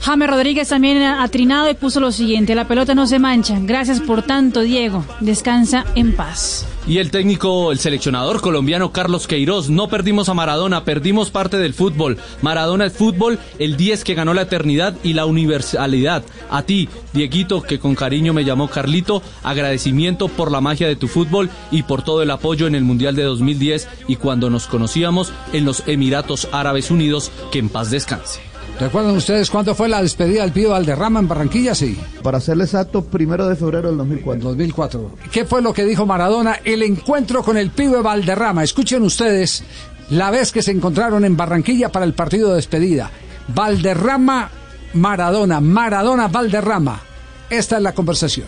James 0.00 0.28
Rodríguez 0.28 0.68
también 0.68 1.02
ha 1.02 1.26
trinado 1.28 1.70
y 1.70 1.74
puso 1.74 1.98
lo 1.98 2.12
siguiente, 2.12 2.54
la 2.54 2.68
pelota 2.68 2.94
no 2.94 3.06
se 3.06 3.18
mancha. 3.18 3.58
Gracias 3.60 4.00
por 4.00 4.22
tanto, 4.22 4.60
Diego. 4.60 5.02
Descansa 5.20 5.86
en 5.94 6.14
paz. 6.14 6.66
Y 6.86 6.98
el 6.98 7.10
técnico, 7.10 7.72
el 7.72 7.78
seleccionador 7.78 8.42
colombiano 8.42 8.92
Carlos 8.92 9.26
Queiroz, 9.26 9.70
no 9.70 9.88
perdimos 9.88 10.28
a 10.28 10.34
Maradona, 10.34 10.84
perdimos 10.84 11.30
parte 11.30 11.56
del 11.56 11.72
fútbol. 11.72 12.18
Maradona 12.42 12.84
es 12.84 12.92
fútbol, 12.92 13.38
el 13.58 13.78
10 13.78 14.04
que 14.04 14.12
ganó 14.12 14.34
la 14.34 14.42
eternidad 14.42 14.94
y 15.02 15.14
la 15.14 15.24
universalidad. 15.24 16.24
A 16.50 16.62
ti, 16.62 16.90
Dieguito, 17.14 17.62
que 17.62 17.78
con 17.78 17.94
cariño 17.94 18.34
me 18.34 18.44
llamó 18.44 18.68
Carlito, 18.68 19.22
agradecimiento 19.42 20.28
por 20.28 20.52
la 20.52 20.60
magia 20.60 20.86
de 20.86 20.96
tu 20.96 21.08
fútbol 21.08 21.48
y 21.70 21.84
por 21.84 22.02
todo 22.02 22.22
el 22.22 22.30
apoyo 22.30 22.66
en 22.66 22.74
el 22.74 22.84
Mundial 22.84 23.16
de 23.16 23.22
2010 23.22 23.88
y 24.06 24.16
cuando 24.16 24.50
nos 24.50 24.66
conocíamos 24.66 25.32
en 25.54 25.64
los 25.64 25.84
Emiratos 25.86 26.48
Árabes 26.52 26.90
Unidos, 26.90 27.32
que 27.50 27.60
en 27.60 27.70
paz 27.70 27.90
descanse. 27.90 28.53
¿Recuerdan 28.78 29.16
ustedes 29.16 29.50
cuándo 29.50 29.74
fue 29.74 29.88
la 29.88 30.02
despedida 30.02 30.42
del 30.42 30.52
Pío 30.52 30.70
Valderrama 30.70 31.20
en 31.20 31.28
Barranquilla? 31.28 31.74
Sí. 31.74 31.98
Para 32.22 32.40
serle 32.40 32.64
exacto, 32.64 33.04
primero 33.04 33.46
de 33.46 33.54
febrero 33.54 33.88
del 33.88 33.98
2004. 33.98 34.48
2004. 34.48 35.10
¿Qué 35.30 35.44
fue 35.44 35.62
lo 35.62 35.72
que 35.72 35.84
dijo 35.84 36.06
Maradona? 36.06 36.58
El 36.64 36.82
encuentro 36.82 37.42
con 37.42 37.56
el 37.56 37.70
Pío 37.70 38.02
Valderrama. 38.02 38.64
Escuchen 38.64 39.02
ustedes 39.02 39.62
la 40.10 40.30
vez 40.30 40.50
que 40.50 40.62
se 40.62 40.72
encontraron 40.72 41.24
en 41.24 41.36
Barranquilla 41.36 41.90
para 41.90 42.04
el 42.04 42.14
partido 42.14 42.50
de 42.50 42.56
despedida. 42.56 43.10
Valderrama, 43.48 44.50
Maradona, 44.94 45.60
Maradona, 45.60 46.28
Valderrama. 46.28 47.00
Esta 47.48 47.76
es 47.76 47.82
la 47.82 47.92
conversación. 47.92 48.46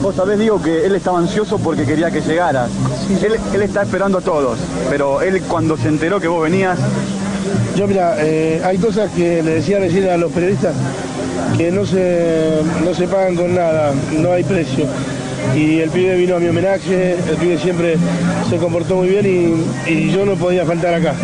Vos 0.00 0.14
sabés, 0.14 0.38
digo 0.38 0.60
que 0.62 0.84
él 0.84 0.94
estaba 0.94 1.18
ansioso 1.18 1.58
porque 1.58 1.84
quería 1.84 2.10
que 2.10 2.20
llegaras. 2.20 2.70
Él, 3.22 3.36
él 3.54 3.62
está 3.62 3.82
esperando 3.82 4.18
a 4.18 4.20
todos, 4.20 4.58
pero 4.90 5.22
él 5.22 5.42
cuando 5.42 5.76
se 5.76 5.88
enteró 5.88 6.20
que 6.20 6.28
vos 6.28 6.42
venías, 6.42 6.78
Yo 7.76 7.86
mira, 7.86 8.16
eh, 8.18 8.60
hay 8.64 8.78
cosas 8.78 9.10
que 9.12 9.42
le 9.42 9.56
decía 9.56 9.78
recién 9.78 10.08
a 10.08 10.16
los 10.16 10.32
periodistas 10.32 10.74
que 11.56 11.70
no 11.70 11.86
se, 11.86 12.60
no 12.84 12.94
se 12.94 13.06
pagan 13.06 13.36
con 13.36 13.54
nada, 13.54 13.92
no 14.12 14.32
hay 14.32 14.44
precio. 14.44 14.86
Y 15.54 15.78
el 15.80 15.90
pibe 15.90 16.16
vino 16.16 16.36
a 16.36 16.40
mi 16.40 16.48
homenaje, 16.48 17.12
el 17.12 17.36
pibe 17.36 17.58
siempre 17.58 17.96
se 18.50 18.56
comportó 18.56 18.96
muy 18.96 19.08
bien 19.08 19.64
y, 19.86 20.10
yo 20.10 20.24
no 20.26 20.34
podía 20.34 20.64
faltar 20.64 20.94
acá. 20.94 21.14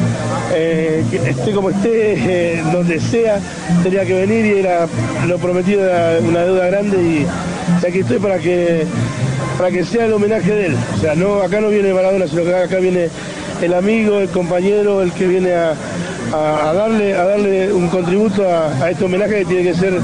Eh, 0.55 1.05
esté 1.27 1.53
como 1.53 1.71
esté, 1.71 2.15
eh, 2.57 2.63
donde 2.73 3.01
sea, 3.01 3.41
tenía 3.83 4.05
que 4.05 4.15
venir 4.15 4.47
y 4.47 4.59
era 4.61 4.87
lo 5.27 5.39
prometido 5.39 5.85
era 5.85 6.19
una 6.21 6.41
deuda 6.41 6.67
grande 6.67 6.97
y 7.03 7.87
aquí 7.87 8.01
estoy 8.01 8.19
para 8.19 8.39
que 8.39 8.87
para 9.59 9.71
que 9.71 9.85
sea 9.85 10.07
el 10.07 10.13
homenaje 10.13 10.51
de 10.51 10.67
él. 10.67 10.77
O 10.97 11.01
sea, 11.01 11.15
no, 11.15 11.43
acá 11.43 11.61
no 11.61 11.69
viene 11.69 11.93
Maradona, 11.93 12.27
sino 12.27 12.43
que 12.45 12.55
acá 12.55 12.79
viene 12.79 13.09
el 13.61 13.75
amigo, 13.75 14.19
el 14.19 14.29
compañero, 14.29 15.03
el 15.03 15.13
que 15.13 15.27
viene 15.27 15.55
a, 15.55 15.75
a- 16.33 16.71
a 16.71 16.73
darle, 16.73 17.15
a 17.15 17.25
darle 17.25 17.73
un 17.73 17.89
contributo 17.89 18.49
a, 18.49 18.69
a 18.85 18.91
este 18.91 19.05
homenaje 19.05 19.41
que 19.41 19.45
tiene 19.45 19.63
que 19.65 19.75
ser 19.75 19.95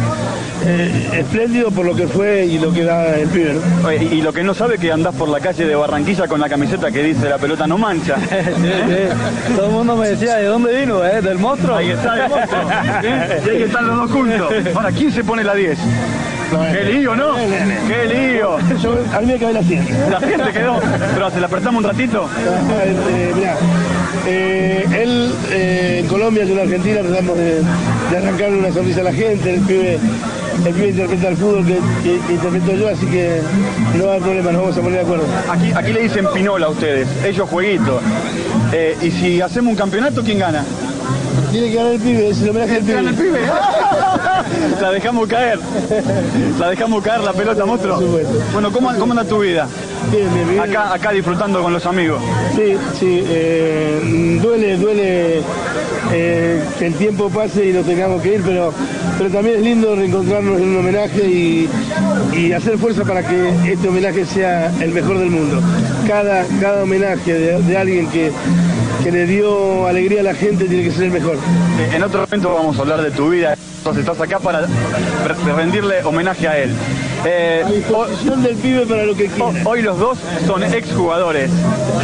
eh, 0.67 1.09
espléndido 1.15 1.71
por 1.71 1.87
lo 1.87 1.95
que 1.95 2.07
fue 2.09 2.45
y 2.47 2.59
lo 2.59 2.73
que 2.73 2.85
da 2.85 3.17
el 3.17 3.29
pibe. 3.29 3.55
¿no? 3.55 3.89
Oye, 3.89 4.05
Y, 4.13 4.23
lo 4.23 4.33
que 4.33 4.43
no 4.43 4.55
sabe 4.55 4.75
es 4.75 4.81
que 4.81 4.91
andás 4.93 5.15
por 5.15 5.29
la 5.29 5.41
calle 5.41 5.65
de 5.67 5.75
Barranquilla 5.75 6.27
con 6.27 6.41
la 6.41 6.49
camiseta 6.49 6.91
que 6.91 7.03
dice 7.03 7.29
la 7.29 7.39
pelota 7.39 7.67
no 7.67 7.79
mancha. 7.79 8.17
Todo 9.57 9.67
el 9.67 9.73
mundo 9.73 9.97
me 9.97 10.09
decía, 10.11 10.37
¿de 10.37 10.47
dónde 10.47 10.81
vino? 10.81 11.05
Eh? 11.05 11.21
¿Del 11.23 11.39
monstruo? 11.39 11.77
Ahí 11.77 11.91
está 11.91 12.25
el 12.25 12.29
monstruo. 12.31 12.61
¿eh? 13.03 13.43
Y 13.47 13.49
ahí 13.51 13.63
están 13.63 13.87
los 13.87 13.97
dos 13.97 14.11
juntos. 14.11 14.53
Ahora, 14.75 14.91
¿quién 14.93 15.13
se 15.13 15.25
pone 15.25 15.45
la 15.45 15.55
10? 15.55 15.79
Qué 16.73 16.85
lío, 16.93 17.15
¿no? 17.17 17.35
Qué 17.37 18.05
lío. 18.15 18.59
Yo, 18.83 18.95
a 19.15 19.21
mí 19.21 19.27
me 19.27 19.39
cabe 19.39 19.53
la 19.55 19.63
100. 19.63 20.11
La 20.11 20.21
gente 20.21 20.53
quedó. 20.53 20.81
Pero 21.15 21.31
se 21.31 21.41
la 21.41 21.49
prestamos 21.49 21.85
un 21.85 21.91
ratito. 21.91 22.29
Eh, 22.85 23.33
mirá, 23.35 23.55
eh, 24.27 24.87
él 25.03 25.33
eh, 25.51 25.99
en 26.03 26.07
Colombia, 26.09 26.45
yo 26.45 26.55
en 26.55 26.61
Argentina, 26.61 27.01
tratamos 27.01 27.37
de, 27.37 27.63
de 28.11 28.17
arrancarle 28.17 28.59
una 28.59 28.73
sonrisa 28.73 29.01
a 29.01 29.05
la 29.05 29.13
gente. 29.13 29.55
El 29.55 29.61
pibe, 29.63 29.99
el 30.67 30.75
pibe 30.75 30.89
interpreta 30.89 31.29
el 31.29 31.37
fútbol 31.37 31.65
que, 31.67 31.75
que- 32.03 32.21
que 32.27 32.33
interpreto 32.33 32.73
yo, 32.75 32.89
así 32.89 33.07
que 33.07 33.41
no 33.97 34.11
hay 34.11 34.21
problema, 34.21 34.53
nos 34.53 34.63
vamos 34.63 34.77
a 34.79 34.81
poner 34.81 34.99
de 34.99 35.05
acuerdo. 35.05 35.25
Aquí, 35.51 35.73
aquí 35.75 35.93
le 35.93 36.03
dicen 36.03 36.27
pinola 36.35 36.67
a 36.67 36.71
ustedes, 36.71 37.07
ellos 37.25 37.49
jueguito. 37.49 38.01
Eh, 38.73 38.97
y 39.03 39.11
si 39.11 39.41
hacemos 39.41 39.71
un 39.73 39.77
campeonato, 39.77 40.23
¿quién 40.23 40.39
gana? 40.39 40.65
Tiene 41.51 41.69
que 41.71 41.75
ganar 41.75 41.93
el 41.93 42.01
pibe, 42.01 42.29
es 42.29 42.43
el 42.43 42.51
homenaje 42.51 42.73
del 42.75 42.85
pibe. 42.85 42.99
El 42.99 43.15
pibe. 43.15 43.41
La 44.81 44.91
dejamos 44.91 45.29
caer. 45.29 45.59
La 46.59 46.71
dejamos 46.71 47.03
caer 47.03 47.21
la 47.21 47.33
pelota, 47.33 47.65
monstruo. 47.65 48.01
Bueno, 48.53 48.73
¿cómo, 48.73 48.93
cómo 48.99 49.13
anda 49.13 49.25
tu 49.25 49.41
vida? 49.41 49.69
Bien, 50.11 50.33
bien, 50.35 50.49
bien. 50.49 50.61
Acá, 50.61 50.95
acá 50.95 51.13
disfrutando 51.13 51.63
con 51.63 51.73
los 51.73 51.85
amigos. 51.87 52.21
Sí, 52.55 52.77
sí, 52.99 53.25
eh, 53.27 54.39
duele, 54.41 54.77
duele 54.77 55.43
eh, 56.13 56.63
que 56.79 56.87
el 56.87 56.95
tiempo 56.95 57.29
pase 57.29 57.69
y 57.69 57.73
nos 57.73 57.85
tengamos 57.87 58.23
que 58.23 58.35
ir, 58.35 58.43
pero, 58.45 58.73
pero 59.19 59.31
también 59.31 59.57
es 59.57 59.63
lindo 59.63 59.95
reencontrarnos 59.95 60.61
en 60.61 60.69
un 60.69 60.79
homenaje 60.79 61.25
y, 61.27 61.69
y 62.35 62.53
hacer 62.53 62.79
fuerza 62.79 63.05
para 63.05 63.27
que 63.27 63.73
este 63.73 63.89
homenaje 63.89 64.25
sea 64.25 64.73
el 64.81 64.93
mejor 64.93 65.19
del 65.19 65.31
mundo. 65.31 65.61
Cada, 66.07 66.45
cada 66.61 66.85
homenaje 66.85 67.33
de, 67.33 67.63
de 67.63 67.77
alguien 67.77 68.09
que, 68.09 68.33
que 69.03 69.11
le 69.13 69.27
dio 69.27 69.87
alegría 69.87 70.21
a 70.21 70.25
la 70.25 70.35
gente 70.35 70.65
tiene 70.67 70.85
que 70.85 70.91
ser 70.91 71.05
el 71.05 71.11
mejor. 71.13 71.37
Eh, 71.37 71.93
En 71.97 72.03
otro 72.03 72.23
momento 72.23 72.53
vamos 72.55 72.79
a 72.79 72.83
hablar 72.83 73.03
de 73.03 73.11
tu 73.11 73.31
vida. 73.31 73.55
Entonces 73.79 74.01
estás 74.05 74.21
acá 74.21 74.39
para 74.41 74.61
re- 74.63 75.53
rendirle 75.57 76.03
homenaje 76.05 76.49
a 76.49 76.59
él. 76.59 76.71
Eh, 77.25 77.63
A 77.67 77.71
disposición 77.71 78.43
del 78.43 78.57
pibe 78.57 78.87
para 78.87 79.05
lo 79.05 79.15
que 79.15 79.27
quiera. 79.27 79.51
hoy 79.65 79.83
los 79.83 79.99
dos 79.99 80.19
son 80.47 80.63
exjugadores. 80.63 81.51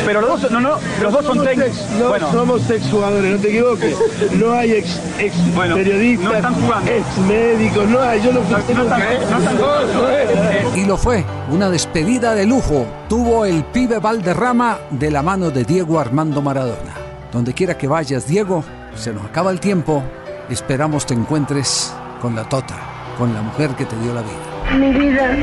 Pero 0.04 0.20
los 0.20 0.40
dos, 0.42 0.50
no, 0.50 0.60
no, 0.60 0.76
los 1.02 1.12
dos 1.12 1.24
son 1.24 1.42
técnicos. 1.44 1.78
ex- 1.78 1.90
no 2.00 2.08
Bueno, 2.08 2.32
somos 2.32 2.68
ex 2.70 2.90
jugadores, 2.90 3.32
no 3.32 3.38
te 3.38 3.48
equivoques. 3.48 3.96
No 4.38 4.52
hay 4.52 4.72
ex, 4.72 5.00
ex 5.18 5.54
Bueno, 5.54 5.76
periodistas, 5.76 6.28
no 6.30 6.34
están 6.34 6.54
jugando. 6.54 6.90
ex 6.90 7.18
médicos, 7.28 7.88
no 7.88 8.00
hay. 8.00 8.22
Yo 8.22 8.32
no 8.32 8.40
fui 8.42 8.74
no 8.74 8.82
están, 8.82 9.00
no 9.00 9.38
están 9.38 9.56
jugando. 9.56 10.10
Eh, 10.10 10.64
Y 10.76 10.84
lo 10.84 10.96
fue, 10.96 11.24
una 11.50 11.70
despedida 11.70 12.34
de 12.34 12.46
lujo 12.46 12.86
tuvo 13.08 13.44
el 13.44 13.62
pibe 13.64 13.98
Valderrama 14.00 14.78
de 14.90 15.10
la 15.10 15.22
mano 15.22 15.50
de 15.50 15.64
Diego 15.64 16.00
Armando 16.00 16.42
Maradona. 16.42 16.94
Donde 17.32 17.52
quiera 17.54 17.76
que 17.78 17.86
vayas, 17.86 18.26
Diego, 18.26 18.64
se 18.96 19.12
nos 19.12 19.24
acaba 19.24 19.50
el 19.52 19.60
tiempo. 19.60 20.02
Esperamos 20.50 21.06
te 21.06 21.14
encuentres 21.14 21.92
con 22.20 22.34
la 22.34 22.44
Tota, 22.48 22.76
con 23.18 23.32
la 23.32 23.42
mujer 23.42 23.70
que 23.70 23.84
te 23.86 23.96
dio 24.00 24.12
la 24.12 24.20
vida. 24.22 24.32
Mi 24.72 24.92
vida. 24.92 25.36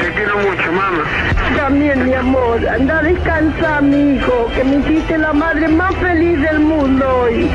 Te 0.00 0.12
quiero 0.14 0.38
mucho, 0.38 0.72
mamá. 0.72 1.04
También, 1.56 2.06
mi 2.06 2.14
amor. 2.14 2.66
Anda 2.66 3.00
a 3.00 3.02
descansar, 3.02 3.82
mi 3.82 4.16
hijo, 4.16 4.48
que 4.54 4.64
me 4.64 4.76
hiciste 4.76 5.18
la 5.18 5.32
madre 5.32 5.68
más 5.68 5.94
feliz 5.96 6.40
del 6.40 6.60
mundo 6.60 7.06
hoy. 7.06 7.50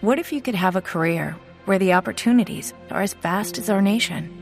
What 0.00 0.18
if 0.18 0.32
you 0.32 0.40
could 0.40 0.56
have 0.56 0.74
a 0.74 0.82
career 0.82 1.36
where 1.64 1.78
the 1.78 1.92
opportunities 1.92 2.74
are 2.90 3.02
as 3.02 3.14
vast 3.14 3.56
as 3.56 3.70
our 3.70 3.80
nation, 3.80 4.41